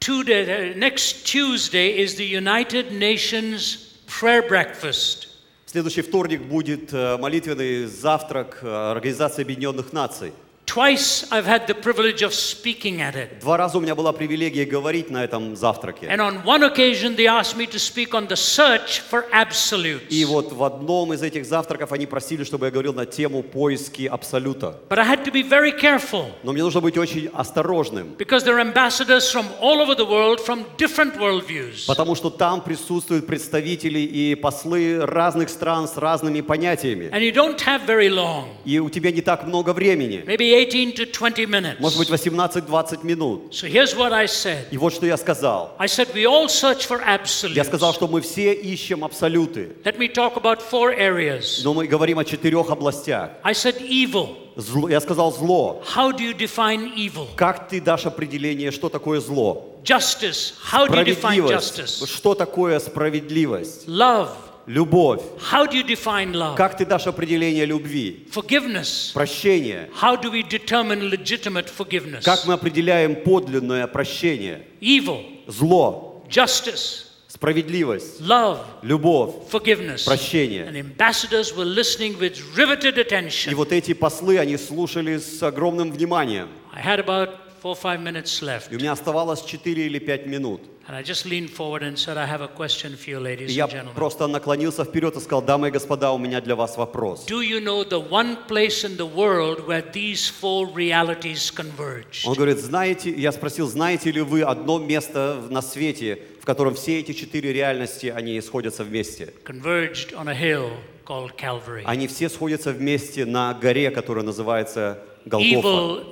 Today, 0.00 0.72
uh, 0.72 0.78
next 0.78 1.26
Tuesday 1.26 1.98
is 1.98 2.16
the 2.16 2.24
United 2.24 2.92
Nations 2.92 3.94
prayer 4.06 4.42
breakfast. 4.42 5.28
Следующий 5.66 6.02
вторник 6.02 6.42
будет 6.42 6.92
э, 6.92 7.16
молитвенный 7.18 7.86
завтрак 7.86 8.60
э, 8.62 8.90
Организации 8.92 9.42
Объединенных 9.42 9.92
Наций. 9.92 10.32
Twice 10.66 11.24
I've 11.30 11.46
had 11.46 11.68
the 11.68 11.74
privilege 11.74 12.22
of 12.22 12.34
speaking 12.34 13.00
at 13.00 13.14
it. 13.14 13.38
Два 13.40 13.56
раза 13.56 13.78
у 13.78 13.80
меня 13.80 13.94
была 13.94 14.12
привилегия 14.12 14.64
говорить 14.64 15.10
на 15.10 15.24
этом 15.24 15.54
завтраке. 15.56 16.06
And 16.06 16.20
on 16.20 16.44
one 16.44 16.64
occasion 16.64 17.14
they 17.16 17.26
asked 17.28 17.56
me 17.56 17.66
to 17.68 17.78
speak 17.78 18.14
on 18.14 18.26
the 18.26 18.34
search 18.36 19.00
for 19.00 19.24
absolutes. 19.32 20.08
И 20.10 20.24
вот 20.24 20.52
в 20.52 20.62
одном 20.64 21.12
из 21.12 21.22
этих 21.22 21.46
завтраков 21.46 21.92
они 21.92 22.06
просили, 22.06 22.42
чтобы 22.42 22.66
я 22.66 22.72
говорил 22.72 22.92
на 22.92 23.06
тему 23.06 23.42
поиски 23.44 24.06
абсолюта. 24.06 24.76
But 24.90 24.98
I 24.98 25.04
had 25.04 25.24
to 25.24 25.30
be 25.32 25.42
very 25.48 25.70
careful 25.72 26.26
Но 26.42 26.52
мне 26.52 26.62
нужно 26.64 26.80
быть 26.80 26.98
очень 26.98 27.30
осторожным, 27.32 28.16
because 28.18 28.42
there 28.44 28.56
are 28.56 28.60
ambassadors 28.60 29.30
from 29.32 29.46
all 29.60 29.80
over 29.80 29.94
the 29.94 30.04
world 30.04 30.40
from 30.44 30.64
different 30.76 31.16
worldviews. 31.16 31.86
потому 31.86 32.16
что 32.16 32.28
там 32.28 32.60
присутствуют 32.60 33.26
представители 33.26 34.00
и 34.00 34.34
послы 34.34 34.98
разных 35.06 35.48
стран 35.48 35.86
с 35.86 35.96
разными 35.96 36.40
понятиями. 36.40 37.08
And 37.12 37.22
you 37.22 37.32
don't 37.32 37.60
have 37.60 37.86
very 37.86 38.08
long, 38.10 38.48
И 38.64 38.80
у 38.80 38.90
тебя 38.90 39.12
не 39.12 39.22
так 39.22 39.46
много 39.46 39.72
времени, 39.72 40.24
maybe 40.26 40.55
18 40.56 40.94
to 40.94 41.06
20 41.06 41.46
minutes. 41.46 41.80
может 41.80 41.98
быть 41.98 42.08
18-20 42.08 43.04
минут. 43.04 43.52
So 43.52 43.66
here's 43.68 43.94
what 43.94 44.12
I 44.12 44.26
said. 44.26 44.66
И 44.70 44.78
вот 44.78 44.92
что 44.94 45.04
я 45.06 45.16
сказал. 45.16 45.74
I 45.78 45.86
said 45.86 46.12
we 46.14 46.24
all 46.24 46.46
search 46.48 46.86
for 46.86 46.98
Я 47.00 47.16
absolutes. 47.16 47.64
сказал, 47.64 47.92
что 47.92 48.08
мы 48.08 48.20
все 48.20 48.52
ищем 48.54 49.04
абсолюты, 49.04 49.76
Let 49.84 49.98
me 49.98 50.08
talk 50.12 50.34
about 50.36 50.60
four 50.62 50.94
areas. 50.96 51.60
но 51.64 51.74
мы 51.74 51.86
говорим 51.86 52.18
о 52.18 52.24
четырех 52.24 52.70
областях. 52.70 53.30
I 53.42 53.52
said 53.52 53.80
evil. 53.80 54.36
Зло- 54.56 54.90
я 54.90 55.00
сказал 55.00 55.32
зло. 55.34 55.82
How 55.94 56.10
do 56.16 56.20
you 56.22 56.32
define 56.34 56.94
evil? 56.96 57.26
Как 57.36 57.68
ты 57.68 57.78
дашь 57.80 58.06
определение, 58.06 58.70
что 58.70 58.88
такое 58.88 59.20
зло? 59.20 59.74
Justice. 59.84 60.54
How 60.72 60.88
do 60.88 60.94
you 60.96 61.04
define 61.04 61.46
justice? 61.46 62.06
Что 62.06 62.34
такое 62.34 62.78
справедливость? 62.80 63.86
Love. 63.86 64.28
Любовь. 64.67 65.21
How 65.51 65.65
do 65.67 65.75
you 65.75 65.83
define 65.83 66.33
love? 66.33 66.55
Как 66.55 66.77
ты 66.77 66.85
дашь 66.85 67.07
определение 67.07 67.65
любви? 67.65 68.27
Forgiveness. 68.31 69.11
Прощение. 69.13 69.89
How 69.99 70.15
do 70.21 70.31
we 70.31 70.43
determine 70.43 71.09
legitimate 71.09 71.67
forgiveness? 71.67 72.23
Как 72.23 72.45
мы 72.45 72.53
определяем 72.53 73.15
подлинное 73.23 73.87
прощение? 73.87 74.67
Evil. 74.79 75.23
Зло. 75.47 76.23
Justice. 76.29 77.07
Справедливость. 77.27 78.21
Love. 78.21 78.59
Любовь. 78.83 79.33
Forgiveness. 79.51 80.05
Прощение. 80.05 80.65
And 80.67 80.77
ambassadors 80.77 81.55
were 81.55 81.65
listening 81.65 82.17
with 82.19 82.37
riveted 82.55 82.97
И 82.97 83.01
attention. 83.01 83.55
вот 83.55 83.71
эти 83.71 83.93
послы, 83.93 84.37
они 84.37 84.57
слушали 84.57 85.17
с 85.17 85.41
огромным 85.41 85.91
вниманием. 85.91 86.49
I 86.73 86.81
had 86.81 86.99
about 86.99 87.29
four 87.66 87.74
five 87.76 88.00
minutes 88.00 88.42
left. 88.42 88.70
И 88.70 88.76
у 88.76 88.78
меня 88.78 88.92
оставалось 88.92 89.42
4 89.42 89.86
или 89.86 89.98
5 89.98 90.26
минут. 90.26 90.60
And 90.88 90.94
I 90.94 91.02
just 91.02 91.26
leaned 91.26 91.50
forward 91.50 91.82
and 91.82 91.98
said, 91.98 92.16
I 92.16 92.26
have 92.26 92.42
a 92.42 92.46
question 92.46 92.96
for 92.96 93.10
you, 93.10 93.18
ladies 93.18 93.50
я 93.50 93.64
and 93.64 93.72
gentlemen. 93.72 93.94
просто 93.94 94.28
наклонился 94.28 94.84
вперед 94.84 95.16
и 95.16 95.20
сказал, 95.20 95.42
дамы 95.42 95.68
и 95.68 95.70
господа, 95.72 96.12
у 96.12 96.18
меня 96.18 96.40
для 96.40 96.54
вас 96.54 96.76
вопрос. 96.76 97.26
Do 97.26 97.40
you 97.40 97.60
know 97.60 97.82
the 97.82 97.98
one 97.98 98.36
place 98.46 98.84
in 98.84 98.96
the 98.96 99.06
world 99.06 99.66
where 99.66 99.82
these 99.82 100.28
four 100.28 100.68
realities 100.72 101.50
converge? 101.52 102.24
Он 102.24 102.34
говорит, 102.34 102.58
знаете, 102.58 103.10
я 103.10 103.32
спросил, 103.32 103.66
знаете 103.66 104.12
ли 104.12 104.20
вы 104.20 104.42
одно 104.42 104.78
место 104.78 105.42
на 105.50 105.60
свете, 105.60 106.20
в 106.40 106.44
котором 106.44 106.76
все 106.76 107.00
эти 107.00 107.14
четыре 107.14 107.52
реальности, 107.52 108.06
они 108.06 108.40
сходятся 108.40 108.84
вместе? 108.84 109.34
Converged 109.44 110.14
on 110.14 110.28
a 110.28 110.34
hill 110.34 110.70
called 111.04 111.32
Calvary. 111.36 111.82
Они 111.84 112.06
все 112.06 112.28
сходятся 112.28 112.70
вместе 112.70 113.24
на 113.24 113.54
горе, 113.54 113.90
которая 113.90 114.24
называется 114.24 115.02
Голгофа. 115.26 116.04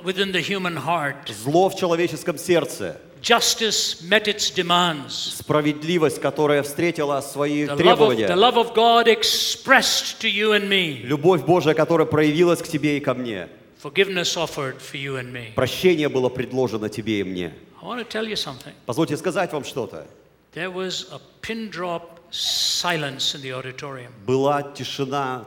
Зло 1.32 1.68
в 1.70 1.76
человеческом 1.76 2.36
сердце, 2.36 3.00
Justice 3.22 4.02
met 4.02 4.26
its 4.26 4.50
demands. 4.54 5.36
справедливость, 5.38 6.20
которая 6.20 6.62
встретила 6.62 7.20
свои 7.22 7.66
требования, 7.66 8.26
the 8.26 8.34
love 8.36 8.56
of 8.56 8.74
God 8.74 9.06
expressed 9.06 10.20
to 10.20 10.28
you 10.28 10.52
and 10.52 10.68
me. 10.68 11.00
любовь 11.04 11.42
Божия, 11.42 11.72
которая 11.74 12.06
проявилась 12.06 12.60
к 12.60 12.68
тебе 12.68 12.98
и 12.98 13.00
ко 13.00 13.14
мне, 13.14 13.48
Forgiveness 13.82 14.36
offered 14.36 14.78
for 14.80 14.96
you 14.96 15.16
and 15.18 15.32
me. 15.32 15.54
прощение 15.54 16.08
было 16.08 16.28
предложено 16.28 16.88
тебе 16.90 17.20
и 17.20 17.24
мне. 17.24 17.52
I 17.80 17.86
want 17.86 18.00
to 18.00 18.08
tell 18.08 18.26
you 18.26 18.36
something. 18.36 18.72
Позвольте 18.84 19.16
сказать 19.16 19.52
вам 19.52 19.64
что-то. 19.64 20.06
There 20.54 20.70
was 20.70 21.06
a 21.10 21.20
pin 21.40 21.70
drop 21.70 22.20
silence 22.30 23.34
in 23.34 23.42
the 23.42 23.52
auditorium. 23.52 24.10
Была 24.26 24.62
тишина, 24.62 25.44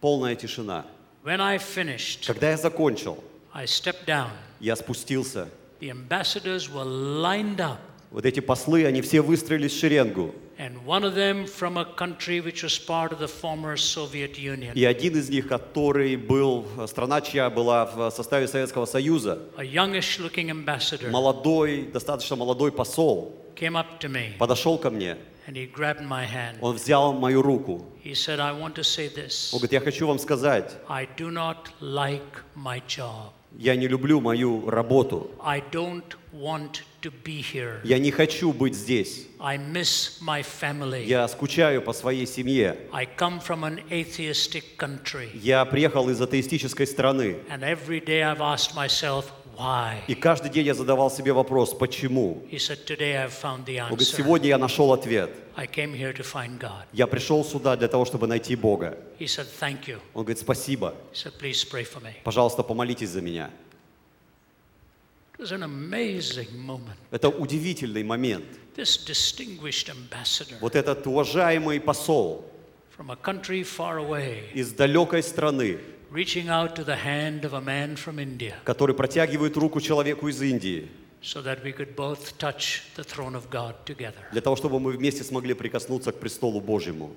полная 0.00 0.34
тишина. 0.34 0.84
When 1.24 1.40
I 1.40 1.56
finished, 1.56 2.26
Когда 2.26 2.50
я 2.50 2.56
закончил, 2.58 3.16
I 3.50 3.64
stepped 3.64 4.04
down. 4.06 4.28
я 4.60 4.76
спустился. 4.76 5.48
The 5.80 5.88
ambassadors 5.90 6.68
were 6.70 6.84
lined 6.84 7.60
up, 7.60 7.78
Вот 8.10 8.26
эти 8.26 8.40
послы, 8.40 8.84
они 8.84 9.00
все 9.00 9.22
выстроились 9.22 9.72
в 9.72 9.78
шеренгу. 9.80 10.34
and 10.58 10.84
one 10.84 11.02
of 11.02 11.14
them 11.14 11.46
from 11.46 11.78
a 11.78 11.86
country 11.96 12.40
which 12.42 12.62
was 12.62 12.78
part 12.78 13.10
of 13.10 13.18
the 13.20 13.26
former 13.26 13.74
Soviet 13.78 14.38
Union. 14.38 14.74
И 14.74 14.84
один 14.84 15.16
из 15.16 15.30
них, 15.30 15.48
который 15.48 16.16
был, 16.16 16.66
страна 16.86 17.22
чья 17.22 17.48
была 17.48 17.86
в 17.86 18.10
составе 18.10 18.46
Советского 18.46 18.84
Союза, 18.84 19.38
A 19.56 19.64
ambassador 20.50 21.08
молодой, 21.10 21.84
достаточно 21.90 22.36
молодой 22.36 22.70
посол, 22.70 23.34
came 23.54 23.76
up 23.76 23.98
to 24.00 24.08
me 24.08 24.32
подошел 24.38 24.78
ко 24.78 24.90
мне, 24.90 25.16
and 25.46 25.56
he 25.56 25.66
grabbed 25.66 26.02
my 26.02 26.24
hand. 26.26 26.58
он 26.60 26.76
взял 26.76 27.12
мою 27.12 27.42
руку. 27.42 27.84
He 28.02 28.14
said, 28.14 28.40
I 28.40 28.52
want 28.52 28.74
to 28.74 28.84
say 28.84 29.08
this. 29.08 29.50
Он 29.52 29.58
говорит, 29.60 29.72
я 29.72 29.80
хочу 29.80 30.06
вам 30.06 30.18
сказать, 30.18 30.72
I 30.88 31.06
do 31.16 31.30
not 31.30 31.70
like 31.80 32.42
my 32.54 32.82
job. 32.86 33.32
я 33.58 33.76
не 33.76 33.86
люблю 33.86 34.20
мою 34.20 34.68
работу. 34.68 35.30
I 35.40 35.62
don't 35.70 36.16
want 36.32 36.82
to 37.02 37.12
be 37.24 37.40
here. 37.40 37.80
Я 37.84 37.98
не 37.98 38.10
хочу 38.10 38.52
быть 38.52 38.74
здесь. 38.74 39.26
I 39.38 39.58
miss 39.58 40.20
my 40.20 40.42
family. 40.42 41.04
Я 41.04 41.28
скучаю 41.28 41.82
по 41.82 41.92
своей 41.92 42.26
семье. 42.26 42.76
I 42.92 43.06
come 43.06 43.40
from 43.40 43.62
an 43.64 43.80
atheistic 43.90 44.76
country. 44.76 45.28
Я 45.34 45.64
приехал 45.64 46.08
из 46.10 46.20
атеистической 46.20 46.86
страны. 46.86 47.36
And 47.48 47.62
every 47.62 48.00
day 48.04 48.22
I've 48.22 48.40
asked 48.40 48.74
myself, 48.74 49.26
why. 49.56 50.02
И 50.08 50.14
каждый 50.14 50.50
день 50.50 50.66
я 50.66 50.74
задавал 50.74 51.10
себе 51.10 51.32
вопрос, 51.32 51.74
почему? 51.74 52.42
Он 52.42 53.64
говорит, 53.64 54.08
сегодня 54.08 54.48
я 54.48 54.58
нашел 54.58 54.92
ответ. 54.92 55.30
Я 56.92 57.06
пришел 57.06 57.44
сюда 57.44 57.76
для 57.76 57.88
того, 57.88 58.04
чтобы 58.04 58.26
найти 58.26 58.56
Бога. 58.56 58.98
Он 60.14 60.22
говорит, 60.22 60.38
спасибо. 60.38 60.94
Пожалуйста, 62.24 62.62
помолитесь 62.62 63.10
за 63.10 63.20
меня. 63.20 63.50
Это 67.10 67.28
удивительный 67.28 68.04
момент. 68.04 68.44
Вот 70.60 70.74
этот 70.76 71.06
уважаемый 71.06 71.80
посол 71.80 72.50
из 74.54 74.72
далекой 74.72 75.22
страны, 75.22 75.78
reaching 76.13 76.49
out 76.49 76.75
to 76.75 76.83
the 76.83 76.95
hand 76.95 77.45
of 77.45 77.53
a 77.53 77.61
man 77.61 77.95
from 77.95 78.19
India 78.19 78.55
который 78.65 78.95
протягивает 78.95 79.55
руку 79.57 79.79
человеку 79.81 80.27
из 80.27 80.41
Индии, 80.41 80.89
so 81.21 81.41
that 81.43 81.63
we 81.63 81.71
could 81.73 81.95
both 81.95 82.37
touch 82.37 82.83
the 82.95 83.03
throne 83.03 83.35
of 83.35 83.49
God 83.49 83.75
together. 83.85 84.23
для 84.31 84.41
того, 84.41 84.55
чтобы 84.55 84.79
мы 84.79 84.91
вместе 84.91 85.23
смогли 85.23 85.53
прикоснуться 85.53 86.11
к 86.11 86.19
престолу 86.19 86.61
Божьему. 86.61 87.15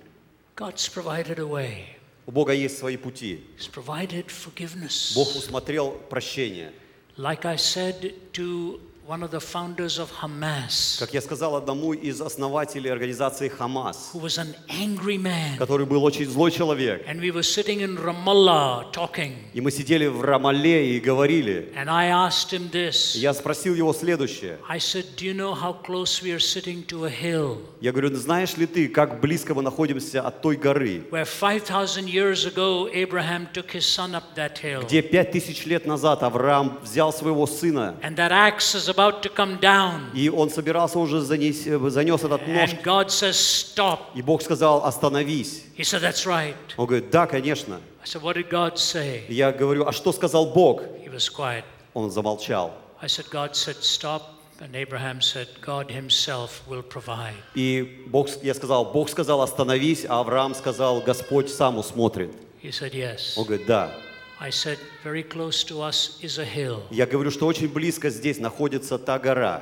God's 0.56 0.88
provided 0.88 1.38
a 1.38 1.44
way. 1.46 1.84
У 2.26 2.30
Бога 2.30 2.52
есть 2.52 2.78
свои 2.78 2.96
пути. 2.96 3.44
He's 3.58 3.68
provided 3.70 4.26
forgiveness. 4.26 5.12
Бог 5.14 5.34
усмотрел 5.34 5.92
прощение. 6.08 6.72
Like 7.16 7.44
I 7.44 7.56
said 7.56 8.14
to 8.32 8.80
one 9.07 9.23
of 9.23 9.31
the 9.31 9.39
founders 9.39 9.99
of 9.99 10.11
Hamas, 10.21 10.97
Как 10.99 11.13
я 11.13 11.21
сказал 11.21 11.55
одному 11.55 11.93
из 11.93 12.19
основателей 12.19 12.91
организации 12.91 13.47
Хамас, 13.47 14.11
who 14.13 14.19
was 14.19 14.37
an 14.37 14.53
angry 14.67 15.17
man, 15.17 15.57
который 15.57 15.85
был 15.85 16.03
очень 16.03 16.25
злой 16.25 16.51
человек, 16.51 17.07
and 17.07 17.21
we 17.21 17.31
were 17.31 17.41
sitting 17.41 17.79
in 17.79 17.95
Ramallah 17.97 18.91
talking, 18.91 19.35
и 19.53 19.61
мы 19.61 19.71
сидели 19.71 20.07
в 20.07 20.21
Рамале 20.21 20.97
и 20.97 20.99
говорили, 20.99 21.71
and 21.77 21.89
I 21.89 22.07
asked 22.07 22.51
him 22.51 22.69
this. 22.69 23.15
я 23.15 23.33
спросил 23.33 23.75
его 23.75 23.93
следующее. 23.93 24.57
I 24.67 24.77
said, 24.79 25.05
Do 25.15 25.23
you 25.25 25.33
know 25.33 25.53
how 25.53 25.71
close 25.71 26.21
we 26.21 26.33
are 26.33 26.39
sitting 26.39 26.85
to 26.87 27.05
a 27.05 27.09
hill? 27.09 27.59
Я 27.79 27.93
говорю, 27.93 28.09
«Ну, 28.09 28.17
знаешь 28.17 28.57
ли 28.57 28.65
ты, 28.65 28.89
как 28.89 29.21
близко 29.21 29.53
мы 29.53 29.61
находимся 29.61 30.21
от 30.21 30.41
той 30.41 30.57
горы, 30.57 31.05
where 31.11 31.25
5,000 31.25 32.09
years 32.09 32.45
ago 32.45 32.89
Abraham 32.91 33.47
took 33.53 33.71
his 33.71 33.85
son 33.85 34.15
up 34.15 34.35
that 34.35 34.57
hill, 34.61 34.83
где 34.83 35.01
пять 35.01 35.31
тысяч 35.31 35.65
лет 35.65 35.85
назад 35.85 36.23
Авраам 36.23 36.79
взял 36.83 37.13
своего 37.13 37.47
сына, 37.47 37.95
and 38.01 38.17
that 38.17 38.33
axe 38.33 38.75
is 38.75 38.89
about 38.97 39.21
to 39.21 39.29
come 39.29 39.59
down, 39.59 40.09
и 40.13 40.29
он 40.29 40.49
собирался 40.49 40.97
уже 40.97 41.21
занес, 41.21 41.63
занес 41.91 42.23
этот 42.23 42.47
нож, 42.47 42.71
and 42.73 42.83
God 42.83 43.07
says, 43.09 43.35
Stop. 43.35 43.99
и 44.15 44.21
Бог 44.21 44.41
сказал, 44.41 44.85
остановись. 44.85 45.63
He 45.77 45.83
said, 45.83 46.01
That's 46.01 46.25
right. 46.25 46.55
Он 46.77 46.87
говорит, 46.87 47.11
да, 47.11 47.27
конечно. 47.27 47.79
I 48.03 48.05
said, 48.07 48.21
What 48.21 48.35
did 48.35 48.49
God 48.49 48.77
say? 48.77 49.25
Я 49.29 49.51
говорю, 49.51 49.85
а 49.85 49.91
что 49.91 50.11
сказал 50.11 50.47
Бог? 50.53 50.81
He 51.03 51.09
was 51.09 51.29
quiet. 51.29 51.63
Он 51.93 52.09
замолчал. 52.09 52.71
I 53.01 53.07
said, 53.07 53.29
God 53.29 53.55
said, 53.55 53.77
Stop. 53.83 54.21
And 54.59 54.75
Abraham 54.75 55.21
said, 55.21 55.47
God 55.61 55.91
Himself 55.91 56.63
will 56.67 56.81
provide. 56.81 57.35
И 57.53 58.03
Бог, 58.07 58.27
я 58.41 58.55
сказал, 58.55 58.85
Бог 58.91 59.07
сказал, 59.09 59.41
остановись, 59.43 60.05
а 60.09 60.19
Авраам 60.19 60.55
сказал, 60.55 61.01
Господь 61.01 61.49
сам 61.51 61.77
усмотрит. 61.77 62.31
He 62.63 62.71
said, 62.71 62.93
Yes. 62.93 63.33
Он 63.37 63.45
говорит, 63.45 63.67
да. 63.67 63.91
I 64.39 64.51
said, 64.51 64.77
Very 65.03 65.23
close 65.23 65.63
to 65.65 65.81
us 65.81 66.19
is 66.21 66.37
a 66.37 66.45
hill 66.45 66.83
Я 66.91 67.05
говорю, 67.05 67.31
что 67.31 67.47
очень 67.47 67.67
близко 67.67 68.09
здесь 68.09 68.37
находится 68.39 68.97
та 68.97 69.17
гора, 69.17 69.61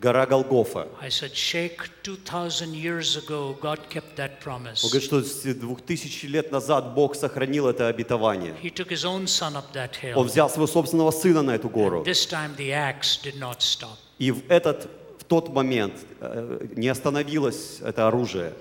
гора 0.00 0.26
Голгофа. 0.26 0.88
I 1.00 1.08
said, 1.08 1.32
Sheikh, 1.34 1.88
2,000 2.02 2.74
years 2.74 3.16
ago, 3.16 3.56
God 3.60 3.78
kept 3.88 4.16
that 4.16 4.42
Он 4.46 4.90
говорит, 4.90 5.02
что 5.02 5.22
двух 5.54 5.80
тысяч 5.80 6.24
лет 6.24 6.50
назад 6.50 6.94
Бог 6.94 7.14
сохранил 7.14 7.68
это 7.68 7.88
обетование. 7.88 8.54
He 8.62 8.70
took 8.70 8.88
his 8.88 9.04
own 9.04 9.26
son 9.26 9.54
up 9.54 9.72
that 9.72 10.14
Он 10.14 10.26
взял 10.26 10.50
своего 10.50 10.66
собственного 10.66 11.10
сына 11.12 11.42
на 11.42 11.54
эту 11.54 11.68
гору. 11.68 12.02
This 12.02 12.26
time 12.28 12.56
the 12.56 12.70
axe 12.72 13.18
did 13.22 13.38
not 13.38 13.60
stop. 13.60 13.96
И 14.18 14.30
в 14.30 14.42
этот 14.48 14.88
в 15.18 15.24
тот 15.24 15.48
момент 15.48 15.94
э, 16.20 16.66
не 16.76 16.88
остановилось 16.88 17.80
это 17.80 18.06
оружие. 18.06 18.52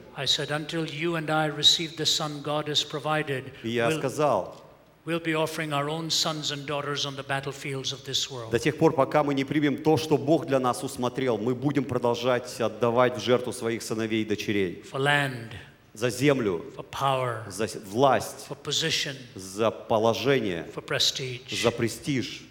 И 3.63 3.69
я 3.69 3.91
сказал, 3.91 4.64
we'll 5.05 5.19
be 5.19 5.35
offering 5.35 5.71
our 5.73 5.89
own 5.89 6.09
sons 6.09 6.51
and 6.51 6.65
daughters 6.65 7.05
on 7.05 7.15
the 7.15 7.23
battlefields 7.23 7.91
of 7.93 8.03
this 8.05 8.29
world. 8.31 8.51
до 8.51 8.59
тех 8.59 8.77
пор, 8.77 8.93
пока 8.93 9.23
мы 9.23 9.33
не 9.33 9.43
примем 9.45 9.77
то, 9.83 9.97
что 9.97 10.17
Бог 10.17 10.45
для 10.47 10.59
нас 10.59 10.83
усмотрел, 10.83 11.37
мы 11.37 11.53
будем 11.55 11.83
продолжать 11.85 12.59
отдавать 12.59 13.17
в 13.17 13.21
жертву 13.23 13.53
своих 13.53 13.81
сыновей 13.83 14.23
и 14.23 14.25
дочерей. 14.25 14.83
For 14.91 14.99
land, 14.99 15.51
За 15.93 16.09
землю, 16.09 16.65
for 16.75 16.85
power, 16.91 17.49
за 17.49 17.67
власть, 17.85 18.47
for 18.49 18.57
position, 18.61 19.15
за 19.35 19.71
положение, 19.71 20.67
for 20.75 20.83
prestige. 20.83 21.61
за 21.61 21.71
престиж. 21.71 22.41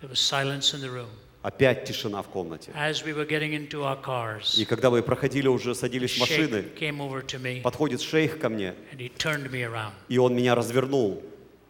There 0.00 0.10
was 0.10 0.18
silence 0.18 0.74
in 0.74 0.80
the 0.82 0.90
room. 0.90 1.08
Опять 1.42 1.86
тишина 1.86 2.22
в 2.22 2.28
комнате. 2.28 2.70
As 2.72 3.02
we 3.04 3.12
were 3.14 3.24
getting 3.26 3.52
into 3.54 3.82
our 3.84 3.96
cars, 4.00 4.54
И 4.58 4.64
когда 4.64 4.90
мы 4.90 5.02
проходили 5.02 5.48
уже, 5.48 5.74
садились 5.74 6.16
в 6.16 6.20
машины, 6.20 6.64
Sheikh 6.64 6.78
came 6.78 6.98
over 7.00 7.24
to 7.26 7.38
me 7.40 7.62
подходит 7.62 8.00
шейх 8.02 8.38
ко 8.38 8.48
мне, 8.48 8.74
and 8.92 8.98
he 8.98 9.10
turned 9.16 9.50
me 9.50 9.62
around. 9.64 9.92
и 10.08 10.18
он 10.18 10.34
меня 10.36 10.54
развернул. 10.54 11.22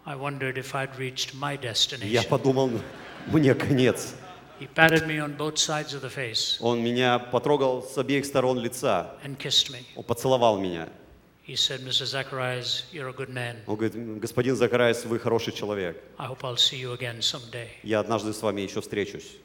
I 0.04 0.16
wondered 0.16 0.58
if 0.58 0.74
I'd 0.74 0.96
reached 0.98 1.34
my 1.34 1.52
Я 1.52 1.58
destination. 1.58 2.28
подумал, 2.28 2.70
мне 3.28 3.54
конец. 3.54 4.14
He 4.60 4.66
patted 4.68 5.06
me 5.06 5.18
on 5.18 5.36
both 5.36 5.58
sides 5.58 5.92
of 5.94 6.02
the 6.02 6.10
face 6.10 6.58
Он 6.60 6.82
меня 6.82 7.18
потрогал 7.18 7.82
с 7.82 7.96
обеих 7.98 8.24
сторон 8.26 8.58
лица. 8.58 9.14
and 9.24 9.36
kissed 9.38 9.70
me. 9.70 9.84
Он 9.96 10.04
поцеловал 10.04 10.58
меня. 10.58 10.88
He 11.44 11.56
said, 11.56 11.80
Mr. 11.80 12.04
Zacharias, 12.06 12.84
you're 12.92 13.08
a 13.08 13.12
good 13.12 13.28
man. 13.28 13.56
Он 13.66 13.76
говорит, 13.76 13.94
господин 14.20 14.54
Закараис, 14.54 15.04
вы 15.04 15.18
хороший 15.18 15.52
человек. 15.52 16.00
I 16.18 16.26
hope 16.26 16.42
I'll 16.44 16.56
see 16.56 16.78
you 16.80 16.92
again 16.96 17.20
someday. 17.20 17.68
Я 17.82 17.98
однажды 18.00 18.32
с 18.32 18.40
вами 18.42 18.60
еще 18.60 18.80
встречусь. 18.80 19.36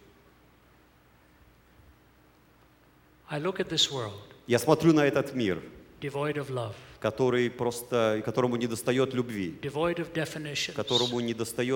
I 3.30 3.40
look 3.40 3.60
at 3.60 3.70
this 3.70 3.92
world 3.92 4.14
Я 4.48 4.60
смотрю 4.60 4.94
на 4.94 5.02
этот 5.06 5.34
мир, 5.34 5.62
devoid 6.00 6.36
of 6.38 6.50
love, 6.50 6.76
который 7.00 7.50
просто, 7.50 8.22
которому 8.26 8.58
любви, 9.14 9.56
devoid 9.62 9.98
of 9.98 10.14
definitions, 10.14 10.74
которому 10.74 11.20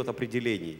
определений, 0.09 0.77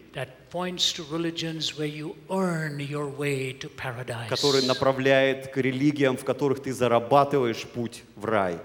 way 3.18 3.58
to 3.60 3.70
paradise. 3.76 4.30
который 4.30 4.66
направляет 4.66 5.52
к 5.52 5.58
религиям, 5.58 6.18
в 6.18 6.24
которых 6.24 6.62
ты 6.62 6.74
зарабатываешь 6.74 7.66
путь 7.66 8.04
в 8.16 8.26
рай. 8.26 8.60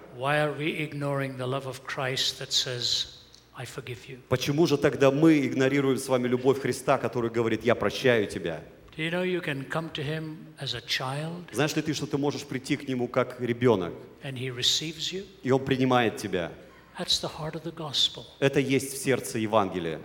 Почему 4.29 4.67
же 4.67 4.77
тогда 4.77 5.11
мы 5.11 5.47
игнорируем 5.47 5.99
с 5.99 6.09
вами 6.09 6.29
любовь 6.29 6.61
Христа, 6.61 6.99
который 6.99 7.31
говорит, 7.31 7.65
я 7.65 7.75
прощаю 7.75 8.27
тебя? 8.27 8.63
Do 8.97 9.03
you 9.03 9.11
know 9.11 9.23
you 9.23 9.43
can 9.43 9.65
come 9.65 9.91
to 9.91 10.03
Him 10.03 10.39
as 10.59 10.75
a 10.75 10.81
child 10.81 11.53
Знаешь 11.53 11.77
ли 11.77 11.83
ты, 11.83 11.93
что 11.93 12.07
ты 12.07 12.17
можешь 12.17 12.45
прийти 12.45 12.77
к 12.79 12.89
Нему 12.89 13.09
как 13.09 13.39
ребенок, 13.41 13.93
and 14.23 14.39
He 14.39 14.49
receives 14.49 15.13
you? 15.13 15.27
и 15.43 15.51
Он 15.51 15.63
принимает 15.63 16.17
тебя? 16.17 16.51
That's 16.99 17.21
the 17.21 17.29
heart 17.39 17.55
of 17.55 17.63
the 17.63 17.75
gospel. 17.75 18.25
Это 18.41 18.59
есть 18.59 18.95
в 18.95 18.97
сердце 18.97 19.39
Евангелия. 19.39 20.01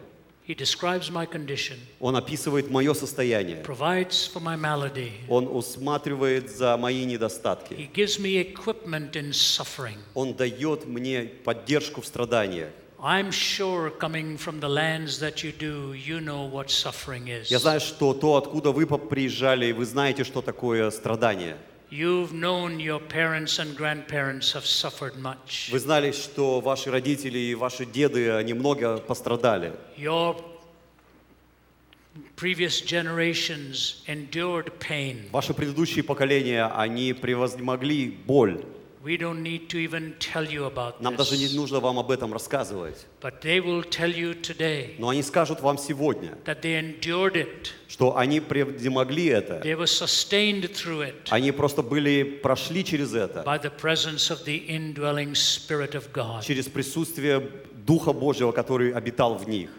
He 0.46 0.54
describes 0.54 1.10
my 1.10 1.26
condition, 1.26 1.78
Он 2.02 2.18
описывает 2.18 2.70
мое 2.70 2.94
состояние. 2.94 3.64
provides 3.64 4.30
for 4.30 4.42
my 4.42 4.58
malady. 4.58 5.12
Он 5.30 5.48
усматривает 5.48 6.50
за 6.52 6.76
мои 6.76 7.06
недостатки. 7.06 7.74
He 7.74 7.90
gives 7.94 8.20
me 8.20 8.42
equipment 8.42 9.14
in 9.14 9.32
suffering. 9.32 10.00
Он 10.16 10.34
дает 10.34 10.86
мне 10.86 11.32
поддержку 11.46 12.02
в 12.02 12.06
страданиях. 12.06 12.72
I'm 13.04 13.32
sure 13.32 13.90
coming 13.90 14.38
from 14.38 14.60
the 14.60 14.70
lands 14.70 15.18
that 15.22 15.44
you 15.44 15.52
do, 15.52 15.94
you 15.94 16.22
know 16.22 16.46
what 16.46 16.70
suffering 16.70 17.30
is. 17.30 17.50
Я 17.50 17.58
знаю, 17.58 17.80
что 17.80 18.14
то, 18.14 18.36
откуда 18.36 18.72
вы 18.72 18.86
приезжали, 18.86 19.72
вы 19.72 19.86
знаете, 19.86 20.24
что 20.24 20.44
такое 20.44 20.92
страдание. 20.92 21.58
You've 21.90 22.32
known 22.32 22.80
your 22.80 23.00
parents 23.00 23.58
and 23.58 23.76
grandparents 23.76 24.54
have 24.54 24.66
suffered 24.66 25.18
much. 25.20 25.72
Вы 25.72 25.80
знали, 25.80 26.12
что 26.12 26.62
ваши 26.62 26.92
родители 26.92 27.40
и 27.40 27.56
ваши 27.56 27.88
деды, 27.88 28.30
они 28.30 28.54
много 28.54 28.98
пострадали. 29.00 29.74
Your 29.98 30.40
previous 32.36 32.82
generations 32.82 34.04
endured 34.06 34.72
pain. 34.80 35.28
Ваши 35.32 35.56
предыдущие 35.56 36.04
поколения, 36.04 36.66
они 36.68 37.14
превозмогли 37.14 38.10
боль. 38.28 38.64
We 39.05 39.17
don't 39.17 39.41
need 39.45 39.69
to 39.69 39.79
even 39.79 40.15
tell 40.19 40.45
you 40.51 40.65
about 40.65 41.01
Нам 41.01 41.15
даже 41.15 41.37
не 41.37 41.45
this. 41.47 41.55
нужно 41.55 41.79
вам 41.79 41.99
об 42.01 42.11
этом 42.11 42.33
рассказывать. 42.33 42.97
But 43.21 43.41
they 43.41 43.61
will 43.61 43.85
tell 43.89 44.13
you 44.13 44.35
today 44.35 44.97
Но 44.99 45.11
они 45.11 45.23
скажут 45.23 45.61
вам 45.61 45.79
сегодня, 45.79 46.37
that 46.45 46.61
they 46.63 46.75
endured 46.81 47.37
it. 47.37 47.69
что 47.87 48.17
они 48.17 48.41
превозмогли 48.41 49.27
это. 49.27 49.61
They 49.63 49.77
were 49.77 49.87
sustained 49.87 50.63
through 50.73 51.03
it 51.03 51.15
Они 51.31 51.53
просто 51.53 51.83
были, 51.83 52.25
прошли 52.43 52.85
через 52.85 53.15
это, 53.15 53.45
by 53.47 53.59
the 53.63 53.71
presence 53.71 54.29
of 54.31 54.45
the 54.45 54.67
indwelling 54.67 55.35
Spirit 55.37 55.95
of 55.95 56.11
God. 56.13 56.43
через 56.45 56.67
присутствие 56.67 57.49
Духа 57.92 58.14
Божьего, 58.14 58.54
который 58.54 58.94
обитал 58.94 59.36
в 59.36 59.50
них. 59.50 59.70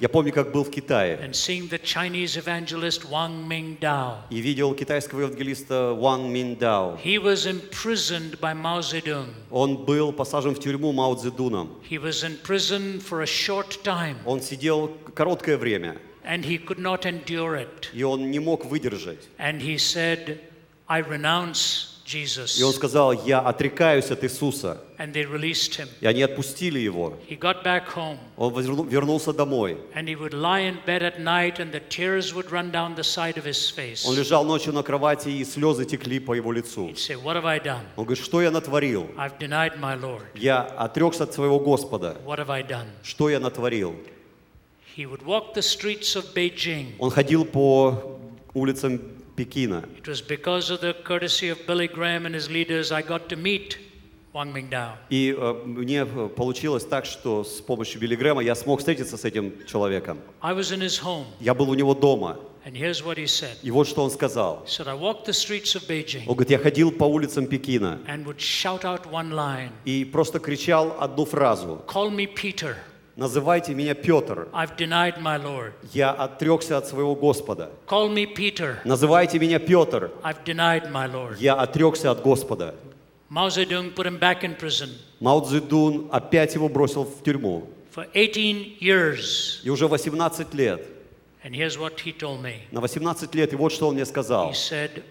Я 0.00 0.08
помню, 0.08 0.32
как 0.32 0.52
был 0.52 0.62
в 0.62 0.70
Китае 0.70 1.18
and 1.20 1.32
seeing 1.32 1.68
the 1.68 1.80
Chinese 1.82 2.36
evangelist 2.36 3.10
Wang 3.10 3.48
Mingdao. 3.48 4.18
и 4.30 4.40
видел 4.40 4.72
китайского 4.72 5.22
евангелиста 5.22 5.94
Ван 5.94 6.32
Миндао. 6.32 6.96
He 7.04 7.18
was 7.18 7.46
imprisoned 7.46 8.38
by 8.38 8.54
Mao 8.54 8.80
Zedong. 8.80 9.30
Он 9.50 9.84
был 9.84 10.12
посажен 10.12 10.54
в 10.54 10.60
тюрьму 10.60 10.92
Мао 10.92 11.16
Цзэдуном. 11.16 11.70
He 11.90 11.98
was 11.98 12.22
in 12.22 12.38
prison 12.44 13.00
for 13.00 13.22
a 13.22 13.26
short 13.26 13.82
time 13.82 14.18
Он 14.24 14.40
сидел 14.40 14.96
короткое 15.12 15.56
время, 15.56 15.96
and 16.24 16.44
he 16.44 16.58
could 16.64 16.78
not 16.78 17.04
endure 17.04 17.56
it. 17.56 17.88
и 17.92 18.04
он 18.04 18.30
не 18.30 18.38
мог 18.38 18.64
выдержать. 18.64 19.18
And 19.38 19.60
he 19.60 19.76
said, 19.76 20.38
I 20.86 21.00
renounce 21.00 21.93
Jesus. 22.04 22.58
И 22.58 22.62
он 22.62 22.72
сказал, 22.74 23.12
я 23.12 23.40
отрекаюсь 23.40 24.10
от 24.10 24.22
Иисуса. 24.24 24.78
And 24.98 25.12
they 25.14 25.24
released 25.24 25.76
him. 25.76 25.88
И 26.00 26.06
они 26.06 26.22
отпустили 26.22 26.78
его. 26.78 27.14
He 27.28 27.38
got 27.38 27.64
back 27.64 27.88
home 27.94 28.18
Он 28.36 28.52
вернулся 28.52 29.32
домой. 29.32 29.78
and 29.94 30.06
he 30.06 30.14
would 30.14 30.34
lie 30.34 30.60
in 30.60 30.76
bed 30.84 31.02
at 31.02 31.18
night 31.18 31.58
and 31.58 31.72
the 31.72 31.80
tears 31.88 32.34
would 32.34 32.50
run 32.50 32.70
down 32.70 32.94
the 32.94 33.02
side 33.02 33.38
of 33.38 33.44
his 33.44 33.70
face. 33.70 34.04
Он 34.06 34.14
лежал 34.16 34.44
ночью 34.44 34.72
на 34.74 34.82
кровати, 34.82 35.30
и 35.30 35.44
слезы 35.44 35.86
текли 35.86 36.18
по 36.20 36.34
его 36.34 36.52
лицу. 36.52 36.88
He'd 36.88 36.98
say, 36.98 37.16
What 37.16 37.36
have 37.36 37.46
I 37.46 37.58
done? 37.58 37.84
Он 37.96 38.04
говорит, 38.04 38.22
что 38.22 38.42
я 38.42 38.50
натворил? 38.50 39.08
I've 39.16 39.38
denied 39.38 39.78
my 39.80 39.98
Lord. 39.98 40.22
Я 40.34 40.60
отрекся 40.62 41.24
от 41.24 41.32
своего 41.32 41.58
Господа. 41.58 42.16
What 42.26 42.38
have 42.38 42.50
I 42.50 42.62
done? 42.62 42.86
Что 43.02 43.30
я 43.30 43.40
натворил? 43.40 43.94
He 44.96 45.06
would 45.06 45.24
walk 45.24 45.54
the 45.54 45.62
streets 45.62 46.14
of 46.14 46.34
Beijing. 46.34 46.92
Он 46.98 47.10
ходил 47.10 47.44
по 47.46 48.18
улицам 48.52 49.00
Пекина. 49.36 49.84
It 49.98 50.06
was 50.08 50.20
because 50.20 50.70
of 50.70 50.80
the 50.80 50.94
courtesy 51.04 51.48
of 51.48 51.58
Billy 51.66 51.88
Graham 51.88 52.26
and 52.26 52.34
his 52.34 52.48
leaders 52.50 52.92
I 52.92 53.02
got 53.02 53.28
to 53.30 53.36
meet 53.36 53.78
Wang 54.32 54.52
Mingdao. 54.52 54.96
И 55.10 55.34
э, 55.36 55.52
мне 55.64 56.02
э, 56.04 56.28
получилось 56.28 56.84
так, 56.84 57.04
что 57.04 57.44
с 57.44 57.60
помощью 57.60 58.00
Билли 58.00 58.16
Грэма 58.16 58.42
я 58.42 58.54
смог 58.54 58.80
встретиться 58.80 59.16
с 59.16 59.24
этим 59.24 59.64
человеком. 59.66 60.18
I 60.40 60.52
was 60.54 60.72
in 60.72 60.80
his 60.80 60.98
home, 61.02 61.26
Я 61.40 61.54
был 61.54 61.70
у 61.70 61.74
него 61.74 61.94
дома. 61.94 62.36
and 62.66 62.74
here's 62.76 63.04
what 63.04 63.16
he 63.18 63.26
said. 63.26 63.56
И 63.62 63.70
вот 63.70 63.86
что 63.86 64.02
он 64.02 64.10
сказал. 64.10 64.64
He 64.66 64.70
said, 64.70 64.88
I 64.88 64.94
walked 64.94 65.26
the 65.26 65.32
streets 65.34 65.74
of 65.76 65.82
Он 65.82 65.88
Beijing 65.88 66.24
говорит, 66.26 66.50
я 66.50 66.58
ходил 66.58 66.90
по 66.90 67.04
улицам 67.04 67.46
Пекина 67.46 68.00
and 68.08 68.24
would 68.24 68.38
shout 68.38 68.84
out 68.84 69.06
one 69.10 69.30
line 69.32 69.70
и 69.84 70.04
просто 70.04 70.38
кричал 70.40 70.96
одну 70.98 71.24
фразу. 71.26 71.82
Call 71.86 72.10
me 72.10 72.26
Peter. 72.26 72.76
Называйте 73.16 73.74
меня 73.74 73.94
Петр. 73.94 74.48
I've 74.52 74.76
denied 74.76 75.18
my 75.20 75.38
Lord. 75.40 75.72
Я 75.92 76.10
отрекся 76.10 76.78
от 76.78 76.88
своего 76.88 77.14
Господа. 77.14 77.70
Call 77.86 78.12
me 78.12 78.26
Peter. 78.26 78.76
Называйте 78.84 79.38
меня 79.38 79.58
Петр. 79.58 80.10
I've 80.22 80.44
denied 80.44 80.90
my 80.90 81.06
Lord. 81.10 81.36
Я 81.38 81.54
отрекся 81.54 82.10
от 82.10 82.22
Господа. 82.22 82.74
Mao 83.30 83.48
Zedong 83.48 83.94
put 83.94 84.06
him 84.06 84.18
back 84.18 84.44
in 84.44 84.54
prison 84.56 84.90
Мао 85.20 85.40
Цзэдун 85.40 86.08
опять 86.12 86.54
его 86.54 86.68
бросил 86.68 87.04
в 87.04 87.22
тюрьму. 87.22 87.66
for 87.94 88.06
18 88.14 88.78
years. 88.80 89.60
И 89.62 89.70
уже 89.70 89.86
18 89.86 90.52
лет. 90.54 90.84
And 91.44 91.54
here's 91.54 91.78
what 91.78 92.00
he 92.00 92.12
told 92.12 92.42
me. 92.42 92.62
На 92.72 92.80
18 92.80 93.34
лет, 93.34 93.52
и 93.52 93.56
вот 93.56 93.72
что 93.72 93.88
он 93.88 93.94
мне 93.94 94.04
сказал. 94.04 94.50
He 94.50 94.54
said, 94.54 95.02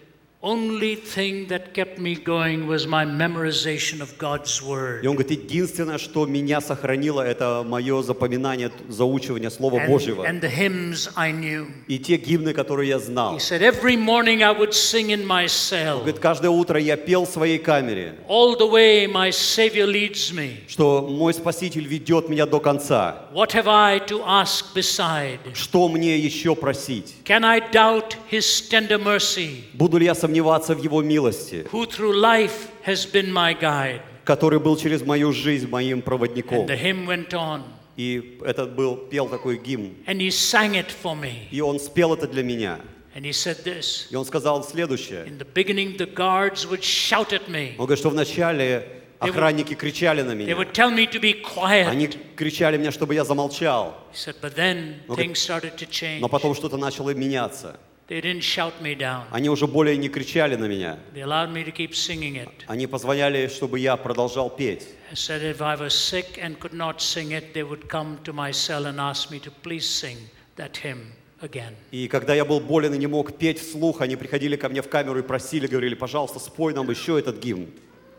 Only 0.54 0.94
thing 0.96 1.46
that 1.48 1.72
kept 1.72 1.98
me 1.98 2.14
going 2.16 2.66
was 2.66 2.86
my 2.86 3.06
memorization 3.06 4.02
of 4.02 4.18
God's 4.18 4.60
И 4.60 4.66
Word. 4.66 5.06
он 5.06 5.14
говорит, 5.16 5.30
единственное, 5.30 5.96
что 5.96 6.26
меня 6.26 6.60
сохранило, 6.60 7.22
это 7.22 7.64
мое 7.66 8.02
запоминание, 8.02 8.70
заучивание 8.90 9.48
Слова 9.50 9.78
And, 9.78 9.86
Божьего. 9.88 10.22
and 10.26 10.42
the 10.42 10.50
hymns 10.50 11.08
I 11.16 11.32
knew. 11.32 11.68
И 11.88 11.98
те 11.98 12.18
гимны, 12.18 12.52
которые 12.52 12.90
я 12.90 12.98
знал. 12.98 13.36
He 13.36 13.40
said, 13.40 13.62
Every 13.62 13.96
morning 13.96 14.42
I 14.42 14.52
would 14.52 14.74
sing 14.74 15.08
in 15.12 15.24
my 15.26 15.44
Он 15.44 15.48
cell. 15.48 15.96
говорит, 16.00 16.18
каждое 16.18 16.50
утро 16.50 16.78
я 16.78 16.98
пел 16.98 17.24
в 17.24 17.30
своей 17.30 17.56
камере, 17.58 18.16
All 18.28 18.54
the 18.58 18.68
way 18.70 19.06
my 19.10 19.30
Savior 19.30 19.86
leads 19.86 20.30
me. 20.30 20.56
что 20.68 21.00
мой 21.08 21.32
Спаситель 21.32 21.86
ведет 21.86 22.28
меня 22.28 22.44
до 22.44 22.60
конца. 22.60 23.30
What 23.32 23.52
have 23.54 23.66
I 23.66 23.98
to 24.08 24.22
ask 24.26 24.74
beside? 24.74 25.38
Что 25.54 25.88
мне 25.88 26.18
еще 26.18 26.54
просить? 26.54 27.14
Can 27.24 27.44
I 27.46 27.60
doubt 27.72 28.16
His 28.30 28.68
tender 28.70 28.98
mercy, 29.02 29.62
Буду 29.72 29.96
ли 29.96 30.04
я 30.04 30.14
сомневаться 30.14 30.33
в 30.42 30.78
Его 30.82 31.02
милости, 31.02 31.66
who 31.72 31.86
through 31.86 32.12
life 32.14 32.68
has 32.86 33.04
been 33.10 33.32
my 33.32 33.54
guide? 33.58 34.00
который 34.24 34.58
был 34.58 34.76
через 34.76 35.02
мою 35.02 35.32
жизнь 35.32 35.68
моим 35.68 36.02
проводником? 36.02 36.66
And 36.66 36.68
the 36.68 36.76
hymn 36.80 37.06
went 37.06 37.30
on, 37.32 37.62
И 37.96 38.40
этот 38.44 38.74
был, 38.74 38.96
пел 38.96 39.28
такой 39.28 39.56
гимн. 39.58 39.94
and 40.06 40.18
he 40.20 40.30
sang 40.30 40.74
it 40.74 40.88
for 41.02 41.14
me. 41.14 41.46
И 41.50 41.60
он 41.60 41.78
спел 41.78 42.14
это 42.14 42.26
для 42.26 42.42
меня. 42.42 42.80
And 43.16 43.24
he 43.24 43.32
said 43.32 43.62
this 43.64 44.08
И 44.10 44.16
он 44.16 44.24
сказал 44.24 44.64
следующее. 44.64 45.24
In 45.26 45.38
the 45.38 45.46
beginning, 45.54 45.96
the 45.96 46.06
guards 46.12 46.66
would 46.66 46.82
shout 46.82 47.32
at 47.32 47.48
me. 47.48 47.70
Он 47.78 47.86
говорит, 47.86 47.98
что 48.00 48.10
вначале 48.10 48.88
охранники 49.20 49.74
кричали 49.74 50.22
на 50.22 50.32
They 50.32 50.34
меня. 50.34 50.56
would 50.56 50.72
tell 50.72 50.90
me 50.90 51.06
to 51.06 51.20
be 51.20 51.40
Они 51.86 52.06
quiet. 52.08 52.16
кричали 52.34 52.76
мне, 52.76 52.90
чтобы 52.90 53.14
я 53.14 53.24
замолчал. 53.24 53.94
He 54.12 54.16
said, 54.16 54.34
but 54.42 54.56
then 54.56 54.96
things 55.16 55.38
started 55.38 55.76
to 55.76 55.86
change. 55.88 56.20
Но 56.20 56.28
потом 56.28 56.54
что-то 56.56 56.76
начало 56.76 57.10
меняться. 57.14 57.78
They 58.06 58.20
didn't 58.20 58.42
shout 58.42 58.82
me 58.82 58.94
down. 58.94 59.24
Они 59.30 59.48
уже 59.48 59.66
более 59.66 59.96
не 59.96 60.10
кричали 60.10 60.56
на 60.56 60.66
меня. 60.66 60.98
They 61.14 61.22
allowed 61.22 61.50
me 61.52 61.64
to 61.64 61.72
keep 61.72 61.94
singing 61.94 62.36
it. 62.36 62.50
Они 62.66 62.86
позвоняли, 62.86 63.46
чтобы 63.48 63.78
я 63.78 63.96
продолжал 63.96 64.50
петь. 64.50 64.82
I 65.10 65.14
said 65.14 65.42
if 65.42 65.62
I 65.62 65.74
was 65.76 65.94
sick 65.94 66.38
and 66.38 66.58
could 66.58 66.74
not 66.74 67.00
sing 67.00 67.30
it, 67.32 67.54
they 67.54 67.62
would 67.62 67.88
come 67.88 68.18
to 68.24 68.34
my 68.34 68.50
cell 68.50 68.84
and 68.86 69.00
ask 69.00 69.30
me 69.30 69.40
to 69.40 69.50
please 69.50 69.88
sing 69.88 70.18
that 70.56 70.76
hymn 70.82 71.12
again. 71.40 71.74
И 71.92 72.06
когда 72.08 72.34
я 72.34 72.44
был 72.44 72.60
болен 72.60 72.92
и 72.92 72.98
не 72.98 73.06
мог 73.06 73.38
петь 73.38 73.58
вслух, 73.58 74.02
они 74.02 74.16
приходили 74.16 74.56
ко 74.56 74.68
мне 74.68 74.82
в 74.82 74.88
камеру 74.90 75.18
и 75.18 75.22
просили, 75.22 75.66
говорили, 75.66 75.94
пожалуйста, 75.94 76.38
спой 76.40 76.74
нам 76.74 76.90
еще 76.90 77.18
этот 77.18 77.38
гимн. 77.38 77.68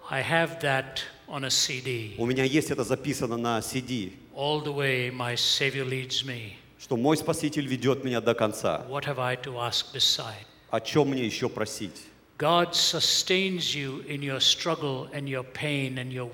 I 0.10 0.24
have 0.24 0.62
that 0.62 1.04
on 1.28 1.44
a 1.44 1.50
CD. 1.50 2.16
У 2.18 2.26
меня 2.26 2.44
есть 2.44 2.72
это 2.72 2.84
записано 2.84 3.38
на 3.38 3.60
CD, 3.60 4.14
All 4.36 4.64
the 4.64 4.74
way 4.74 5.12
my 5.12 5.36
Savior 5.36 5.86
leads 5.86 6.26
me. 6.26 6.54
Что 6.86 6.98
мой 6.98 7.18
Спаситель 7.18 7.66
ведет 7.66 8.04
меня 8.04 8.22
до 8.22 8.36
конца. 8.36 8.86
What 8.88 9.06
have 9.06 9.18
I 9.18 9.36
to 9.38 9.58
ask 9.58 9.92
beside? 9.92 10.46
О 10.70 10.80
чем 10.80 11.10
мне 11.10 11.26
еще 11.26 11.50
просить? 11.50 12.04
God 12.38 12.76
sustains 12.76 13.74
you 13.74 14.06
in 14.08 14.22
your 14.22 14.40
struggle 14.40 15.10
and 15.12 15.28
your 15.28 15.44
pain 15.44 15.98
and 15.98 16.12
your 16.14 16.30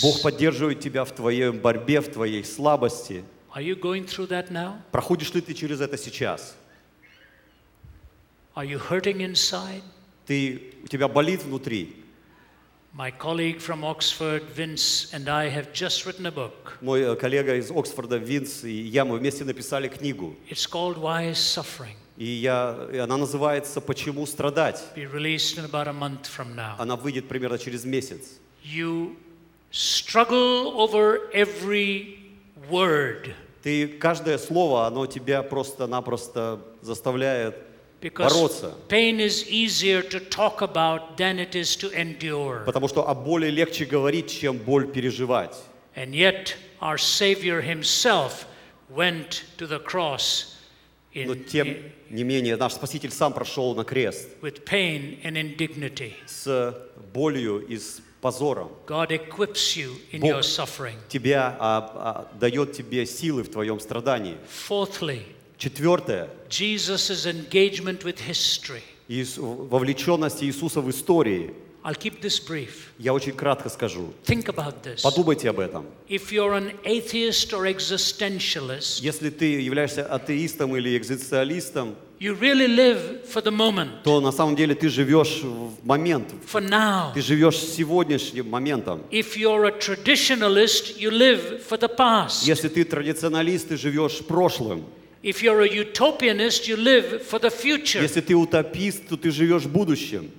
Бог 0.00 0.22
поддерживает 0.22 0.80
тебя 0.80 1.04
в 1.04 1.12
твоей 1.14 1.50
борьбе, 1.50 2.00
в 2.00 2.10
твоей 2.10 2.42
слабости. 2.44 3.24
Are 3.54 3.62
you 3.62 3.78
going 3.78 4.06
through 4.06 4.28
that 4.28 4.50
now? 4.50 4.80
Проходишь 4.90 5.34
ли 5.34 5.42
ты 5.42 5.52
через 5.52 5.82
это 5.82 5.98
сейчас? 5.98 6.56
Are 8.54 8.64
you 8.64 8.80
hurting 8.80 9.18
inside? 9.18 9.82
Ты, 10.24 10.72
у 10.82 10.86
тебя 10.86 11.08
болит 11.08 11.42
внутри? 11.42 11.99
My 12.92 13.12
colleague 13.12 13.60
from 13.60 13.84
Oxford, 13.84 14.42
Vince, 14.50 15.14
and 15.14 15.28
I 15.28 15.48
have 15.48 15.72
just 15.72 16.06
written 16.06 16.26
a 16.26 16.32
book. 16.32 16.76
Мой 16.80 17.02
э, 17.02 17.14
коллега 17.14 17.54
из 17.54 17.70
Оксфорда, 17.70 18.16
Винс, 18.16 18.64
и 18.64 18.72
я, 18.72 19.04
мы 19.04 19.18
вместе 19.18 19.44
написали 19.44 19.86
книгу. 19.86 20.34
It's 20.50 20.66
called 20.68 20.98
Why 20.98 21.30
is 21.30 21.36
Suffering? 21.36 21.94
И, 22.16 22.24
я, 22.24 22.88
и 22.92 22.98
она 22.98 23.16
называется 23.16 23.80
«Почему 23.80 24.26
страдать?». 24.26 24.82
Be 24.96 25.06
released 25.06 25.56
in 25.56 25.64
about 25.64 25.86
a 25.86 25.92
month 25.92 26.26
from 26.26 26.56
now. 26.56 26.74
Она 26.78 26.96
выйдет 26.96 27.28
примерно 27.28 27.58
через 27.58 27.84
месяц. 27.84 28.40
You 28.64 29.16
struggle 29.70 30.72
over 30.76 31.30
every 31.32 32.18
word 32.68 33.32
Ты 33.62 33.86
каждое 33.86 34.36
слово, 34.38 34.88
оно 34.88 35.06
тебя 35.06 35.44
просто-напросто 35.44 36.60
заставляет 36.82 37.54
because 37.54 37.69
бороться. 38.02 38.74
pain 38.88 39.20
is 39.20 39.44
easier 39.48 40.02
to 40.02 40.20
talk 40.20 40.60
about 40.62 41.16
than 41.16 41.38
it 41.38 41.54
is 41.54 41.76
to 41.76 41.90
endure. 41.92 42.64
Потому 42.64 42.88
что 42.88 43.08
о 43.08 43.14
боли 43.14 43.48
легче 43.50 43.84
говорить, 43.84 44.30
чем 44.30 44.56
боль 44.58 44.86
переживать. 44.90 45.56
And 45.96 46.12
yet, 46.14 46.54
our 46.80 46.96
Savior 46.98 47.60
Himself 47.60 48.46
went 48.88 49.42
to 49.58 49.66
the 49.66 49.78
cross 49.78 50.56
Но 51.12 51.34
тем 51.34 51.76
не 52.08 52.22
менее, 52.22 52.56
наш 52.56 52.74
Спаситель 52.74 53.10
сам 53.10 53.32
прошел 53.32 53.74
на 53.74 53.84
крест 53.84 54.28
with 54.42 54.64
pain 54.64 55.20
and 55.24 55.34
indignity. 55.36 56.12
с 56.26 56.72
болью 57.12 57.58
и 57.66 57.76
с 57.76 58.00
позором. 58.20 58.70
God 58.86 59.10
equips 59.10 59.76
you 59.76 59.96
in 60.12 60.20
Бог- 60.20 60.30
your 60.30 60.42
suffering. 60.42 60.94
Тебя 61.08 61.56
а, 61.58 62.28
а, 62.32 62.38
дает 62.38 62.72
тебе 62.72 63.06
силы 63.06 63.42
в 63.42 63.50
твоем 63.50 63.80
страдании. 63.80 64.36
Fourthly, 64.68 65.22
Четвертое. 65.60 66.30
Jesus' 66.48 67.26
engagement 67.26 68.02
with 68.02 68.18
history. 68.18 68.80
Вовлеченность 69.36 70.42
Иисуса 70.42 70.80
в 70.80 70.88
истории. 70.88 71.52
I'll 71.84 71.94
keep 71.94 72.22
this 72.22 72.38
brief. 72.40 72.88
Я 72.98 73.12
очень 73.12 73.32
кратко 73.32 73.68
скажу. 73.68 74.14
Think 74.24 74.46
about 74.46 74.82
this. 74.82 75.02
Подумайте 75.02 75.50
об 75.50 75.60
этом. 75.60 75.84
If 76.08 76.32
you're 76.32 76.54
an 76.54 76.72
atheist 76.84 77.52
or 77.52 77.66
existentialist, 77.66 79.02
Если 79.02 79.28
ты 79.28 79.60
являешься 79.60 80.04
атеистом 80.06 80.74
или 80.76 80.96
экзистенциалистом, 80.96 81.94
you 82.18 82.34
really 82.38 82.66
live 82.66 83.26
for 83.30 83.42
the 83.42 83.50
moment, 83.50 84.02
то 84.02 84.20
на 84.22 84.32
самом 84.32 84.56
деле 84.56 84.74
ты 84.74 84.88
живешь 84.88 85.42
в 85.42 85.84
момент. 85.86 86.32
for 86.50 86.66
now. 86.66 87.12
Ты 87.12 87.20
живешь 87.20 87.58
сегодняшним 87.58 88.48
моментом. 88.48 89.02
If 89.10 89.36
you're 89.36 89.66
a 89.66 89.78
traditionalist, 89.78 90.98
you 90.98 91.10
live 91.10 91.62
for 91.68 91.78
the 91.78 91.94
past. 91.94 92.46
Если 92.46 92.68
ты 92.68 92.84
традиционалист, 92.84 93.68
ты 93.68 93.76
живешь 93.76 94.20
прошлым. 94.26 94.86
If 95.23 95.41
you're 95.41 95.61
a 95.61 95.67
utopianist, 95.69 96.67
you 96.67 96.75
live 96.77 97.23
for 97.23 97.39
the 97.39 97.49
future, 97.49 98.01
Если 98.01 98.21
ты 98.21 98.35
утопист, 98.35 99.07
то 99.09 99.17
ты 99.17 99.31
живешь 99.31 99.65
будущим. 99.65 100.29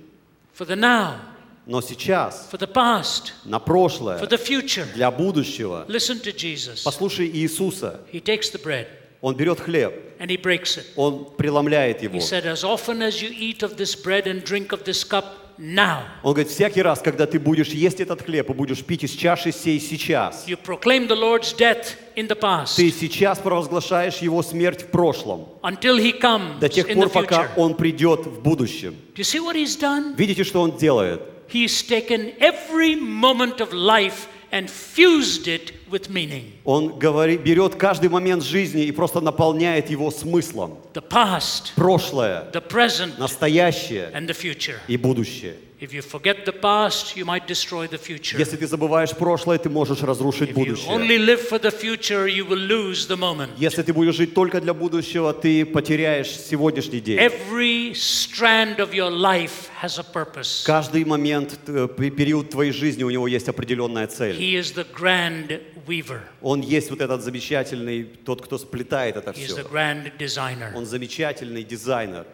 for 0.57 0.65
the 0.65 0.75
now. 0.75 1.19
Но 1.65 1.81
сейчас, 1.81 2.47
for 2.49 2.57
the 2.57 2.67
past, 2.71 3.33
на 3.43 3.57
for 3.59 3.65
прошлое, 3.65 4.19
the 4.25 4.37
future. 4.37 4.85
для 4.95 5.11
будущего, 5.11 5.85
Listen 5.89 6.21
to 6.21 6.31
Jesus. 6.31 6.83
послушай 6.83 7.27
Иисуса. 7.27 7.99
He 8.11 8.21
takes 8.21 8.49
the 8.49 8.57
bread 8.63 8.87
Он 9.21 9.35
берет 9.35 9.59
хлеб, 9.59 9.93
and 10.19 10.29
he 10.29 10.37
breaks 10.41 10.77
it. 10.77 10.85
он 10.95 11.25
преломляет 11.37 12.01
его. 12.01 12.15
He 12.15 12.21
said, 12.21 12.45
As 12.45 12.63
often 12.63 13.01
as 13.01 13.21
you 13.21 13.29
eat 13.29 13.63
of 13.63 13.75
this 13.75 13.95
bread 13.95 14.25
and 14.27 14.41
drink 14.45 14.71
of 14.71 14.85
this 14.85 15.03
cup, 15.03 15.25
now 15.62 16.00
Он 16.24 16.32
говорит, 16.34 16.50
всякий 16.50 16.82
раз, 16.82 17.00
когда 17.00 17.26
ты 17.26 17.38
будешь 17.38 17.68
есть 17.68 18.00
этот 18.00 18.22
хлеб 18.22 18.50
и 18.50 18.52
будешь 18.52 18.82
пить 18.84 19.04
из 19.04 19.12
чаши 19.12 19.52
сей 19.52 19.78
сейчас, 19.78 20.44
you 20.48 20.58
proclaim 20.60 21.06
the 21.06 21.14
Lord's 21.16 21.56
death 21.56 21.96
in 22.16 22.26
the 22.26 22.38
past 22.38 22.74
ты 22.76 22.90
сейчас 22.90 23.38
провозглашаешь 23.38 24.18
его 24.18 24.42
смерть 24.42 24.82
в 24.82 24.86
прошлом, 24.86 25.48
until 25.62 25.96
he 25.98 26.18
comes 26.20 26.58
до 26.58 26.68
тех 26.68 26.90
in 26.90 26.94
пор, 26.94 27.06
the 27.06 27.10
пока 27.12 27.44
future. 27.44 27.50
он 27.56 27.74
придет 27.74 28.26
в 28.26 28.40
будущем. 28.42 28.96
Do 29.14 29.20
you 29.20 29.24
see 29.24 29.40
what 29.40 29.54
he's 29.54 29.78
done? 29.78 30.16
Видите, 30.16 30.42
что 30.44 30.60
он 30.62 30.76
делает? 30.76 31.22
He's 31.48 31.82
taken 31.86 32.32
every 32.40 32.96
moment 32.96 33.60
of 33.60 33.72
life 33.72 34.26
and 34.50 34.68
fused 34.70 35.46
it 35.46 35.72
with 35.92 36.08
meaning. 36.10 36.52
Он 36.64 36.98
говорит, 36.98 37.42
берет 37.42 37.76
каждый 37.76 38.08
момент 38.08 38.42
жизни 38.42 38.82
и 38.84 38.90
просто 38.92 39.20
наполняет 39.20 39.90
его 39.90 40.10
смыслом. 40.10 40.78
The 40.94 41.02
past, 41.08 41.72
Прошлое, 41.76 42.50
the 42.52 42.60
present, 42.66 43.18
настоящее 43.18 44.10
and 44.14 44.26
the 44.26 44.34
future. 44.34 44.78
и 44.88 44.96
будущее. 44.96 45.54
If 45.80 45.92
you 45.92 46.00
forget 46.00 46.44
the 46.46 46.52
past, 46.52 47.16
you 47.16 47.24
might 47.24 47.48
destroy 47.48 47.88
the 47.88 47.98
future. 47.98 48.38
Если 48.38 48.56
ты 48.56 48.68
забываешь 48.68 49.10
прошлое, 49.16 49.58
ты 49.58 49.68
можешь 49.68 50.00
разрушить 50.02 50.50
If 50.50 50.54
you 50.56 50.64
будущее. 50.64 50.88
only 50.88 51.18
live 51.18 51.40
for 51.48 51.58
the 51.58 51.72
future, 51.72 52.28
you 52.28 52.46
will 52.46 52.56
lose 52.68 53.08
the 53.08 53.16
moment. 53.16 53.48
Если 53.58 53.82
ты 53.82 53.92
будешь 53.92 54.14
жить 54.14 54.32
только 54.32 54.60
для 54.60 54.74
будущего, 54.74 55.32
ты 55.34 55.64
потеряешь 55.66 56.28
сегодняшний 56.30 57.00
день. 57.00 57.18
Every 57.18 57.94
strand 57.94 58.76
of 58.78 58.94
your 58.94 59.10
life 59.10 59.70
has 59.82 59.98
a 59.98 60.04
purpose. 60.04 60.62
Каждый 60.64 61.04
момент, 61.04 61.58
э, 61.66 61.88
пе- 61.88 62.10
период 62.10 62.50
твоей 62.50 62.70
жизни, 62.70 63.02
у 63.02 63.10
него 63.10 63.26
есть 63.26 63.48
определенная 63.48 64.06
цель. 64.06 64.36
He 64.38 64.54
is 64.54 64.72
the 64.76 64.86
grand 64.96 65.60
weaver. 65.86 66.20
Он 66.40 66.60
есть 66.60 66.90
вот 66.90 67.00
этот 67.00 67.22
замечательный, 67.22 68.04
тот, 68.04 68.42
кто 68.42 68.58
сплетает 68.58 69.16
это 69.16 69.32
все. 69.32 69.54
the 69.54 69.70
grand 69.70 70.16
designer. 70.18 70.72
Он 70.74 70.86
замечательный 70.86 71.62
дизайнер. 71.62 72.26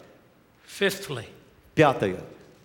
Fifthly, 0.67 1.25
Пятое. 1.75 2.21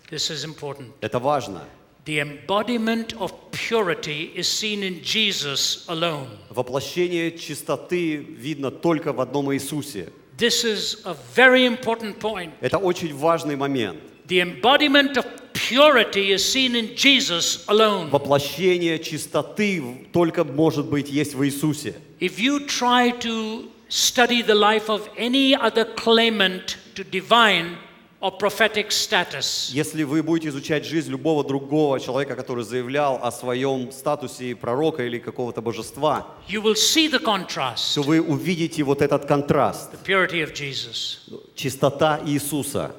this 0.09 0.29
is 0.29 0.43
important. 0.45 0.91
Это 1.01 1.19
важно. 1.19 1.63
The 2.05 2.19
embodiment 2.19 3.13
of 3.17 3.31
purity 3.51 4.33
is 4.35 4.47
seen 4.49 4.83
in 4.83 5.01
Jesus 5.01 5.85
alone. 5.87 6.27
Воплощение 6.49 7.31
чистоты 7.37 8.17
видно 8.17 8.71
только 8.71 9.13
в 9.13 9.21
одном 9.21 9.53
Иисусе. 9.53 10.09
This 10.37 10.65
is 10.65 11.01
a 11.05 11.15
very 11.35 11.65
important 11.65 12.19
point. 12.19 12.51
Это 12.59 12.77
очень 12.77 13.15
важный 13.15 13.55
момент. 13.55 14.01
The 14.33 14.41
embodiment 14.41 15.15
of 15.15 15.27
purity 15.53 16.31
is 16.31 16.43
seen 16.43 16.75
in 16.75 16.95
Jesus 16.95 17.63
alone. 17.67 18.09
Воплощение 18.09 18.97
чистоты 18.97 20.07
только 20.11 20.43
может 20.43 20.87
быть 20.87 21.07
есть 21.07 21.35
в 21.35 21.43
Иисусе. 21.43 21.93
If 22.19 22.39
you 22.39 22.65
try 22.65 23.11
to 23.19 23.69
study 23.89 24.41
the 24.41 24.55
life 24.55 24.89
of 24.89 25.07
any 25.19 25.53
other 25.55 25.85
claimant 25.85 26.77
to 26.95 27.03
divine 27.03 27.77
or 28.21 28.31
prophetic 28.31 28.91
status, 28.91 29.69
Если 29.71 30.01
вы 30.01 30.23
будете 30.23 30.49
изучать 30.49 30.83
жизнь 30.83 31.11
любого 31.11 31.43
другого 31.43 31.99
человека, 31.99 32.35
который 32.35 32.63
заявлял 32.63 33.19
о 33.21 33.31
своем 33.31 33.91
статусе 33.91 34.55
пророка 34.55 35.03
или 35.05 35.19
какого-то 35.19 35.61
божества, 35.61 36.25
you 36.49 36.59
will 36.59 36.73
see 36.73 37.07
the 37.07 37.23
contrast. 37.23 37.93
то 37.93 38.01
вы 38.01 38.19
увидите 38.19 38.81
вот 38.81 39.03
этот 39.03 39.27
контраст. 39.27 39.93
The 39.93 40.03
purity 40.03 40.41
of 40.43 40.55
Jesus. 40.55 41.19
Чистота 41.53 42.19
Иисуса. 42.25 42.95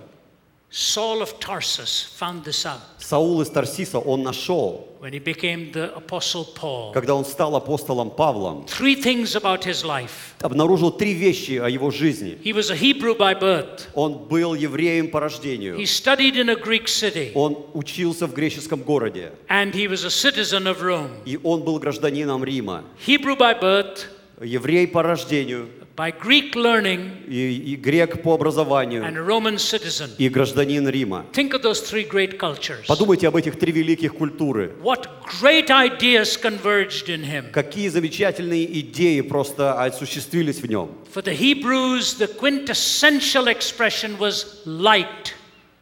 Saul 0.77 1.23
of 1.23 1.39
Tarsus 1.39 2.03
found 2.19 2.43
this 2.43 2.67
out 2.67 2.81
Саул 2.99 3.41
из 3.43 3.49
Тарсиса 3.49 4.01
он 4.01 4.25
нашел, 4.25 4.89
when 5.01 5.13
he 5.13 5.21
became 5.21 5.71
the 5.71 5.95
Apostle 5.95 6.45
Paul. 6.53 6.93
когда 6.93 7.15
он 7.15 7.25
стал 7.25 7.55
апостолом 7.55 8.11
Павлом, 8.11 8.67
Three 8.67 8.97
things 8.97 9.37
about 9.37 9.63
his 9.65 9.85
life. 9.85 10.35
обнаружил 10.41 10.91
три 10.91 11.15
вещи 11.15 11.59
о 11.59 11.69
его 11.69 11.93
жизни. 11.93 12.39
He 12.43 12.53
was 12.53 12.73
a 12.73 12.75
Hebrew 12.75 13.17
by 13.17 13.39
birth. 13.39 13.87
Он 13.95 14.15
был 14.15 14.55
евреем 14.55 15.13
по 15.13 15.21
рождению. 15.21 15.77
He 15.77 15.85
studied 15.87 16.35
in 16.35 16.49
a 16.51 16.57
Greek 16.57 16.89
city. 16.89 17.31
Он 17.37 17.57
учился 17.73 18.27
в 18.27 18.35
греческом 18.35 18.83
городе. 18.83 19.31
And 19.49 19.73
he 19.73 19.87
was 19.87 20.05
a 20.05 20.11
citizen 20.11 20.67
of 20.67 20.83
Rome. 20.83 21.21
И 21.25 21.39
он 21.45 21.63
был 21.63 21.79
гражданином 21.79 22.43
Рима. 22.43 22.83
Hebrew 23.07 23.37
by 23.39 23.61
birth, 23.61 24.07
Еврей 24.43 24.89
по 24.89 25.05
рождению, 25.05 25.69
by 25.97 26.11
Greek 26.11 26.57
learning, 26.57 27.25
и, 27.29 27.73
и 27.73 27.77
грек 27.77 28.23
по 28.23 28.35
образованию, 28.35 29.05
and 29.05 29.17
a 29.17 29.23
Roman 29.23 29.59
citizen. 29.59 30.11
и 30.19 30.29
гражданин 30.29 30.89
Рима. 30.89 31.25
Think 31.33 31.53
of 31.55 31.63
those 31.63 31.81
three 31.81 32.05
great 32.09 32.37
cultures. 32.39 32.87
Подумайте 32.89 33.29
об 33.29 33.37
этих 33.37 33.59
три 33.59 33.71
великих 33.73 34.15
культуры. 34.15 34.73
What 34.83 35.07
great 35.41 35.71
ideas 35.71 36.37
converged 36.37 37.09
in 37.09 37.23
him. 37.25 37.53
Какие 37.53 37.89
замечательные 37.89 38.81
идеи 38.81 39.21
просто 39.21 39.81
осуществились 39.83 40.61
в 40.61 40.67
нем. 40.67 40.91
For 41.15 41.23
the 41.23 41.35
Hebrews, 41.35 42.19
the 42.19 42.27
quintessential 42.27 43.47
expression 43.47 44.19
was 44.19 44.63
light. 44.67 45.35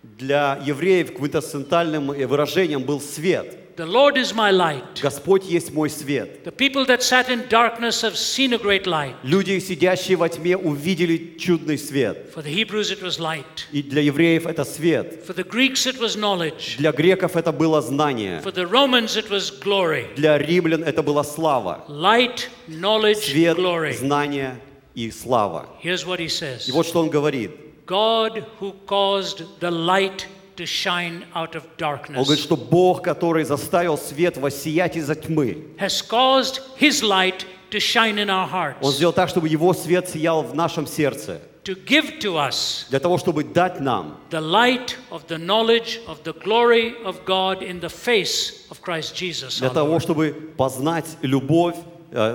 Для 0.02 0.60
евреев 0.66 1.14
квинтэссентальным 1.16 2.08
выражением 2.08 2.82
был 2.82 3.00
свет. 3.00 3.61
The 3.74 3.86
Lord 3.86 4.18
is 4.18 4.34
my 4.34 4.50
light. 4.50 5.00
Господь 5.00 5.44
есть 5.44 5.72
мой 5.72 5.88
свет. 5.88 6.44
The 6.44 6.52
people 6.52 6.84
that 6.86 7.02
sat 7.02 7.30
in 7.30 7.48
darkness 7.48 8.02
have 8.02 8.16
seen 8.18 8.52
a 8.52 8.58
great 8.58 8.86
light. 8.86 9.14
Люди, 9.22 9.58
сидящие 9.60 10.16
во 10.16 10.28
тьме, 10.28 10.56
увидели 10.56 11.36
чудный 11.38 11.78
свет. 11.78 12.30
For 12.34 12.42
the 12.42 12.50
Hebrews, 12.52 12.90
it 12.90 13.00
was 13.02 13.18
light. 13.18 13.64
И 13.72 13.82
для 13.82 14.02
евреев 14.02 14.46
это 14.46 14.64
свет. 14.64 15.24
For 15.26 15.34
the 15.34 15.44
Greeks, 15.44 15.86
it 15.86 15.98
was 15.98 16.16
knowledge. 16.16 16.76
Для 16.76 16.92
греков 16.92 17.34
это 17.36 17.50
было 17.52 17.80
знание. 17.80 18.42
For 18.42 18.52
the 18.52 18.66
Romans, 18.66 19.16
it 19.16 19.30
was 19.30 19.50
glory. 19.50 20.06
Для 20.16 20.36
римлян 20.36 20.84
это 20.84 21.02
была 21.02 21.24
слава. 21.24 21.84
Light, 21.88 22.48
knowledge, 22.68 23.24
Свет, 23.30 23.56
glory. 23.56 23.92
знание 23.96 24.60
и 24.94 25.10
слава. 25.10 25.66
Here's 25.82 26.04
what 26.06 26.18
he 26.20 26.28
says 26.28 26.68
И 26.68 26.72
вот 26.72 26.86
что 26.86 27.00
он 27.00 27.08
говорит. 27.08 27.52
God 27.86 28.44
who 28.60 28.74
caused 28.86 29.44
the 29.60 29.70
light 29.70 30.26
to 30.56 30.66
shine 30.66 31.24
out 31.34 31.54
of 31.54 31.64
Он 31.78 32.24
говорит, 32.24 32.38
darkness 32.38 32.38
что 32.38 32.56
Бог, 32.56 33.02
который 33.02 33.44
заставил 33.44 33.96
свет 33.96 34.36
воссиять 34.36 34.96
из-за 34.96 35.14
тьмы, 35.14 35.76
has 35.78 36.02
caused 36.02 36.60
his 36.78 37.02
light 37.02 37.44
to 37.70 37.78
shine 37.80 38.18
in 38.18 38.28
our 38.28 38.46
Он 38.46 38.50
hearts, 38.50 38.92
сделал 38.92 39.12
так, 39.12 39.28
чтобы 39.28 39.48
Его 39.48 39.72
свет 39.72 40.08
сиял 40.08 40.42
в 40.42 40.54
нашем 40.54 40.86
сердце, 40.86 41.40
to 41.64 41.74
give 41.86 42.18
to 42.18 42.36
us 42.36 42.86
для 42.90 42.98
того, 42.98 43.18
чтобы 43.18 43.44
дать 43.44 43.80
нам 43.80 44.18
the 44.30 44.40
light 44.40 44.96
of 45.10 45.26
the 45.28 45.38
knowledge 45.38 46.00
of 46.06 46.22
the 46.24 46.32
glory 46.32 46.94
of 47.04 47.24
God 47.24 47.62
in 47.62 47.80
the 47.80 47.88
face 47.88 48.66
of 48.70 48.80
Christ 48.82 49.14
Jesus. 49.14 49.60
для 49.60 49.70
того, 49.70 50.00
чтобы 50.00 50.52
познать 50.56 51.06
любовь, 51.22 51.76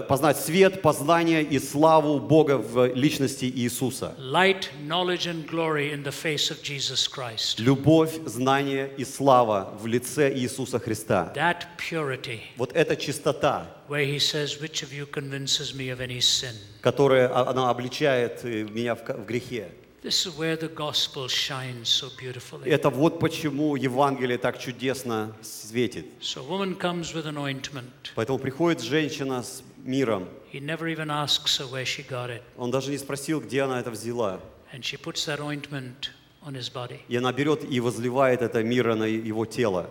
познать 0.07 0.37
свет, 0.37 0.81
познание 0.81 1.43
и 1.43 1.59
славу 1.59 2.19
Бога 2.19 2.57
в 2.57 2.93
личности 2.95 3.45
Иисуса. 3.45 4.15
Light, 4.17 4.69
knowledge, 4.85 5.27
and 5.27 5.47
glory 5.47 5.91
in 5.93 6.03
the 6.03 6.11
face 6.11 6.49
of 6.49 6.61
Jesus 6.63 7.07
Christ. 7.07 7.59
Любовь, 7.59 8.17
знание 8.25 8.89
и 8.97 9.05
слава 9.05 9.73
в 9.79 9.85
лице 9.85 10.33
Иисуса 10.33 10.79
Христа. 10.79 11.31
That 11.35 11.65
purity, 11.77 12.39
Вот 12.57 12.73
эта 12.73 12.95
чистота, 12.95 13.67
where 13.87 14.05
he 14.05 14.19
says, 14.19 14.59
Which 14.59 14.81
of 14.83 14.91
you 14.91 15.05
convinces 15.05 15.73
me 15.75 15.89
of 15.89 15.99
any 16.01 16.19
sin? 16.21 16.55
которая 16.81 17.27
а- 17.27 17.49
она 17.49 17.69
обличает 17.69 18.43
э, 18.43 18.63
меня 18.63 18.95
в 18.95 19.25
грехе. 19.25 19.69
This 20.03 20.25
is 20.25 20.37
where 20.37 20.55
the 20.55 20.69
gospel 20.69 21.27
shines 21.27 21.89
so 21.89 22.09
beautifully. 22.17 22.69
Это 22.69 22.89
вот 22.89 23.19
почему 23.19 23.75
Евангелие 23.75 24.37
так 24.37 24.57
чудесно 24.59 25.35
светит. 25.41 26.05
So, 26.21 26.43
woman 26.47 26.75
comes 26.77 27.13
with 27.13 27.25
an 27.25 27.35
ointment. 27.37 28.11
Поэтому 28.15 28.37
приходит 28.39 28.81
женщина 28.81 29.43
с 29.43 29.63
миром. 29.87 30.27
He 30.51 30.59
never 30.59 30.87
even 30.87 31.09
asks 31.09 31.57
her 31.57 31.65
where 31.65 31.85
she 31.85 32.03
got 32.03 32.29
it. 32.29 32.43
Он 32.57 32.69
даже 32.69 32.91
не 32.91 32.97
спросил, 32.97 33.41
где 33.41 33.63
она 33.63 33.79
это 33.79 33.89
взяла. 33.89 34.39
And 34.73 34.83
she 34.83 34.97
puts 34.97 35.25
that 35.25 35.39
ointment 35.39 36.11
on 36.47 36.53
his 36.53 36.69
body 36.69 36.99
И 37.09 37.17
она 37.17 37.33
берет 37.33 37.63
и 37.63 37.79
возливает 37.79 38.41
это 38.41 38.63
мира 38.63 38.95
на 38.95 39.05
его 39.05 39.45
тело. 39.45 39.89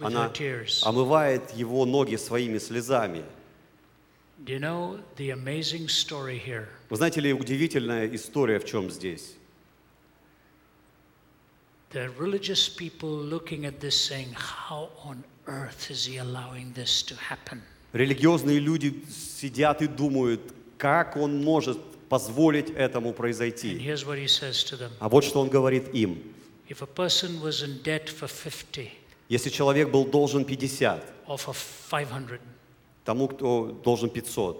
Она 0.00 0.32
омывает 0.82 1.50
его 1.54 1.86
ноги 1.86 2.16
своими 2.16 2.58
слезами. 2.58 3.24
Вы 4.38 4.58
знаете 6.96 7.20
ли, 7.20 7.32
удивительная 7.32 8.12
история 8.14 8.58
в 8.58 8.64
чем 8.64 8.90
здесь? 8.90 9.36
The 11.92 12.10
religious 12.18 12.68
people 12.70 13.10
looking 13.10 13.66
at 13.66 13.80
this 13.80 13.94
saying, 13.94 14.32
How 14.32 14.88
on 15.04 15.22
earth 15.46 15.90
is 15.90 16.06
he 16.06 16.16
allowing 16.16 16.72
this 16.72 17.02
to 17.02 17.14
happen? 17.14 17.62
Религиозные 17.92 18.58
люди 18.58 19.04
сидят 19.10 19.82
и 19.82 19.86
думают, 19.86 20.40
как 20.78 21.16
он 21.16 21.42
может 21.44 21.78
позволить 22.08 22.70
этому 22.70 23.12
произойти. 23.12 23.80
А 24.98 25.08
вот 25.08 25.24
что 25.24 25.40
он 25.40 25.48
говорит 25.48 25.94
им. 25.94 26.22
If 26.68 26.80
a 26.80 26.86
person 26.86 27.42
was 27.42 27.62
in 27.62 27.82
debt 27.82 28.08
for 28.08 28.28
50 28.28 28.90
Если 29.28 29.50
человек 29.50 29.90
был 29.90 30.04
должен 30.04 30.44
50, 30.44 31.02
or 31.26 31.36
for 31.36 31.54
500, 31.90 32.40
тому, 33.04 33.28
кто 33.28 33.80
должен 33.84 34.10
500, 34.10 34.56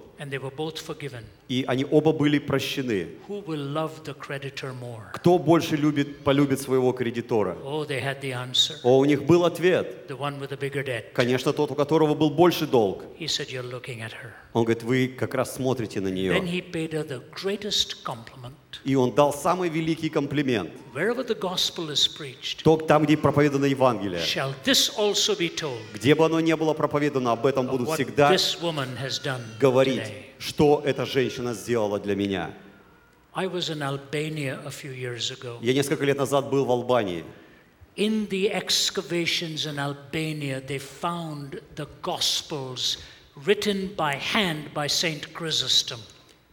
и 1.53 1.65
они 1.67 1.85
оба 1.91 2.13
были 2.13 2.39
прощены. 2.39 3.09
Кто 5.13 5.39
больше 5.39 5.77
любит, 5.77 6.25
полюбит 6.25 6.61
своего 6.61 6.93
кредитора? 6.93 7.59
Oh, 7.63 7.87
they 7.87 8.03
had 8.03 8.23
the 8.23 8.33
answer. 8.33 8.77
О, 8.83 8.99
у 8.99 9.05
них 9.05 9.25
был 9.25 9.45
ответ. 9.45 10.11
Конечно, 11.13 11.53
тот, 11.53 11.71
у 11.71 11.75
которого 11.75 12.15
был 12.15 12.31
больше 12.31 12.67
долг. 12.67 13.05
Said. 13.21 13.49
Он 14.55 14.65
говорит, 14.65 14.83
вы 14.83 15.09
как 15.09 15.35
раз 15.35 15.55
смотрите 15.55 16.01
на 16.01 16.09
нее. 16.09 16.33
И 18.85 18.95
он 18.95 19.15
дал 19.15 19.33
самый 19.35 19.69
великий 19.69 20.09
комплимент. 20.09 20.71
То, 22.65 22.77
там, 22.77 23.05
где 23.05 23.17
проповедано 23.17 23.67
Евангелие. 23.67 24.21
Где 25.95 26.15
бы 26.15 26.25
оно 26.25 26.41
ни 26.41 26.55
было 26.55 26.73
проповедано, 26.73 27.33
об 27.33 27.47
этом 27.47 27.67
будут 27.67 27.91
всегда 27.91 28.35
говорить. 29.61 30.32
Что 30.43 30.83
эта 30.85 31.07
женщина 31.07 31.55
сделала 31.55 32.01
для 32.01 32.17
меня. 32.17 32.51
I 33.35 33.47
was 33.47 33.71
in 33.71 33.81
Albania 33.81 34.61
a 34.67 34.71
few 34.71 34.93
years 34.93 35.31
ago. 35.31 35.59
Я 35.63 35.73
несколько 35.73 36.05
лет 36.05 36.19
назад 36.19 36.51
был 36.51 36.65
в 36.65 36.71
Албании. 36.71 37.25
In 37.97 38.29
the 38.29 38.51
excavations 38.51 39.67
in 39.67 39.79
Albania, 39.79 40.61
they 40.61 40.79
found 40.79 41.61
the 41.77 41.87
Gospels 42.03 42.99
written 43.37 43.95
by 43.97 44.17
hand 44.17 44.75
by 44.75 44.87
Saint 44.89 45.33
Chrysostom. 45.33 46.01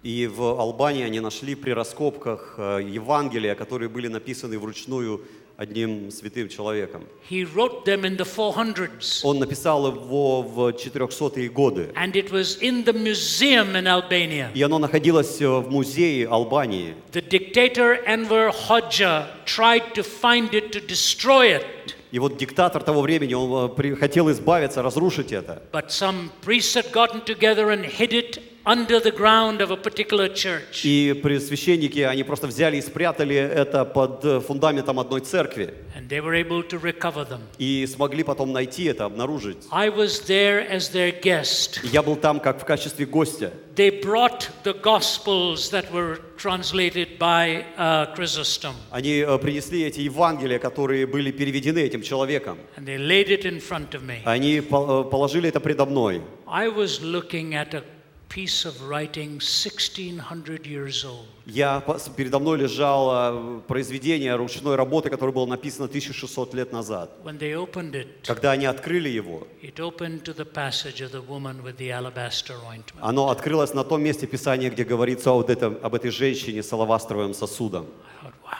И 0.03 0.27
в 0.27 0.41
Албании 0.41 1.03
они 1.03 1.19
нашли 1.19 1.55
при 1.55 1.71
раскопках 1.71 2.55
э, 2.57 2.79
Евангелия, 2.87 3.55
которые 3.55 3.89
были 3.89 4.07
написаны 4.07 4.57
вручную 4.57 5.21
одним 5.58 6.10
святым 6.10 6.48
человеком. 6.48 7.04
He 7.30 7.44
wrote 7.44 7.84
them 7.84 8.04
in 8.04 8.16
the 8.16 8.24
400s, 8.26 9.20
Он 9.22 9.38
написал 9.38 9.86
его 9.86 10.42
в 10.42 10.58
400-е 10.72 11.48
годы. 11.48 11.90
and 11.94 12.12
it 12.16 12.30
was 12.32 12.58
in 12.60 12.84
the 12.84 12.92
museum 12.92 13.76
in 13.76 13.86
Albania. 13.86 14.50
И 14.52 14.62
оно 14.62 14.78
находилось 14.80 15.40
э, 15.40 15.46
в 15.46 15.70
музее 15.70 16.26
Албании. 16.28 16.94
The 17.12 17.22
dictator 17.28 18.04
Enver 18.04 18.50
Hoxha 18.50 19.26
tried 19.46 19.94
to 19.94 20.02
find 20.02 20.50
it 20.52 20.72
to 20.72 20.80
destroy 20.84 21.56
it, 21.60 21.94
И 22.10 22.18
вот 22.18 22.36
диктатор 22.36 22.82
того 22.82 23.00
времени, 23.02 23.34
он 23.34 23.70
э, 23.70 23.74
при- 23.74 23.94
хотел 23.94 24.28
избавиться, 24.32 24.82
разрушить 24.82 25.30
это. 25.32 25.62
but 25.72 25.90
some 25.90 26.30
priests 26.44 26.74
had 26.74 26.90
gotten 26.92 27.20
together 27.24 27.70
and 27.70 27.84
hid 27.84 28.12
it 28.12 28.40
under 28.69 28.99
the 28.99 29.11
ground 29.11 29.61
of 29.61 29.71
a 29.71 29.77
particular 29.77 30.27
church. 30.27 30.85
И 30.85 31.19
священники, 31.39 31.99
они 32.01 32.23
просто 32.23 32.45
взяли 32.45 32.77
и 32.77 32.81
спрятали 32.81 33.35
это 33.35 33.83
под 33.83 34.23
э, 34.23 34.39
фундаментом 34.41 34.99
одной 34.99 35.21
церкви. 35.21 35.73
And 35.97 36.07
they 36.07 36.21
were 36.21 36.35
able 36.35 36.61
to 36.69 36.79
recover 36.79 37.25
them. 37.27 37.41
И 37.57 37.87
смогли 37.87 38.23
потом 38.23 38.53
найти 38.53 38.83
это, 38.85 39.05
обнаружить. 39.05 39.57
I 39.71 39.89
was 39.89 40.21
there 40.27 40.69
as 40.69 40.91
their 40.93 41.11
guest. 41.19 41.79
Я 41.91 42.03
был 42.03 42.15
там 42.15 42.39
как 42.39 42.61
в 42.61 42.65
качестве 42.65 43.07
гостя. 43.07 43.51
They 43.75 43.89
brought 44.01 44.49
the 44.63 44.73
Gospels 44.73 45.69
that 45.71 45.91
were 45.91 46.19
translated 46.37 47.17
by 47.17 47.63
uh, 47.77 48.13
Chrysostom, 48.13 48.73
Они 48.91 49.19
э, 49.19 49.37
принесли 49.39 49.83
эти 49.83 50.01
Евангелия, 50.01 50.59
которые 50.59 51.07
были 51.07 51.31
переведены 51.31 51.79
этим 51.79 52.03
человеком. 52.03 52.59
and 52.77 52.85
they 52.85 52.97
laid 52.97 53.29
it 53.29 53.45
in 53.45 53.59
front 53.59 53.95
of 53.95 54.03
me. 54.03 54.19
Они 54.25 54.61
по- 54.61 55.03
положили 55.05 55.49
это 55.49 55.59
предо 55.59 55.85
мной. 55.85 56.21
I 56.45 56.67
was 56.67 57.01
looking 57.01 57.53
at 57.55 57.73
a 57.73 57.83
piece 58.29 58.63
of 58.65 58.87
writing 58.87 59.39
1600 59.41 60.65
years 60.67 61.03
old. 61.03 61.25
Я, 61.45 61.81
передо 62.15 62.37
мной 62.39 62.59
лежало 62.59 63.59
произведение 63.67 64.35
ручной 64.35 64.75
работы, 64.75 65.09
которое 65.09 65.31
было 65.31 65.47
написано 65.47 65.85
1600 65.85 66.53
лет 66.53 66.71
назад. 66.71 67.09
When 67.23 67.39
they 67.39 67.53
opened 67.55 67.93
it, 67.95 68.07
Когда 68.25 68.51
они 68.51 68.65
открыли 68.67 69.09
его, 69.09 69.47
it 69.63 69.79
opened 69.79 70.23
to 70.23 70.33
the 70.35 70.45
passage 70.45 71.01
of 71.01 71.11
the 71.11 71.21
woman 71.27 71.63
with 71.63 71.77
the 71.77 71.89
alabaster 71.89 72.55
ointment. 72.67 72.99
оно 73.01 73.29
открылось 73.29 73.73
на 73.73 73.83
том 73.83 74.01
месте 74.03 74.27
Писания, 74.27 74.69
где 74.69 74.83
говорится 74.83 75.31
о 75.31 75.35
вот 75.35 75.49
этом, 75.49 75.79
об 75.81 75.95
этой 75.95 76.11
женщине 76.11 76.61
с 76.61 76.71
алавастровым 76.71 77.33
сосудом. 77.33 77.87
I 78.21 78.27
thought, 78.27 78.33
wow. 78.45 78.55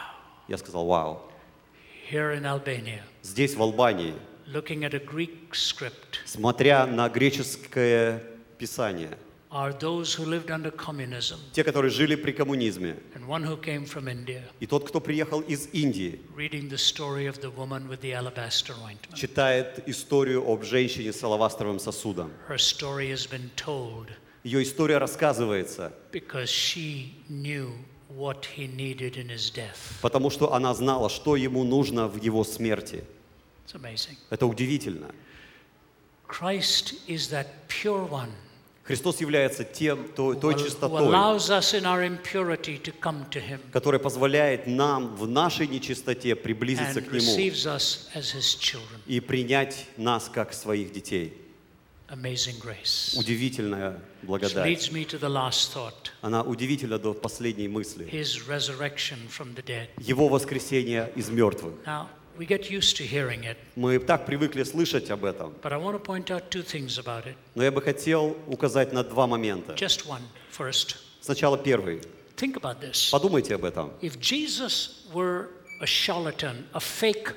Я 0.48 0.58
сказал, 0.58 0.86
вау. 0.88 1.22
Here 2.12 2.34
in 2.36 2.44
Albania, 2.46 3.02
Здесь, 3.22 3.54
в 3.54 3.62
Албании, 3.62 4.16
looking 4.52 4.84
at 4.84 4.96
a 4.96 5.00
Greek 5.00 5.52
script, 5.52 6.18
смотря 6.26 6.88
на 6.88 7.08
греческое 7.08 8.24
Писание, 8.58 9.16
are 9.52 9.74
those 9.74 10.14
who 10.14 10.26
lived 10.26 10.52
under 10.52 10.70
communism 10.72 11.40
те, 11.54 11.64
которые 11.64 11.90
жили 11.90 12.16
при 12.16 12.32
коммунизме, 12.32 12.98
and 13.16 13.26
one 13.28 13.44
who 13.44 13.58
came 13.60 13.86
from 13.86 14.08
India, 14.08 14.44
и 14.60 14.68
тот, 14.68 14.88
кто 14.88 15.00
приехал 15.00 15.42
из 15.42 15.70
Индии, 15.74 16.20
reading 16.36 16.70
the 16.70 16.78
story 16.78 17.26
of 17.28 17.40
the 17.42 17.50
woman 17.50 17.88
with 17.90 18.00
the 18.02 18.12
alabaster 18.14 18.74
ointment. 18.84 19.16
читает 19.16 19.82
историю 19.88 20.48
об 20.48 20.64
женщине 20.64 21.12
с 21.12 21.24
алавастровым 21.24 21.80
сосудом. 21.80 22.32
Her 22.48 22.58
story 22.60 23.10
has 23.12 23.26
been 23.28 23.50
told 23.56 24.08
Ее 24.44 24.62
история 24.64 25.00
рассказывается, 25.00 25.92
because 26.12 26.48
she 26.50 27.14
knew 27.28 27.72
what 28.16 28.46
he 28.56 28.68
needed 28.68 29.18
in 29.18 29.30
his 29.30 29.50
death. 29.52 30.00
потому 30.02 30.30
что 30.30 30.54
она 30.54 30.74
знала, 30.76 31.10
что 31.10 31.36
ему 31.36 31.64
нужно 31.64 32.08
в 32.08 32.22
его 32.22 32.44
смерти. 32.44 33.04
It's 33.66 33.74
amazing. 33.76 34.16
Это 34.30 34.46
удивительно. 34.46 35.12
Christ 36.28 36.94
is 37.08 37.30
that 37.32 37.48
pure 37.68 38.06
one 38.08 38.32
Христос 38.90 39.22
является 39.22 39.64
тем, 39.64 40.08
той, 40.16 40.36
той 40.40 40.56
чистотой, 40.58 41.12
которая 43.72 44.00
позволяет 44.00 44.66
нам 44.66 45.16
в 45.16 45.28
нашей 45.28 45.68
нечистоте 45.68 46.36
приблизиться 46.36 47.00
к 47.02 47.12
Нему 47.12 47.36
и 49.06 49.20
принять 49.20 49.86
нас 49.98 50.28
как 50.34 50.54
своих 50.54 50.92
детей. 50.92 51.34
Удивительная 53.16 54.00
благодать. 54.24 54.92
Она 56.22 56.42
удивительна 56.42 56.98
до 56.98 57.14
последней 57.14 57.68
мысли. 57.68 58.10
Его 60.00 60.28
воскресение 60.28 61.12
из 61.16 61.30
мертвых. 61.30 61.76
Now, 62.39 62.39
we 62.39 62.47
get 62.47 62.71
used 62.71 62.97
to 62.97 63.05
hearing 63.05 63.45
it, 63.45 63.57
Мы 63.77 63.99
так 63.99 64.27
привыкли 64.27 64.63
слышать 64.65 65.11
об 65.11 65.25
этом. 65.25 65.55
but 65.63 65.73
I 65.73 65.77
want 65.77 65.95
to 65.95 65.99
point 66.01 66.31
out 66.31 66.51
two 66.51 66.63
things 66.63 66.99
about 66.99 67.27
it. 67.27 67.37
Но 67.55 67.63
я 67.63 67.71
бы 67.71 67.81
хотел 67.81 68.37
указать 68.49 68.93
на 68.93 69.05
два 69.05 69.27
момента. 69.27 69.75
Just 69.75 70.07
one 70.07 70.23
first. 70.51 70.97
Сначала 71.21 71.57
первый. 71.57 72.03
Think 72.37 72.57
about 72.57 72.81
this. 72.81 73.11
Подумайте 73.13 73.55
об 73.55 73.65
этом. 73.65 73.93
If 74.01 74.19
Jesus 74.21 75.07
were 75.13 75.49
a 75.81 75.87
charlatan, 75.87 76.67
a 76.73 76.81
fake 76.81 77.35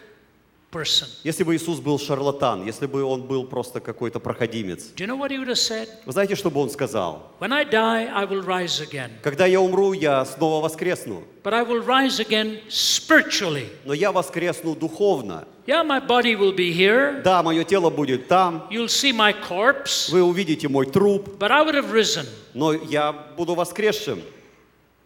person, 0.72 1.06
Если 1.22 1.44
бы 1.44 1.54
Иисус 1.54 1.80
был 1.80 1.98
шарлатан, 1.98 2.64
если 2.64 2.86
бы 2.86 3.04
он 3.04 3.22
был 3.22 3.44
просто 3.44 3.78
какой-то 3.80 4.18
проходимец, 4.20 4.90
do 4.96 5.04
you 5.04 5.06
know 5.06 5.18
what 5.18 5.30
he 5.30 5.38
would 5.38 5.48
have 5.48 5.56
said? 5.56 5.88
вы 6.06 6.12
знаете, 6.12 6.34
что 6.34 6.50
бы 6.50 6.60
он 6.60 6.70
сказал? 6.70 7.30
When 7.40 7.52
I 7.52 7.64
die, 7.64 8.08
I 8.12 8.24
will 8.24 8.42
rise 8.44 8.80
again. 8.80 9.10
Когда 9.22 9.44
я 9.46 9.60
умру, 9.60 9.92
я 9.92 10.24
снова 10.24 10.64
воскресну. 10.64 11.22
But 11.44 11.52
I 11.52 11.62
will 11.62 11.84
rise 11.84 12.18
again 12.20 12.60
spiritually. 12.70 13.68
Но 13.84 13.92
я 13.92 14.12
воскресну 14.12 14.74
духовно. 14.74 15.46
Yeah, 15.66 15.84
my 15.84 16.00
body 16.04 16.34
will 16.34 16.54
be 16.56 16.72
here. 16.72 17.22
Да, 17.22 17.42
мое 17.42 17.62
тело 17.64 17.90
будет 17.90 18.26
там, 18.26 18.66
You'll 18.70 18.88
see 18.88 19.12
my 19.12 19.32
corpse. 19.48 20.10
вы 20.10 20.22
увидите 20.22 20.68
мой 20.68 20.86
труп, 20.86 21.36
But 21.38 21.50
I 21.52 21.62
would 21.64 21.74
have 21.74 21.92
risen. 21.92 22.26
но 22.54 22.72
я 22.72 23.12
буду 23.12 23.54
воскресшим. 23.54 24.20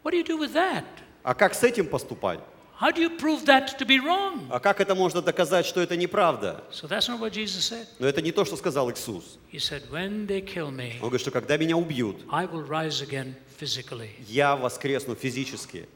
What 0.05 0.13
do 0.13 0.19
you 0.19 0.25
do 0.25 0.39
with 0.39 0.53
that? 0.55 0.85
А 1.25 1.35
как 1.35 1.55
с 1.55 1.63
этим 1.65 1.87
поступать? 1.87 2.39
How 2.80 2.90
do 2.92 3.00
you 3.00 3.16
prove 3.16 3.46
that 3.46 3.78
to 3.78 3.86
be 3.86 4.00
wrong? 4.00 4.48
А 4.50 4.60
как 4.60 4.82
это 4.82 4.96
можно 4.96 5.22
доказать, 5.22 5.68
что 5.68 5.82
это 5.82 5.96
неправда? 5.96 6.64
So 6.72 6.88
that's 6.88 7.08
not 7.08 7.20
what 7.20 7.32
Jesus 7.32 7.64
said. 7.64 7.88
Но 8.00 8.08
это 8.08 8.22
не 8.24 8.32
то, 8.32 8.44
что 8.44 8.56
сказал 8.58 8.90
Иисус. 8.92 9.38
He 9.52 9.60
said, 9.60 9.84
When 9.92 10.26
they 10.26 10.42
kill 10.42 10.72
me, 10.72 10.94
Он 10.96 11.10
говорит, 11.10 11.22
что 11.22 11.30
когда 11.30 11.58
меня 11.58 11.78
убьют, 11.78 12.18
I 12.32 12.46
will 12.48 12.68
rise 12.68 13.02
again 13.08 13.36
physically. 13.60 14.10
я 14.28 14.56
воскресну 14.56 15.14
физически. 15.16 15.88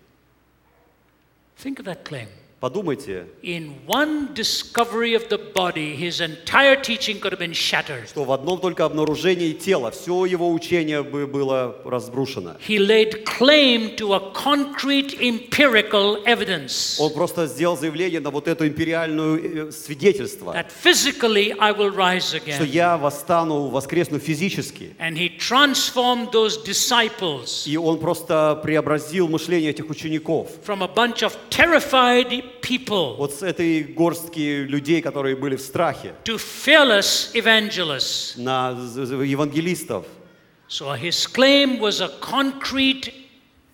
Think 1.58 1.80
of 1.80 1.86
that 1.86 2.04
claim. 2.04 2.28
Подумайте, 2.61 3.25
In 3.43 3.73
one 3.87 4.35
discovery 4.35 5.15
of 5.15 5.27
the 5.31 5.39
body, 5.55 5.97
his 5.97 6.21
entire 6.21 6.77
teaching 6.77 7.19
could 7.19 7.33
have 7.33 7.39
been 7.39 7.55
shattered. 7.55 8.07
что 8.07 8.25
в 8.25 8.33
одном 8.33 8.61
только 8.61 8.85
обнаружении 8.85 9.55
тела 9.55 9.91
все 9.91 10.27
его 10.27 10.53
учение 10.53 11.03
бы 11.03 11.27
было 11.27 11.75
разбрушено. 11.87 12.57
He 12.69 12.77
laid 12.79 13.25
claim 13.25 13.97
to 13.97 14.13
a 14.13 14.21
concrete 14.35 15.17
empirical 15.23 16.23
evidence 16.27 16.99
Он 17.01 17.11
просто 17.15 17.47
сделал 17.47 17.79
заявление 17.79 18.21
на 18.21 18.29
вот 18.31 18.47
эту 18.47 18.67
империальную 18.67 19.69
э, 19.69 19.73
свидетельство, 19.73 20.53
that 20.53 20.67
physically 20.71 21.55
I 21.59 21.73
will 21.73 21.91
rise 21.91 22.25
что 22.27 22.37
again. 22.37 22.67
я 22.67 22.99
восстану, 22.99 23.69
воскресну 23.69 24.19
физически. 24.19 24.95
And 24.99 25.17
he 25.17 25.31
transformed 25.39 26.31
those 26.33 26.59
disciples 26.63 27.67
И 27.67 27.79
он 27.79 27.99
просто 27.99 28.61
преобразил 28.63 29.29
мышление 29.29 29.71
этих 29.71 29.89
учеников. 29.89 30.51
from 30.63 30.83
a 30.83 30.89
bunch 30.89 31.23
of 31.23 31.35
terrified 31.49 32.45
people 32.61 33.17
Вот 33.17 33.35
с 33.35 33.43
этой 33.43 33.83
горстки 33.83 34.65
людей, 34.65 35.03
которые 35.03 35.37
были 35.37 35.57
в 35.57 35.61
страхе, 35.61 36.15
to 36.25 36.37
fearless 36.37 37.33
evangelists. 37.35 38.39
на 38.41 38.71
евангелистов. 39.25 40.07
So 40.69 40.95
his 40.95 41.27
claim 41.27 41.81
was 41.81 42.01
a 42.01 42.09
concrete 42.21 43.13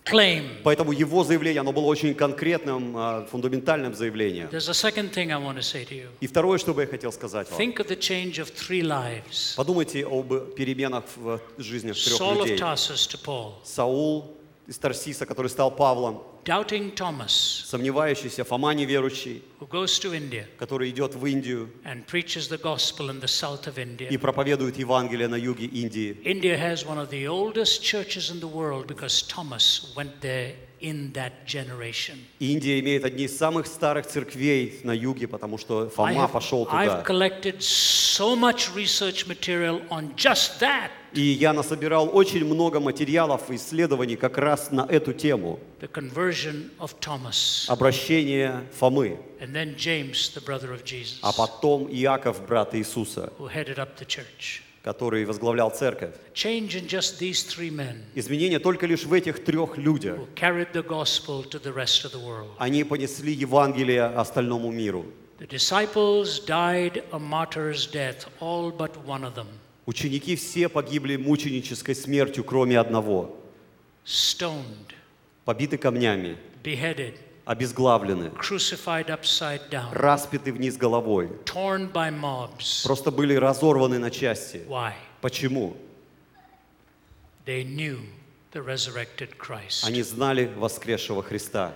claim. 0.03 0.57
Поэтому 0.63 0.91
его 0.91 1.23
заявление, 1.23 1.61
оно 1.61 1.71
было 1.71 1.85
очень 1.85 2.15
конкретным, 2.15 2.95
а, 2.97 3.27
фундаментальным 3.29 3.93
заявлением. 3.93 4.47
There's 4.49 4.69
a 4.69 4.73
second 4.73 5.11
thing 5.13 5.31
I 5.31 5.37
want 5.37 5.57
to 5.57 5.61
say 5.61 5.85
to 5.85 5.93
you. 5.93 6.07
И 6.21 6.27
второе, 6.27 6.57
что 6.57 6.73
бы 6.73 6.81
я 6.81 6.87
хотел 6.87 7.11
сказать 7.11 7.49
вам. 7.51 7.59
Think 7.59 7.75
of 7.77 7.87
the 7.87 7.97
change 7.99 8.39
of 8.39 8.51
three 8.53 8.81
lives 8.81 9.55
Подумайте 9.55 10.05
об 10.05 10.55
переменах 10.55 11.03
в 11.15 11.39
жизнях 11.57 11.95
трех 11.95 12.19
Saul 12.19 12.37
of 12.37 12.47
людей. 12.47 12.57
Tarsus 12.57 13.07
to 13.07 13.19
Paul, 13.23 13.53
Саул 13.63 14.37
из 14.65 14.77
Тарсиса, 14.77 15.25
который 15.25 15.47
стал 15.49 15.71
Павлом, 15.71 16.23
doubting 16.46 16.92
Thomas, 16.94 17.64
сомневающийся, 17.66 18.44
Фома 18.44 18.74
неверующий, 18.74 19.42
who 19.60 19.68
goes 19.68 19.98
to 20.00 20.12
India 20.12 20.46
который 20.58 20.90
идет 20.90 21.14
в 21.14 21.24
Индию 21.26 21.70
and 21.84 22.04
preaches 22.06 22.48
the 22.48 22.58
gospel 22.60 23.10
in 23.10 23.20
the 23.20 23.28
south 23.28 23.66
of 23.66 23.78
India. 23.78 24.08
и 24.08 24.16
проповедует 24.16 24.76
Евангелие 24.76 25.28
на 25.28 25.36
юге 25.36 25.66
Индии. 25.66 26.16
India 26.24 26.56
has 26.56 26.84
one 26.84 26.98
of 26.98 27.10
the 27.10 27.26
oldest 27.28 27.82
churches 27.82 28.30
in 28.30 28.40
the 28.40 28.48
world 28.48 28.86
because 28.86 29.22
Thomas 29.28 29.92
went 29.96 30.20
there 30.20 30.54
in 30.81 31.11
that 31.13 31.31
generation. 31.45 32.17
Индия 32.39 32.79
имеет 32.79 33.05
одни 33.05 33.25
из 33.25 33.37
самых 33.37 33.67
старых 33.67 34.05
церквей 34.07 34.79
на 34.83 34.91
юге, 34.91 35.27
потому 35.27 35.57
что 35.57 35.89
Фома 35.89 36.25
have, 36.25 36.31
пошел 36.31 36.65
I've 36.71 37.03
туда. 37.03 37.03
collected 37.03 37.61
so 37.61 38.35
much 38.35 38.73
research 38.75 39.27
material 39.27 39.81
on 39.89 40.15
just 40.15 40.59
that. 40.59 40.89
И 41.13 41.21
я 41.21 41.53
насобирал 41.53 42.09
очень 42.15 42.45
много 42.45 42.79
материалов 42.79 43.49
и 43.49 43.55
исследований 43.55 44.15
как 44.17 44.37
раз 44.37 44.71
на 44.71 44.81
эту 44.81 45.13
тему. 45.13 45.59
The 45.79 45.89
conversion 45.91 46.69
of 46.79 46.99
Thomas. 46.99 47.65
Обращение 47.69 48.63
Фомы, 48.79 49.17
And 49.39 49.53
then 49.53 49.75
James, 49.77 50.31
the 50.35 50.41
brother 50.41 50.71
of 50.73 50.83
Jesus, 50.83 51.19
а 51.21 51.31
потом 51.31 51.87
Иаков, 51.89 52.45
брат 52.45 52.75
Иисуса, 52.75 53.31
who 53.39 53.47
headed 53.47 53.79
up 53.79 53.95
the 53.97 54.05
church. 54.05 54.61
Который 54.87 55.25
возглавлял 55.25 55.69
церковь. 55.69 56.15
Изменения 58.15 58.59
только 58.59 58.85
лишь 58.87 59.03
в 59.03 59.11
этих 59.11 59.43
трех 59.43 59.77
людях. 59.77 60.17
Они 62.57 62.83
понесли 62.85 63.33
Евангелие 63.33 64.03
остальному 64.05 64.71
миру. 64.71 65.05
Ученики 69.85 70.35
все 70.35 70.69
погибли 70.69 71.17
мученической 71.17 71.95
смертью, 71.95 72.43
кроме 72.45 72.79
одного. 72.79 73.35
Побиты 75.43 75.77
камнями, 75.77 76.37
beheaded, 76.63 77.15
обезглавлены, 77.47 78.31
распяты 79.93 80.51
вниз 80.51 80.75
головой. 80.77 81.31
Просто 82.83 83.11
были 83.11 83.35
разорваны 83.35 83.99
на 83.99 84.11
части. 84.11 84.63
Почему? 85.21 85.77
Они 89.83 90.01
знали 90.03 90.51
воскресшего 90.57 91.23
Христа. 91.23 91.73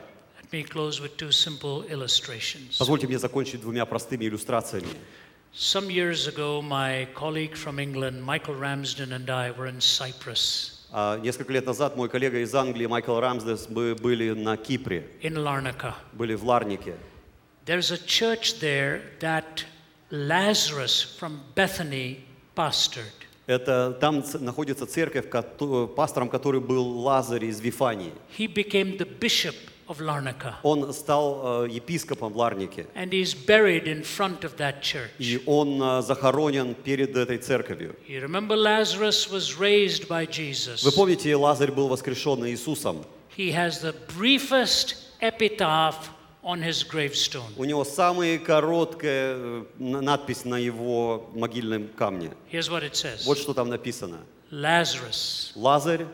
Позвольте 2.77 3.07
мне 3.07 3.17
закончить 3.17 3.61
двумя 3.61 3.85
простыми 3.85 4.25
иллюстрациями. 4.25 4.89
Some 5.53 5.89
years 5.89 6.27
ago, 6.27 6.61
my 6.61 7.05
colleague 7.13 7.57
from 7.57 7.77
England, 7.77 8.23
Michael 8.23 8.55
Ramsden, 8.55 9.11
and 9.11 9.29
I 9.29 9.51
were 9.51 9.67
in 9.67 9.81
Cyprus, 9.81 10.70
А, 10.70 10.70
Несколько 10.91 11.53
лет 11.53 11.65
назад 11.65 11.95
мой 11.95 12.09
коллега 12.09 12.39
из 12.39 12.53
Англии 12.53 12.85
Майкл 12.85 13.17
Рамсдес 13.17 13.69
мы 13.69 13.95
были 13.95 14.31
на 14.31 14.57
Кипре, 14.57 15.07
in 15.21 15.35
Larnaca. 15.35 15.93
были 16.11 16.33
в 16.33 16.43
Ларнике. 16.43 16.95
There's 17.65 17.91
a 17.91 17.97
church 17.97 18.59
there 18.59 19.01
that 19.21 19.63
Lazarus 20.09 21.01
from 21.17 21.39
Bethany 21.55 22.17
pastored. 22.55 23.05
Это 23.47 23.97
там 24.01 24.21
находится 24.41 24.85
церковь, 24.85 25.29
пастором 25.95 26.27
которой 26.27 26.59
был 26.59 26.85
Лазарь 26.99 27.45
из 27.45 27.61
Вифании. 27.61 28.11
He 28.37 28.47
became 28.47 28.97
the 28.97 29.07
bishop 29.07 29.55
of 29.91 29.99
Larnaca, 29.99 30.55
Он 30.63 30.91
стал 30.93 31.65
э, 31.65 31.69
епископом 31.69 32.31
в 32.33 32.37
Ларнике. 32.37 32.87
and 32.95 33.11
he's 33.11 33.33
buried 33.35 33.83
in 33.87 34.01
front 34.03 34.43
of 34.43 34.55
that 34.57 34.81
church. 34.81 35.09
И 35.19 35.41
он 35.45 35.81
э, 35.81 36.01
захоронен 36.01 36.73
перед 36.73 37.15
этой 37.15 37.37
церковью. 37.37 37.95
You 38.07 38.21
remember 38.21 38.55
Lazarus 38.55 39.29
was 39.29 39.59
raised 39.59 40.07
by 40.07 40.25
Jesus. 40.25 40.83
Вы 40.83 40.91
помните, 40.91 41.35
Лазарь 41.35 41.71
был 41.71 41.87
воскрешен 41.87 42.45
Иисусом. 42.47 43.05
He 43.37 43.51
has 43.51 43.81
the 43.81 43.93
briefest 44.17 44.95
epitaph 45.21 46.09
on 46.43 46.61
his 46.61 46.83
gravestone. 46.83 47.51
У 47.57 47.63
него 47.65 47.83
самая 47.83 48.39
короткая 48.39 49.35
э, 49.37 49.63
на- 49.77 50.01
надпись 50.01 50.43
на 50.45 50.55
его 50.57 51.29
могильном 51.35 51.87
камне. 51.89 52.31
Here's 52.51 52.69
what 52.69 52.83
it 52.83 52.93
says 52.95 53.25
Вот 53.25 53.37
что 53.37 53.53
там 53.53 53.69
написано. 53.69 54.19
Lazarus, 54.51 55.51
Лазарь, 55.55 56.05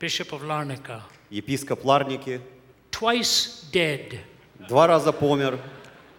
bishop 0.00 0.30
of 0.30 0.42
Larnaca, 0.42 1.00
епископ 1.30 1.84
Ларники, 1.84 2.40
twice 3.01 3.65
dead, 3.71 4.19
два 4.67 4.87
раза 4.87 5.11
помер, 5.11 5.59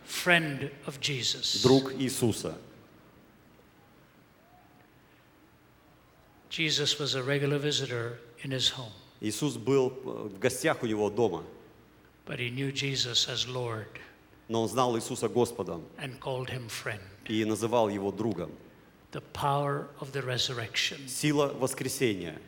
friend 0.07 0.70
of 0.86 1.01
Jesus. 1.01 1.62
друг 1.62 1.93
Иисуса. 1.95 2.55
Jesus 6.51 6.99
was 6.99 7.14
a 7.14 7.22
regular 7.22 7.59
visitor 7.59 8.18
in 8.43 8.51
his 8.51 8.70
home, 8.70 8.93
Иисус 9.20 9.57
был 9.57 9.93
э, 10.05 10.28
в 10.28 10.39
гостях 10.39 10.82
у 10.82 10.86
него 10.86 11.11
дома, 11.11 11.45
but 12.26 12.39
he 12.39 12.51
knew 12.51 12.72
Jesus 12.72 13.28
as 13.28 13.47
Lord 13.47 13.99
но 14.49 14.62
он 14.62 14.68
знал 14.68 14.97
Иисуса 14.97 15.28
Господом 15.28 15.84
and 15.99 16.18
called 16.20 16.49
him 16.49 16.68
friend. 16.68 17.01
и 17.28 17.45
называл 17.45 17.89
его 17.89 18.11
другом. 18.11 18.51
The 19.12 19.22
power 19.32 19.89
of 20.01 20.12
the 20.12 20.22
resurrection. 20.22 21.07
Сила 21.07 21.49
воскресения. 21.49 22.39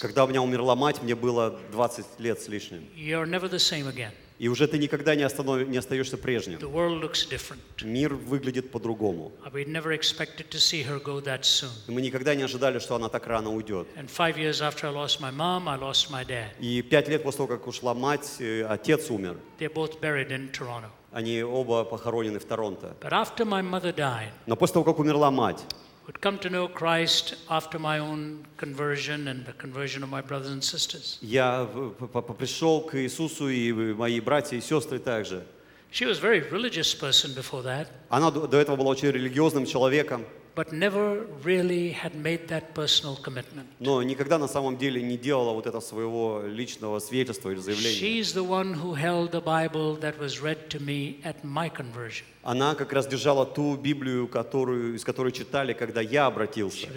Когда 0.00 0.24
у 0.24 0.28
меня 0.28 0.42
умерла 0.42 0.76
мать, 0.76 1.02
мне 1.02 1.14
было 1.14 1.58
20 1.72 2.06
лет 2.18 2.40
с 2.40 2.48
лишним. 2.48 2.88
You're 2.96 3.26
never 3.26 3.50
the 3.50 3.58
same 3.58 3.92
again. 3.92 4.12
И 4.42 4.48
уже 4.48 4.66
ты 4.66 4.76
никогда 4.76 5.14
не, 5.14 5.22
останов... 5.22 5.68
не 5.68 5.76
остаешься 5.76 6.18
прежним. 6.18 6.58
The 6.58 6.68
world 6.68 7.00
looks 7.00 7.24
different. 7.30 7.60
Мир 7.82 8.14
выглядит 8.14 8.72
по-другому. 8.72 9.30
Мы 11.86 12.02
никогда 12.02 12.34
не 12.34 12.42
ожидали, 12.42 12.80
что 12.80 12.96
она 12.96 13.08
так 13.08 13.26
рано 13.28 13.54
уйдет. 13.54 13.86
And 13.96 14.08
five 14.08 14.36
years 14.36 14.60
after 14.60 14.88
I 14.88 14.92
lost 14.92 15.20
my 15.20 15.30
mom, 15.30 15.68
I 15.68 15.78
lost 15.78 16.10
my 16.10 16.24
dad. 16.26 16.48
И 16.58 16.82
пять 16.82 17.08
лет 17.08 17.22
после 17.22 17.38
того, 17.38 17.48
как 17.48 17.68
ушла 17.68 17.94
мать, 17.94 18.36
э, 18.40 18.64
отец 18.64 19.10
умер. 19.10 19.36
They're 19.60 19.72
both 19.72 20.00
buried 20.00 20.30
in 20.30 20.50
Toronto. 20.50 20.88
Они 21.12 21.42
оба 21.42 21.84
похоронены 21.84 22.40
в 22.40 22.44
Торонто. 22.44 22.96
But 23.00 23.12
after 23.12 23.44
my 23.44 23.62
mother 23.62 23.94
died, 23.94 24.30
Но 24.46 24.56
после 24.56 24.74
того, 24.74 24.84
как 24.84 24.98
умерла 24.98 25.30
мать, 25.30 25.62
would 26.07 26.21
come 26.21 26.37
to 26.39 26.49
know 26.49 26.67
Christ 26.69 27.35
after 27.49 27.77
my 27.79 27.99
own 27.99 28.45
conversion 28.57 29.27
and 29.27 29.45
the 29.45 29.53
conversion 29.53 30.03
of 30.03 30.09
my 30.09 30.21
brothers 30.21 30.51
and 30.51 30.63
sisters. 30.63 31.17
я 31.21 31.63
в- 31.65 31.91
п- 31.91 32.07
п- 32.21 32.33
пришел 32.33 32.81
к 32.81 32.95
Иисусу, 32.95 33.49
и 33.49 33.71
мои 33.93 34.19
братья 34.21 34.55
и 34.57 34.61
сестры 34.61 34.99
также. 34.99 35.43
She 35.91 36.05
was 36.05 36.17
a 36.19 36.21
very 36.21 36.39
religious 36.51 36.93
person 36.93 37.33
before 37.35 37.61
that, 37.63 37.87
Она 38.09 38.29
до 38.31 38.47
до 38.47 38.57
этого 38.57 38.75
была 38.77 38.89
очень 38.91 39.09
религиозным 39.11 39.65
человеком, 39.65 40.25
But 40.54 40.72
never 40.72 41.24
really 41.42 41.92
had 41.92 42.14
made 42.14 42.48
that 42.48 42.74
personal 42.74 43.16
commitment. 43.16 43.66
но 43.80 44.02
никогда 44.02 44.38
на 44.38 44.48
самом 44.48 44.76
деле 44.76 45.02
не 45.02 45.16
делала 45.16 45.52
вот 45.52 45.66
этого 45.66 45.80
своего 45.80 46.42
личного 46.46 46.98
свидетельства 46.98 47.50
или 47.50 47.58
заявления. 47.60 47.98
She's 47.98 48.34
the 48.34 48.44
one 48.46 48.74
who 48.74 48.94
held 48.94 49.30
the 49.30 49.40
Bible 49.42 49.96
that 50.00 50.18
was 50.18 50.40
read 50.42 50.68
to 50.70 50.80
me 50.80 51.20
at 51.24 51.42
my 51.44 51.70
conversion. 51.70 52.24
Она 52.42 52.74
как 52.74 52.92
раз 52.92 53.06
держала 53.06 53.46
ту 53.46 53.76
Библию, 53.76 54.26
которую, 54.26 54.96
из 54.96 55.04
которой 55.04 55.32
читали, 55.32 55.72
когда 55.74 56.00
я 56.00 56.26
обратился. 56.26 56.88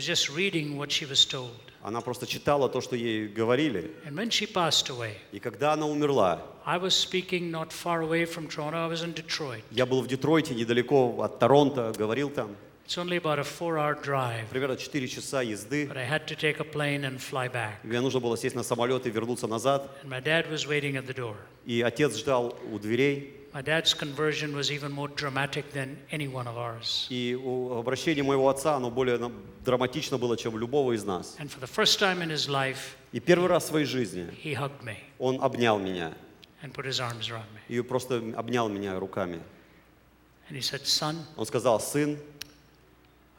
Она 1.84 2.02
просто 2.02 2.26
читала 2.26 2.68
то, 2.68 2.82
что 2.82 2.96
ей 2.96 3.28
говорили. 3.28 3.92
And 4.08 4.16
when 4.16 4.30
she 4.32 4.52
passed 4.52 4.90
away, 4.90 5.14
И 5.32 5.40
когда 5.40 5.74
она 5.74 5.86
умерла, 5.86 6.42
I 6.66 6.80
was 6.80 6.96
speaking 6.96 7.52
not 7.52 7.72
far 7.72 8.02
away 8.02 8.26
from 8.26 8.48
Toronto, 8.48 8.78
I 8.78 8.90
was 8.90 9.04
in 9.04 9.14
Detroit. 9.14 9.62
я 9.70 9.86
был 9.86 10.02
в 10.02 10.08
Детройте, 10.08 10.56
недалеко 10.56 11.22
от 11.22 11.38
Торонто, 11.38 11.94
говорил 11.96 12.32
там. 12.32 12.56
It's 12.88 13.00
only 13.00 13.18
about 13.18 13.40
a 13.40 13.44
four 13.44 13.80
hour 13.80 13.96
drive, 14.00 14.48
Примерно 14.52 14.78
4 14.78 15.08
часа 15.08 15.42
езды. 15.42 15.88
but 15.88 15.98
I 15.98 16.06
had 16.06 16.28
to 16.28 16.36
take 16.36 16.60
a 16.60 16.64
plane 16.64 17.04
and 17.04 17.20
fly 17.20 17.48
back. 17.52 17.80
Мне 17.84 18.00
нужно 18.00 18.20
было 18.20 18.38
сесть 18.38 18.56
на 18.56 18.62
самолет 18.64 19.08
и 19.08 19.10
вернуться 19.10 19.48
назад. 19.48 19.90
And 20.04 20.10
my 20.10 20.22
dad 20.22 20.48
was 20.52 20.68
waiting 20.68 20.96
at 20.96 21.08
the 21.08 21.16
door. 21.16 21.36
И 21.66 21.82
отец 21.82 22.16
ждал 22.16 22.56
у 22.72 22.78
дверей. 22.78 23.32
My 23.54 23.64
dad's 23.64 23.94
conversion 23.96 24.54
was 24.56 24.70
even 24.70 24.92
more 24.92 25.08
dramatic 25.08 25.72
than 25.74 25.98
any 26.12 26.28
one 26.28 26.46
of 26.46 26.58
ours. 26.58 27.08
И 27.10 27.34
обращение 27.34 28.24
моего 28.24 28.50
отца, 28.50 28.76
оно 28.76 28.92
более 28.92 29.18
ну, 29.18 29.32
драматично 29.64 30.18
было, 30.20 30.38
чем 30.38 30.56
любого 30.58 30.92
из 30.92 31.04
нас. 31.06 31.38
And 31.40 31.50
for 31.50 31.60
the 31.60 31.68
first 31.68 31.98
time 32.00 32.22
in 32.22 32.30
his 32.30 32.48
life, 32.48 32.96
И 33.14 33.20
первый 33.20 33.48
раз 33.48 33.64
в 33.64 33.68
своей 33.70 33.86
жизни 33.86 34.28
he 34.44 34.54
hugged 34.54 34.84
me 34.84 34.98
он 35.18 35.42
обнял 35.42 35.80
меня. 35.80 36.14
and 36.62 36.72
put 36.74 36.86
his 36.86 37.00
arms 37.00 37.30
around 37.32 37.48
me. 37.56 37.62
И 37.68 37.82
просто 37.82 38.18
обнял 38.38 38.70
меня 38.70 39.00
руками. 39.00 39.40
And 40.50 40.56
he 40.56 40.62
said, 40.62 40.86
Son, 40.86 41.16
Он 41.38 41.46
сказал, 41.48 41.80
сын, 41.80 42.20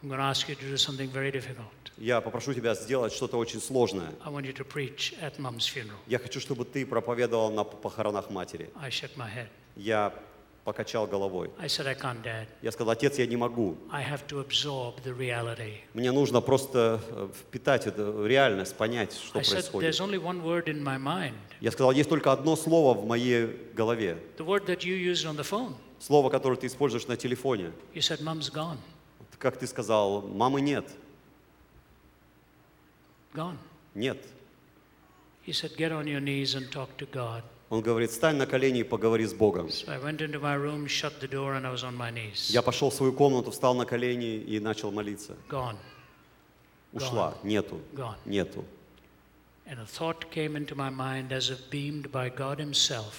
I'm 0.03 0.09
going 0.09 0.21
to 0.21 0.27
ask 0.27 0.49
you 0.49 0.55
to 0.55 0.65
do 0.65 0.77
something 0.77 1.09
very 1.11 1.31
difficult. 1.31 1.73
я 1.99 2.21
попрошу 2.21 2.53
тебя 2.53 2.75
сделать 2.75 3.13
что-то 3.13 3.39
очень 3.39 3.61
сложное. 3.61 4.13
I 4.25 4.31
want 4.31 4.45
you 4.45 4.53
to 4.53 4.65
preach 4.65 5.15
at 5.23 5.39
mom's 5.39 5.67
funeral. 5.67 5.97
Я 6.07 6.19
хочу, 6.19 6.41
чтобы 6.41 6.65
ты 6.65 6.85
проповедовал 6.85 7.51
на 7.51 7.65
похоронах 7.65 8.31
матери. 8.31 8.71
I 8.81 8.91
shook 8.91 9.17
my 9.17 9.29
head. 9.29 9.49
Я 9.77 10.13
покачал 10.65 11.07
головой. 11.07 11.51
I 11.59 11.69
said, 11.69 11.87
I 11.87 11.95
can't, 11.95 12.23
Dad. 12.23 12.47
Я 12.61 12.73
сказал, 12.73 12.91
отец, 12.91 13.19
я 13.19 13.27
не 13.27 13.37
могу. 13.37 13.79
I 13.91 14.03
have 14.03 14.27
to 14.27 14.45
absorb 14.45 15.03
the 15.05 15.17
reality. 15.17 15.79
Мне 15.95 16.13
нужно 16.13 16.41
просто 16.41 17.01
э, 17.09 17.29
впитать 17.41 17.87
эту 17.87 18.27
реальность, 18.27 18.75
понять, 18.77 19.15
что 19.15 19.39
I 19.39 19.45
said, 19.45 19.53
происходит. 19.53 19.89
there's 19.89 20.01
only 20.01 20.19
one 20.19 20.43
word 20.43 20.67
in 20.67 20.83
my 20.83 20.99
mind. 20.99 21.35
Я 21.61 21.71
сказал, 21.71 21.93
есть 21.93 22.11
только 22.11 22.33
одно 22.33 22.57
слово 22.57 22.99
в 22.99 23.07
моей 23.07 23.47
голове. 23.75 24.19
The 24.37 24.45
word 24.45 24.67
that 24.67 24.85
you 24.85 24.95
used 24.97 25.25
on 25.25 25.37
the 25.37 25.45
phone. 25.45 25.75
Слово, 26.01 26.29
которое 26.29 26.57
ты 26.57 26.67
используешь 26.67 27.07
на 27.07 27.17
телефоне. 27.17 27.73
You 27.95 28.03
said, 28.03 28.21
Mom's 28.21 28.51
gone. 28.53 28.77
Как 29.39 29.59
ты 29.59 29.67
сказал, 29.67 30.23
мамы 30.23 30.61
нет. 30.61 30.89
Gone. 33.35 33.57
Нет. 33.95 34.19
He 35.45 35.53
said, 35.53 35.77
get 35.77 35.93
on 35.93 36.07
your 36.07 36.21
knees 36.21 36.55
and 36.55 36.71
talk 36.71 36.97
to 36.99 37.07
God. 37.07 37.43
Он 37.69 37.83
говорит, 37.83 38.13
стань 38.13 38.37
на 38.37 38.47
колени 38.47 38.81
и 38.81 38.85
поговори 38.85 39.27
с 39.27 39.35
Богом. 39.35 39.69
Я 42.49 42.63
пошел 42.63 42.91
в 42.91 42.95
свою 42.95 43.13
комнату, 43.13 43.51
встал 43.51 43.75
на 43.75 43.85
колени 43.85 44.37
и 44.37 44.61
начал 44.61 44.93
молиться. 44.93 45.37
Gone. 45.49 45.77
Ушла. 46.93 47.37
Нету. 47.43 47.81
Gone. 47.93 48.17
Нету. 48.25 48.65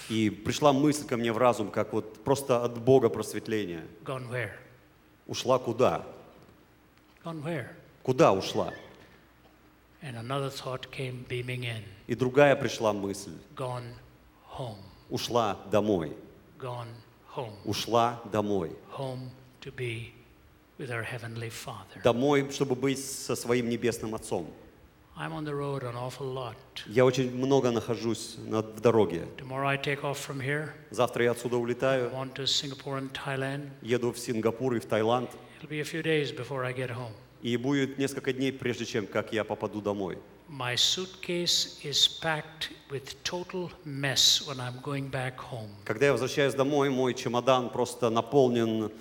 И 0.09 0.29
пришла 0.29 0.73
мысль 0.73 1.05
ко 1.05 1.17
мне 1.17 1.33
в 1.33 1.37
разум, 1.37 1.69
как 1.71 1.91
вот 1.91 2.23
просто 2.23 2.63
от 2.63 2.79
Бога 2.79 3.09
просветление. 3.09 3.85
Gone 4.05 4.29
where? 4.29 4.51
Ушла 5.27 5.59
куда? 5.59 6.05
Gone 7.23 7.43
where? 7.43 7.75
Куда 8.03 8.31
ушла? 8.31 8.73
And 10.01 10.15
another 10.17 10.49
thought 10.49 10.89
came 10.91 11.25
beaming 11.27 11.63
in. 11.63 11.83
И 12.07 12.15
другая 12.15 12.55
пришла 12.55 12.93
мысль. 12.93 13.37
Gone 13.55 13.93
home. 14.45 14.79
Ушла 15.09 15.57
домой. 15.71 16.15
Gone 16.57 16.87
home. 17.35 17.53
Ушла 17.65 18.21
домой. 18.31 18.71
Home 18.91 19.29
to 19.61 19.71
be 19.71 20.13
with 20.77 20.91
our 20.91 21.03
Heavenly 21.03 21.49
Father. 21.49 22.01
Домой, 22.03 22.49
чтобы 22.51 22.75
быть 22.75 23.03
со 23.03 23.35
своим 23.35 23.69
небесным 23.69 24.15
Отцом. 24.15 24.47
I'm 25.19 25.33
on 25.33 25.45
the 25.45 25.55
road 25.55 25.81
an 25.81 25.95
awful 25.95 26.31
lot. 26.31 26.55
Я 26.85 27.03
очень 27.03 27.35
много 27.35 27.71
нахожусь 27.71 28.35
на, 28.45 28.61
в 28.61 28.79
дороге. 28.79 29.27
Tomorrow 29.37 29.67
I 29.67 29.77
take 29.77 30.03
off 30.03 30.19
from 30.19 30.39
here. 30.39 30.69
Завтра 30.91 31.23
я 31.23 31.31
отсюда 31.31 31.57
улетаю, 31.57 32.11
on 32.11 32.31
to 32.35 32.43
Singapore 32.43 32.99
and 32.99 33.11
Thailand. 33.11 33.69
еду 33.81 34.11
в 34.11 34.19
Сингапур 34.19 34.75
и 34.75 34.79
в 34.79 34.85
Таиланд. 34.85 35.31
It'll 35.59 35.69
be 35.69 35.81
a 35.81 35.83
few 35.83 36.03
days 36.03 36.31
before 36.31 36.63
I 36.63 36.71
get 36.71 36.91
home. 36.91 37.13
И 37.41 37.57
будет 37.57 37.97
несколько 37.97 38.31
дней, 38.31 38.51
прежде 38.51 38.85
чем 38.85 39.07
как 39.07 39.33
я 39.33 39.43
попаду 39.43 39.81
домой. 39.81 40.19
My 40.49 40.75
suitcase 40.75 41.83
is 41.83 42.07
packed 42.21 42.69
with 42.91 43.15
total 43.23 43.71
mess 43.85 44.47
when 44.47 44.59
I'm 44.59 44.79
going 44.83 45.09
back 45.09 45.39
home. 45.39 45.71
Когда 45.83 46.05
я 46.05 46.11
возвращаюсь 46.11 46.53
домой, 46.53 46.91
мой 46.91 47.15
чемодан 47.15 47.69
просто 47.71 48.11
наполнен 48.11 48.91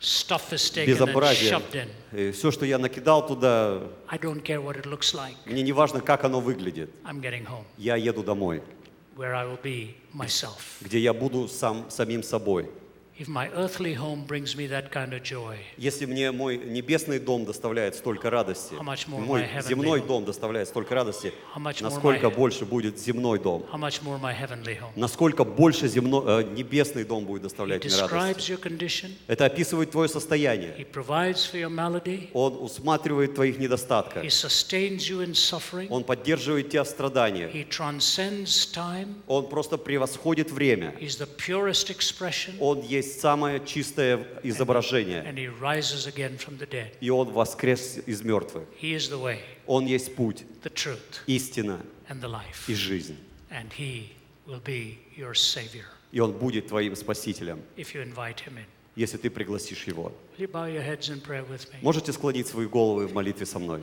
In. 0.00 1.88
И 2.12 2.30
все, 2.32 2.50
что 2.50 2.66
я 2.66 2.78
накидал 2.78 3.26
туда, 3.26 3.82
I 4.08 4.18
don't 4.18 4.42
care 4.42 4.62
what 4.62 4.76
it 4.76 4.84
looks 4.84 5.14
like. 5.14 5.36
мне 5.46 5.62
не 5.62 5.72
важно, 5.72 6.00
как 6.00 6.24
оно 6.24 6.40
выглядит. 6.40 6.90
I'm 7.04 7.20
getting 7.20 7.46
home 7.46 7.64
Я 7.78 7.96
еду 7.96 8.22
домой, 8.22 8.62
где 10.80 10.98
я 10.98 11.14
буду 11.14 11.48
сам, 11.48 11.90
самим 11.90 12.22
собой. 12.22 12.70
If 13.16 13.28
my 13.28 13.48
earthly 13.54 13.94
home 13.94 14.24
brings 14.26 14.56
me 14.56 14.66
that 14.66 14.90
kind 14.90 15.12
of 15.14 15.22
joy, 15.22 15.56
Если 15.76 16.04
мне 16.04 16.32
мой 16.32 16.56
небесный 16.58 17.20
дом 17.20 17.44
доставляет 17.44 17.94
столько 17.94 18.28
радости, 18.28 18.74
мой 19.06 19.46
земной 19.62 20.00
дом 20.00 20.24
доставляет 20.24 20.66
столько 20.66 20.96
радости, 20.96 21.32
How 21.54 21.60
much 21.62 21.80
more 21.80 21.82
насколько 21.84 22.28
больше 22.28 22.64
будет 22.64 22.98
земной 22.98 23.38
дом, 23.38 23.64
how 23.72 23.78
much 23.78 24.02
more 24.02 24.18
my 24.20 24.34
heavenly 24.36 24.80
home? 24.80 24.90
насколько 24.96 25.44
больше 25.44 25.86
земно, 25.86 26.40
э, 26.40 26.42
небесный 26.42 27.04
дом 27.04 27.24
будет 27.24 27.42
доставлять 27.42 27.84
мне 27.84 27.94
радость. 27.94 28.50
describes 28.50 28.50
your 28.50 28.60
condition. 28.60 29.12
Это 29.28 29.44
описывает 29.44 29.92
твое 29.92 30.08
состояние. 30.08 30.74
He 30.76 30.84
provides 30.84 31.48
for 31.48 31.60
your 31.60 31.70
malady. 31.70 32.30
Он 32.32 32.56
усматривает 32.60 33.36
твоих 33.36 33.60
недостатков. 33.60 34.24
He 34.24 34.28
sustains 34.28 35.08
you 35.08 35.24
in 35.24 35.34
suffering. 35.34 35.86
Он 35.88 36.02
поддерживает 36.02 36.70
тебя 36.70 36.82
в 36.82 36.88
страданиях. 36.88 37.54
He 37.54 37.64
transcends 37.68 38.66
time. 38.74 39.14
Он 39.28 39.48
просто 39.48 39.78
превосходит 39.78 40.50
время. 40.50 40.96
He's 41.00 41.16
the 41.16 41.28
purest 41.28 41.90
expression. 41.96 42.56
Он 42.58 42.80
есть 42.82 43.03
самое 43.04 43.64
чистое 43.64 44.26
изображение. 44.42 45.22
И 47.00 47.10
Он 47.10 47.32
воскрес 47.32 47.98
из 48.06 48.22
мертвых. 48.22 48.64
Он 49.66 49.86
есть 49.86 50.14
путь, 50.14 50.44
истина 51.26 51.80
и 52.66 52.74
жизнь. 52.74 53.16
И 56.12 56.20
Он 56.20 56.32
будет 56.32 56.68
твоим 56.68 56.96
спасителем, 56.96 57.62
если 58.96 59.16
ты 59.16 59.30
пригласишь 59.30 59.84
Его. 59.84 60.12
Можете 61.82 62.12
склонить 62.12 62.46
свои 62.46 62.66
головы 62.66 63.06
в 63.06 63.12
молитве 63.12 63.46
со 63.46 63.58
мной? 63.58 63.82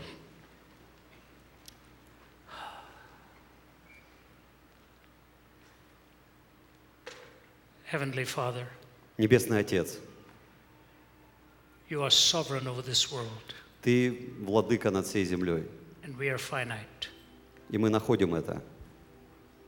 Heavenly 7.92 8.24
Father, 8.24 8.68
Небесный 9.22 9.60
Отец, 9.60 10.00
you 11.92 12.02
are 12.02 12.10
sovereign 12.10 12.66
over 12.66 12.82
this 12.82 13.12
world, 13.12 13.54
Ты 13.84 14.32
владыка 14.40 14.90
над 14.90 15.06
всей 15.06 15.24
землей, 15.26 15.64
and 16.04 16.18
we 16.18 16.28
are 16.28 16.40
finite. 16.40 17.10
и 17.70 17.78
мы 17.78 17.92
находим 17.92 18.34
это. 18.34 18.64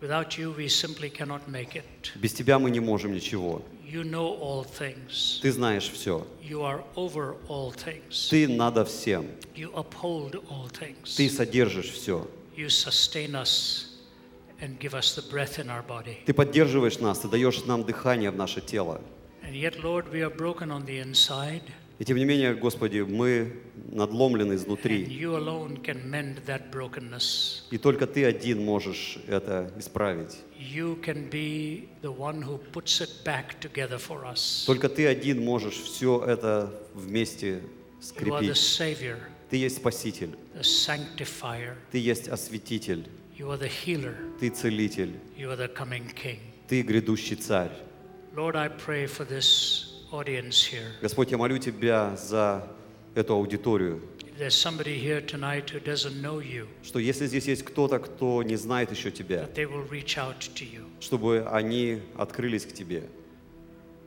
Without 0.01 0.39
you, 0.39 0.51
we 0.57 0.67
simply 0.67 1.07
cannot 1.07 1.47
make 1.47 1.75
it. 1.75 1.83
Без 2.15 2.33
Тебя 2.33 2.57
мы 2.57 2.71
не 2.71 2.79
можем 2.79 3.13
ничего. 3.13 3.61
You 3.85 4.01
know 4.03 4.35
all 4.41 4.65
things. 4.65 5.39
Ты 5.43 5.51
знаешь 5.51 5.87
все. 5.87 6.25
You 6.41 6.61
are 6.63 6.83
over 6.95 7.35
all 7.47 7.71
things. 7.71 8.29
Ты 8.31 8.47
надо 8.47 8.83
всем. 8.85 9.27
You 9.55 9.71
uphold 9.75 10.43
all 10.49 10.67
things. 10.67 11.15
Ты 11.15 11.29
содержишь 11.29 11.91
все. 11.91 12.27
You 12.57 12.69
sustain 12.71 13.35
us 13.35 13.99
and 14.59 14.79
give 14.79 14.95
us 14.95 15.13
the 15.13 15.21
breath 15.29 15.59
in 15.59 15.69
our 15.69 15.85
body. 15.85 16.23
Ты 16.25 16.33
поддерживаешь 16.33 16.97
нас, 16.97 17.19
Ты 17.19 17.27
даешь 17.27 17.63
нам 17.65 17.83
дыхание 17.83 18.31
в 18.31 18.35
наше 18.35 18.59
тело. 18.59 18.99
And 19.43 19.55
yet, 19.55 19.83
Lord, 19.83 20.11
we 20.11 20.21
are 20.21 20.29
broken 20.29 20.71
on 20.71 20.85
the 20.85 20.99
inside, 20.99 21.63
И 21.99 22.05
тем 22.05 22.17
не 22.17 22.25
менее, 22.25 22.55
Господи, 22.55 22.99
мы 22.99 23.53
надломлены 23.91 24.53
изнутри. 24.55 25.03
И 27.71 27.77
только 27.77 28.07
Ты 28.07 28.25
один 28.25 28.65
можешь 28.65 29.19
это 29.27 29.71
исправить. 29.77 30.39
Только 34.65 34.89
Ты 34.89 35.07
один 35.07 35.45
можешь 35.45 35.75
все 35.75 36.25
это 36.25 36.73
вместе 36.95 37.61
скрепить. 38.01 38.57
Ты 39.49 39.57
есть 39.57 39.77
Спаситель. 39.77 40.35
Ты 41.91 41.97
есть 41.99 42.27
Осветитель. 42.27 43.07
Ты 44.39 44.49
Целитель. 44.49 45.13
Ты 46.67 46.81
грядущий 46.81 47.35
Царь. 47.35 47.71
Lord, 48.35 48.55
I 48.55 48.67
pray 48.67 49.05
for 49.05 49.25
this 49.25 49.85
audience 50.11 50.63
here. 50.65 50.91
Господь, 51.01 51.29
я 51.31 51.37
молю 51.37 51.59
Тебя 51.59 52.15
за 52.15 52.67
эту 53.15 53.35
аудиторию, 53.35 54.01
If 54.25 54.39
there's 54.39 54.55
somebody 54.55 54.97
here 54.97 55.21
tonight 55.21 55.69
who 55.69 55.79
doesn't 55.79 56.19
know 56.19 56.39
you, 56.39 56.67
что 56.81 56.97
если 56.97 57.27
здесь 57.27 57.45
есть 57.45 57.63
кто-то, 57.63 57.99
кто 57.99 58.41
не 58.41 58.55
знает 58.55 58.91
еще 58.91 59.11
Тебя, 59.11 59.43
that 59.43 59.53
they 59.53 59.65
will 59.65 59.87
reach 59.87 60.17
out 60.17 60.39
to 60.55 60.65
you. 60.65 60.85
чтобы 60.99 61.47
они 61.51 61.99
открылись 62.17 62.65
к 62.65 62.73
Тебе. 62.73 63.03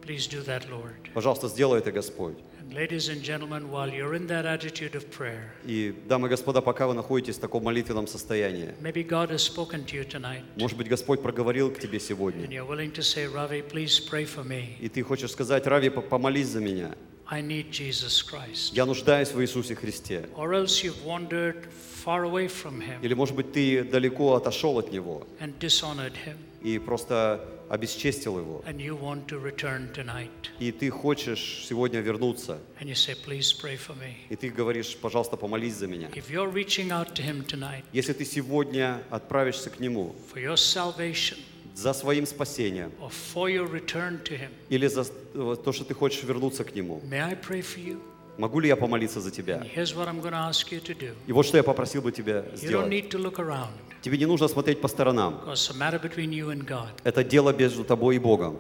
Please 0.03 0.27
do 0.29 0.43
that, 0.45 0.68
Lord. 0.68 1.12
Пожалуйста, 1.14 1.47
сделай 1.49 1.79
это, 1.79 1.93
Господь. 1.93 2.37
And 2.68 2.74
ladies 2.74 3.08
and 3.08 3.22
gentlemen, 3.22 3.70
while 3.70 3.88
you're 3.88 4.14
in 4.16 4.26
that 4.26 4.44
attitude 4.44 4.96
of 4.96 5.08
prayer, 5.10 5.52
И, 5.64 5.94
дамы 6.08 6.26
и 6.26 6.30
господа, 6.30 6.60
пока 6.60 6.88
вы 6.88 6.94
находитесь 6.94 7.36
в 7.36 7.40
таком 7.40 7.62
молитвенном 7.62 8.08
состоянии, 8.08 8.74
maybe 8.80 9.04
God 9.06 9.30
has 9.30 9.42
spoken 9.44 9.84
to 9.86 9.94
you 9.96 10.04
tonight, 10.04 10.42
может 10.56 10.76
быть, 10.76 10.88
Господь 10.88 11.22
проговорил 11.22 11.70
к 11.70 11.78
тебе 11.78 12.00
сегодня, 12.00 12.44
и 14.80 14.88
ты 14.88 15.02
хочешь 15.02 15.30
сказать, 15.30 15.66
Рави, 15.66 15.90
по- 15.90 16.02
помолись 16.02 16.48
за 16.48 16.60
меня. 16.60 16.94
I 17.29 17.43
need 17.43 17.70
Jesus 17.72 18.22
Christ. 18.22 18.72
Я 18.74 18.87
нуждаюсь 18.87 19.33
в 19.33 19.41
Иисусе 19.43 19.74
Христе. 19.74 20.29
Or 20.37 20.53
else 20.55 20.83
you've 20.85 21.05
wandered 21.05 21.66
far 22.05 22.22
away 22.24 22.47
from 22.49 22.81
Him 22.81 23.01
Или, 23.03 23.14
может 23.14 23.35
быть, 23.35 23.53
ты 23.53 23.83
далеко 23.83 24.35
отошел 24.37 24.79
от 24.79 24.93
Него 24.93 25.27
and 25.41 25.59
dishonored 25.59 26.12
Him, 26.24 26.37
и 26.62 26.79
просто 26.79 27.45
обесчестил 27.68 28.39
Его. 28.39 28.62
and 28.64 28.81
you 28.81 28.95
want 28.97 29.27
to 29.27 29.41
return 29.43 29.93
tonight. 29.93 30.31
И 30.61 30.70
ты 30.70 30.89
хочешь 30.91 31.64
сегодня 31.68 31.99
вернуться, 32.01 32.59
And 32.81 32.89
you 32.89 32.95
say, 32.95 33.16
Please 33.24 33.53
pray 33.53 33.77
for 33.77 33.97
me. 33.97 34.14
и 34.31 34.37
ты 34.37 34.49
говоришь, 34.51 34.97
пожалуйста, 34.97 35.37
помолись 35.37 35.74
за 35.74 35.89
меня. 35.89 36.09
If 36.14 36.31
you're 36.31 36.49
reaching 36.53 36.93
out 36.93 37.14
to 37.16 37.24
Him 37.24 37.45
tonight 37.45 37.83
Если 37.93 38.12
ты 38.12 38.24
сегодня 38.24 39.03
отправишься 39.11 39.70
к 39.70 39.81
Нему 39.81 40.14
for 40.33 40.41
your 40.41 40.57
salvation 40.57 41.39
за 41.77 41.93
своим 41.93 42.27
спасением 42.27 42.91
или 44.70 44.87
за 44.89 45.05
э, 45.35 45.57
то, 45.62 45.72
что 45.72 45.85
ты 45.85 45.95
хочешь 45.95 46.22
вернуться 46.24 46.64
к 46.64 46.74
Нему, 46.74 47.01
могу 48.39 48.61
ли 48.61 48.68
я 48.68 48.77
помолиться 48.77 49.20
за 49.20 49.31
тебя? 49.31 49.62
И 51.27 51.33
вот 51.33 51.45
что 51.47 51.57
я 51.59 51.62
попросил 51.62 52.01
бы 52.03 52.12
тебя 52.12 52.45
сделать. 52.55 52.89
Тебе 54.03 54.18
не 54.18 54.27
нужно 54.27 54.49
смотреть 54.49 54.81
по 54.81 54.89
сторонам. 54.89 55.41
Это 57.05 57.24
дело 57.24 57.53
между 57.53 57.85
тобой 57.85 58.16
и 58.16 58.18
Богом. 58.18 58.57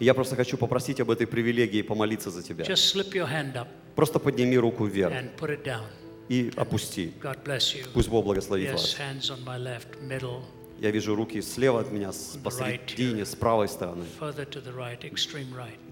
Я 0.00 0.14
просто 0.14 0.36
хочу 0.36 0.56
попросить 0.58 1.00
об 1.00 1.10
этой 1.10 1.26
привилегии 1.26 1.82
помолиться 1.82 2.30
за 2.30 2.42
тебя. 2.42 2.64
Просто 3.94 4.18
подними 4.18 4.58
руку 4.58 4.84
вверх 4.86 5.14
и 6.28 6.52
опусти. 6.56 7.12
Пусть 7.94 8.08
Бог 8.08 8.24
благословит 8.24 8.72
вас. 8.72 8.96
Я 10.80 10.90
вижу 10.92 11.16
руки 11.16 11.40
слева 11.42 11.80
от 11.80 11.90
меня, 11.90 12.12
посередине, 12.44 13.24
с 13.24 13.34
правой 13.34 13.68
стороны. 13.68 14.04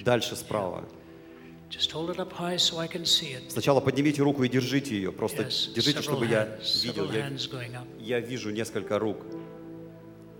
Дальше 0.00 0.36
справа. 0.36 0.84
Сначала 3.48 3.80
поднимите 3.80 4.22
руку 4.22 4.44
и 4.44 4.48
держите 4.48 4.94
ее. 4.94 5.10
Просто 5.10 5.44
держите, 5.74 6.00
чтобы 6.02 6.26
я 6.26 6.56
видел. 6.84 7.10
Я, 7.10 7.32
я 7.98 8.20
вижу 8.20 8.50
несколько 8.50 9.00
рук. 9.00 9.16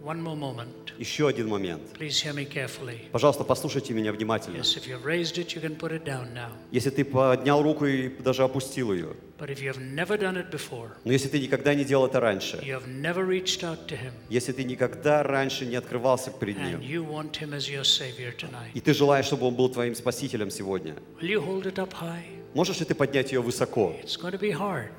One 0.06 0.22
more 0.22 0.36
moment. 0.36 0.92
Еще 0.98 1.26
один 1.26 1.48
момент. 1.48 1.82
Please 1.98 2.22
hear 2.22 2.32
me 2.32 2.48
carefully. 2.48 3.10
Пожалуйста, 3.10 3.42
послушайте 3.42 3.92
меня 3.92 4.12
внимательно. 4.12 4.58
Yes, 4.58 4.76
if 4.76 4.86
you've 4.86 5.04
raised 5.04 5.36
it, 5.36 5.56
you 5.56 5.60
can 5.60 5.76
put 5.76 5.90
it 5.90 6.04
down 6.04 6.32
now. 6.32 6.52
Если 6.70 6.90
ты 6.90 7.04
поднял 7.04 7.60
руку 7.60 7.86
и 7.86 8.08
даже 8.22 8.44
опустил 8.44 8.92
ее, 8.92 9.16
But 9.36 9.50
if 9.50 9.60
you 9.60 9.68
have 9.68 9.80
never 9.80 10.16
done 10.16 10.36
it 10.36 10.52
before, 10.52 10.90
но 11.02 11.10
если 11.12 11.26
ты 11.26 11.40
никогда 11.40 11.74
не 11.74 11.84
делал 11.84 12.06
это 12.06 12.20
раньше, 12.20 12.58
you 12.58 12.80
have 12.80 12.86
never 12.86 13.26
reached 13.26 13.64
out 13.64 13.88
to 13.88 13.98
Him, 13.98 14.12
если 14.30 14.52
ты 14.52 14.62
никогда 14.62 15.24
раньше 15.24 15.66
не 15.66 15.74
открывался 15.74 16.30
перед 16.30 16.56
and 16.56 16.78
Ним, 16.78 16.80
you 16.80 17.04
want 17.04 17.32
Him 17.40 17.52
as 17.52 17.68
your 17.68 17.82
Savior 17.82 18.32
tonight, 18.36 18.70
и 18.74 18.80
ты 18.80 18.94
желаешь, 18.94 19.26
чтобы 19.26 19.46
Он 19.46 19.56
был 19.56 19.68
твоим 19.68 19.96
спасителем 19.96 20.50
сегодня, 20.50 20.94
will 21.20 21.28
you 21.28 21.44
hold 21.44 21.64
it 21.66 21.78
up 21.78 21.92
high? 22.00 22.22
можешь 22.54 22.78
ли 22.78 22.86
ты 22.86 22.94
поднять 22.94 23.32
ее 23.32 23.42
высоко? 23.42 23.94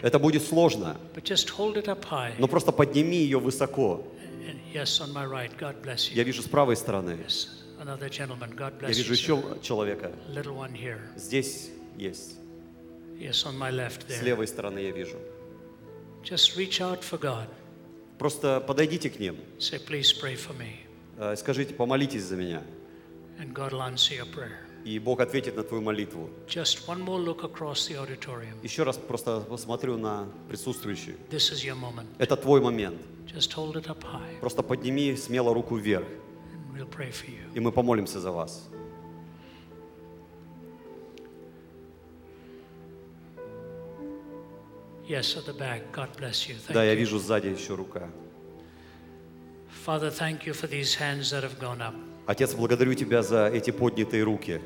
Это 0.01 0.19
будет 0.19 0.43
сложно, 0.43 0.97
но 2.37 2.47
просто 2.47 2.71
подними 2.71 3.17
ее 3.17 3.39
высоко. 3.39 4.05
And 4.47 4.59
yes, 4.73 5.01
on 5.01 5.11
my 5.11 5.25
right, 5.25 5.51
God 5.59 5.81
bless 5.83 6.09
you. 6.09 6.15
Я 6.15 6.23
вижу 6.23 6.41
с 6.41 6.47
правой 6.47 6.75
стороны. 6.77 7.11
Yes, 7.11 7.49
another 7.79 8.09
gentleman, 8.09 8.55
God 8.55 8.81
Я 8.81 8.87
вижу 8.89 9.13
you. 9.13 9.15
еще 9.15 9.59
человека. 9.61 10.11
Здесь 11.17 11.69
есть. 11.97 12.37
С 14.07 14.21
левой 14.21 14.47
стороны 14.47 14.79
я 14.79 14.91
вижу. 14.91 15.17
Просто 18.17 18.59
подойдите 18.61 19.09
к 19.09 19.19
ним. 19.19 19.37
Э, 21.17 21.35
Скажите, 21.35 21.73
помолитесь 21.73 22.23
за 22.23 22.35
меня. 22.35 22.63
И 24.87 24.99
Бог 24.99 25.19
ответит 25.19 25.57
на 25.57 25.63
твою 25.63 25.83
молитву. 25.83 26.29
Just 26.47 26.87
one 26.87 27.03
more 27.03 27.19
look 27.21 27.43
across 27.43 27.89
the 27.89 27.97
auditorium. 27.97 28.55
Еще 28.63 28.83
раз 28.83 28.95
просто 28.95 29.41
посмотрю 29.41 29.97
на 29.97 30.29
присутствующих. 30.47 31.15
This 31.29 31.51
is 31.51 31.65
your 31.65 31.75
moment. 31.75 32.07
Это 32.19 32.37
твой 32.37 32.61
момент. 32.61 33.01
Just 33.25 33.51
hold 33.53 33.75
it 33.75 33.87
up 33.87 34.01
high, 34.03 34.39
Просто 34.39 34.63
подними 34.63 35.13
смело 35.17 35.53
руку 35.53 35.75
вверх, 35.75 36.07
and 36.07 36.73
we'll 36.73 36.89
pray 36.89 37.11
for 37.11 37.27
you. 37.27 37.53
и 37.53 37.59
мы 37.59 37.73
помолимся 37.73 38.21
за 38.21 38.31
вас. 38.31 38.69
Yes, 45.05 45.35
at 45.35 45.45
the 45.45 45.53
back. 45.53 45.91
God 45.91 46.15
bless 46.15 46.47
you. 46.47 46.55
Thank 46.65 46.73
Да, 46.73 46.85
я 46.85 46.95
вижу 46.95 47.19
сзади 47.19 47.47
еще 47.47 47.75
рука. 47.75 48.09
Father, 49.85 50.09
thank 50.11 50.45
you 50.45 50.53
for 50.53 50.67
these 50.67 50.95
hands 50.95 51.31
that 51.31 51.43
have 51.43 51.59
gone 51.59 51.81
up. 51.81 51.93
Отец, 52.25 52.53
благодарю 52.53 52.93
Тебя 52.93 53.21
за 53.21 53.47
эти 53.47 53.71
поднятые 53.71 54.23
руки. 54.23 54.61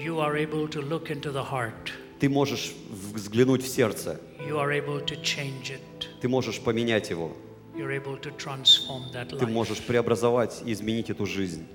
You 0.00 0.18
are 0.20 0.36
able 0.36 0.66
to 0.68 0.80
look 0.80 1.10
into 1.10 1.30
the 1.30 1.42
heart. 1.44 1.92
Ты 2.18 2.28
можешь 2.28 2.72
взглянуть 2.90 3.62
в 3.62 3.68
сердце, 3.68 4.18
You 4.46 4.56
are 4.58 4.70
able 4.72 5.04
to 5.04 5.20
change 5.22 5.70
it. 5.72 6.06
ты 6.20 6.28
можешь 6.28 6.60
поменять 6.60 7.10
его, 7.10 7.36
You're 7.76 7.92
able 7.92 8.18
to 8.20 8.30
transform 8.36 9.10
that 9.12 9.28
ты 9.28 9.44
life. 9.44 9.50
можешь 9.50 9.80
преобразовать 9.80 10.62
и 10.64 10.72
изменить 10.72 11.10
эту 11.10 11.26
жизнь. 11.26 11.66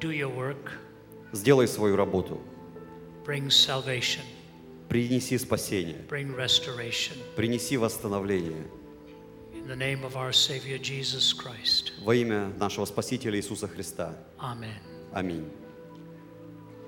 Do 0.00 0.10
your 0.10 0.34
work. 0.34 0.72
Сделай 1.32 1.68
свою 1.68 1.96
работу, 1.96 2.40
Bring 3.24 3.48
salvation. 3.50 4.22
принеси 4.88 5.38
спасение, 5.38 5.98
Bring 6.08 6.34
restoration. 6.36 7.14
принеси 7.36 7.76
восстановление 7.76 8.64
In 9.61 9.67
the 9.67 9.75
name 9.75 10.03
of 10.05 10.15
our 10.15 10.31
Savior 10.31 10.77
Jesus 10.77 11.33
Christ. 11.33 11.91
во 12.01 12.15
имя 12.15 12.47
нашего 12.57 12.85
Спасителя 12.85 13.37
Иисуса 13.37 13.67
Христа. 13.67 14.15
Amen. 14.39 14.79
Аминь. 15.13 15.49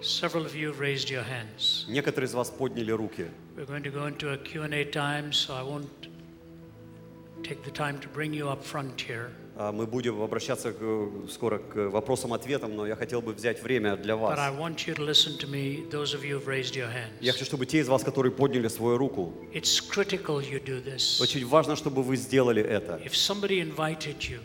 Several 0.02 0.46
of 0.46 0.56
you 0.56 0.68
have 0.68 0.80
raised 0.80 1.10
your 1.10 1.24
hands. 1.24 1.86
Некоторые 1.90 2.28
из 2.28 2.34
вас 2.34 2.50
подняли 2.50 2.92
руки. 2.92 3.28
We're 3.58 3.66
going 3.66 3.84
to 3.84 3.92
go 3.92 4.06
into 4.08 4.32
a 4.32 4.38
Q&A 4.38 4.86
time, 4.86 5.34
so 5.34 5.54
I 5.54 5.62
won't 5.64 6.08
take 7.44 7.64
the 7.64 7.72
time 7.72 8.00
to 8.00 8.08
bring 8.08 8.34
you 8.34 8.48
up 8.48 8.64
front 8.64 9.00
here. 9.02 9.32
А, 9.57 9.71
Мы 9.71 9.87
будем 9.87 10.21
обращаться 10.21 10.73
к- 10.73 11.31
скоро 11.31 11.59
к 11.59 11.77
вопросам-ответам, 11.91 12.75
но 12.75 12.87
я 12.89 12.97
хотел 12.97 13.23
бы 13.23 13.33
взять 13.33 13.63
время 13.63 13.97
для 13.97 14.17
вас. 14.17 14.37
Я 17.21 17.33
хочу, 17.33 17.45
чтобы 17.45 17.65
те 17.67 17.79
из 17.79 17.89
вас, 17.89 18.03
которые 18.03 18.33
подняли 18.33 18.67
свою 18.69 18.99
руку, 18.99 19.33
очень 21.21 21.47
важно, 21.47 21.77
чтобы 21.77 22.03
вы 22.03 22.17
сделали 22.17 22.63
это. 22.63 23.01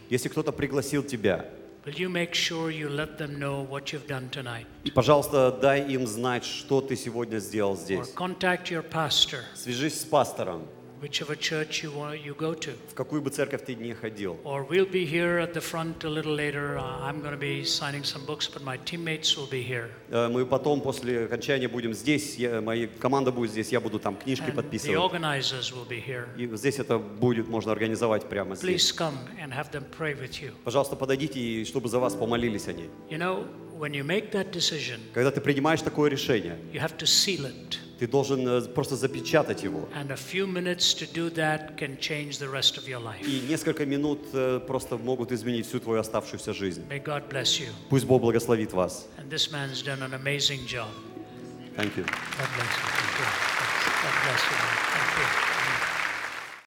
Если 0.10 0.30
кто-то 0.30 0.52
пригласил 0.52 1.04
тебя, 1.04 1.46
will 1.86 1.96
you 1.98 2.10
make 2.10 2.34
sure 2.34 2.70
you 2.70 2.88
let 2.90 3.18
them 3.18 3.40
know 3.40 3.64
what 3.68 3.92
you've 3.92 4.06
done 4.06 4.30
tonight? 4.30 4.66
и, 4.84 4.92
пожалуйста, 4.92 5.52
дай 5.60 5.82
им 5.92 6.06
знать, 6.06 6.44
что 6.46 6.82
ты 6.82 6.96
сегодня 6.96 7.40
сделал 7.40 7.74
Or 7.74 7.78
здесь. 7.78 8.14
contact 8.16 8.66
your 8.70 8.84
pastor, 8.88 9.40
Свяжись 9.56 10.02
с 10.02 10.04
пастором, 10.06 10.68
whichever 11.02 11.36
church 11.36 11.84
you, 11.84 11.92
want, 11.92 12.24
you 12.24 12.34
go 12.36 12.54
to. 12.54 12.72
в 12.90 12.94
какую 12.94 13.22
бы 13.22 13.30
церковь 13.30 13.64
ты 13.66 13.76
ни 13.76 13.94
ходил. 13.94 14.38
Or 14.44 14.66
we'll 14.68 14.86
be 14.90 15.06
here 15.06 15.40
at 15.40 15.54
the 15.54 15.62
front 15.62 16.04
a 16.04 16.10
little 16.10 16.34
later. 16.36 16.78
Uh, 16.78 16.84
I'm 17.02 17.20
going 17.22 17.32
to 17.32 17.38
be 17.38 17.64
signing 17.64 18.04
some 18.04 18.26
books, 18.26 18.48
but 18.48 18.64
my 18.64 18.78
teammates 18.86 19.36
will 19.38 19.50
be 19.50 19.62
here. 19.64 19.90
Э, 20.10 20.28
Мы 20.30 20.46
потом, 20.46 20.82
после 20.82 21.26
окончания, 21.26 21.68
будем 21.68 21.94
здесь, 21.94 22.38
моя 22.62 22.88
команда 23.00 23.32
будет 23.32 23.52
здесь, 23.52 23.70
я 23.72 23.80
буду 23.80 24.00
там 24.00 24.16
книжки 24.16 24.46
the 24.50 24.54
подписывать. 24.56 24.98
organizers 24.98 25.72
will 25.72 25.88
be 25.88 26.00
here. 26.06 26.28
И 26.38 26.48
здесь 26.58 26.80
это 26.80 26.98
будет, 27.00 27.48
можно 27.48 27.72
организовать 27.72 28.28
прямо 28.30 28.56
здесь. 28.56 28.92
Please 28.92 28.96
come 28.98 29.16
and 29.42 29.52
have 29.54 29.72
them 29.72 29.86
pray 29.98 30.14
with 30.20 30.42
you. 30.42 30.52
Пожалуйста, 30.64 30.96
подойдите, 30.96 31.40
и 31.40 31.66
чтобы 31.66 31.90
за 31.90 32.00
вас 32.00 32.14
помолились 32.16 32.68
они. 32.68 32.90
You 33.10 33.18
know, 33.18 33.48
when 33.78 33.94
you 33.94 34.04
make 34.04 34.32
that 34.32 34.52
decision, 34.52 35.00
Когда 35.14 35.32
ты 35.32 35.40
принимаешь 35.42 35.82
такое 35.82 36.10
решение, 36.10 36.58
you 36.74 36.80
have 36.82 36.98
to 36.98 37.06
seal 37.06 37.46
it. 37.46 37.78
Ты 38.00 38.08
должен 38.08 38.48
э, 38.48 38.62
просто 38.62 38.96
запечатать 38.96 39.64
его. 39.64 39.90
И 43.22 43.42
несколько 43.50 43.86
минут 43.86 44.20
э, 44.34 44.60
просто 44.66 44.98
могут 44.98 45.32
изменить 45.32 45.68
всю 45.68 45.80
твою 45.80 46.00
оставшуюся 46.00 46.54
жизнь. 46.54 46.84
Пусть 47.90 48.06
Бог 48.06 48.22
благословит 48.22 48.74
вас. 48.74 49.08
You. 51.96 52.04
God 52.04 52.50
bless 52.56 52.74
you. 52.76 52.90
God 54.02 54.14
bless 54.24 54.42
you. 54.50 54.58
Thank 54.92 55.54
you. 55.54 55.59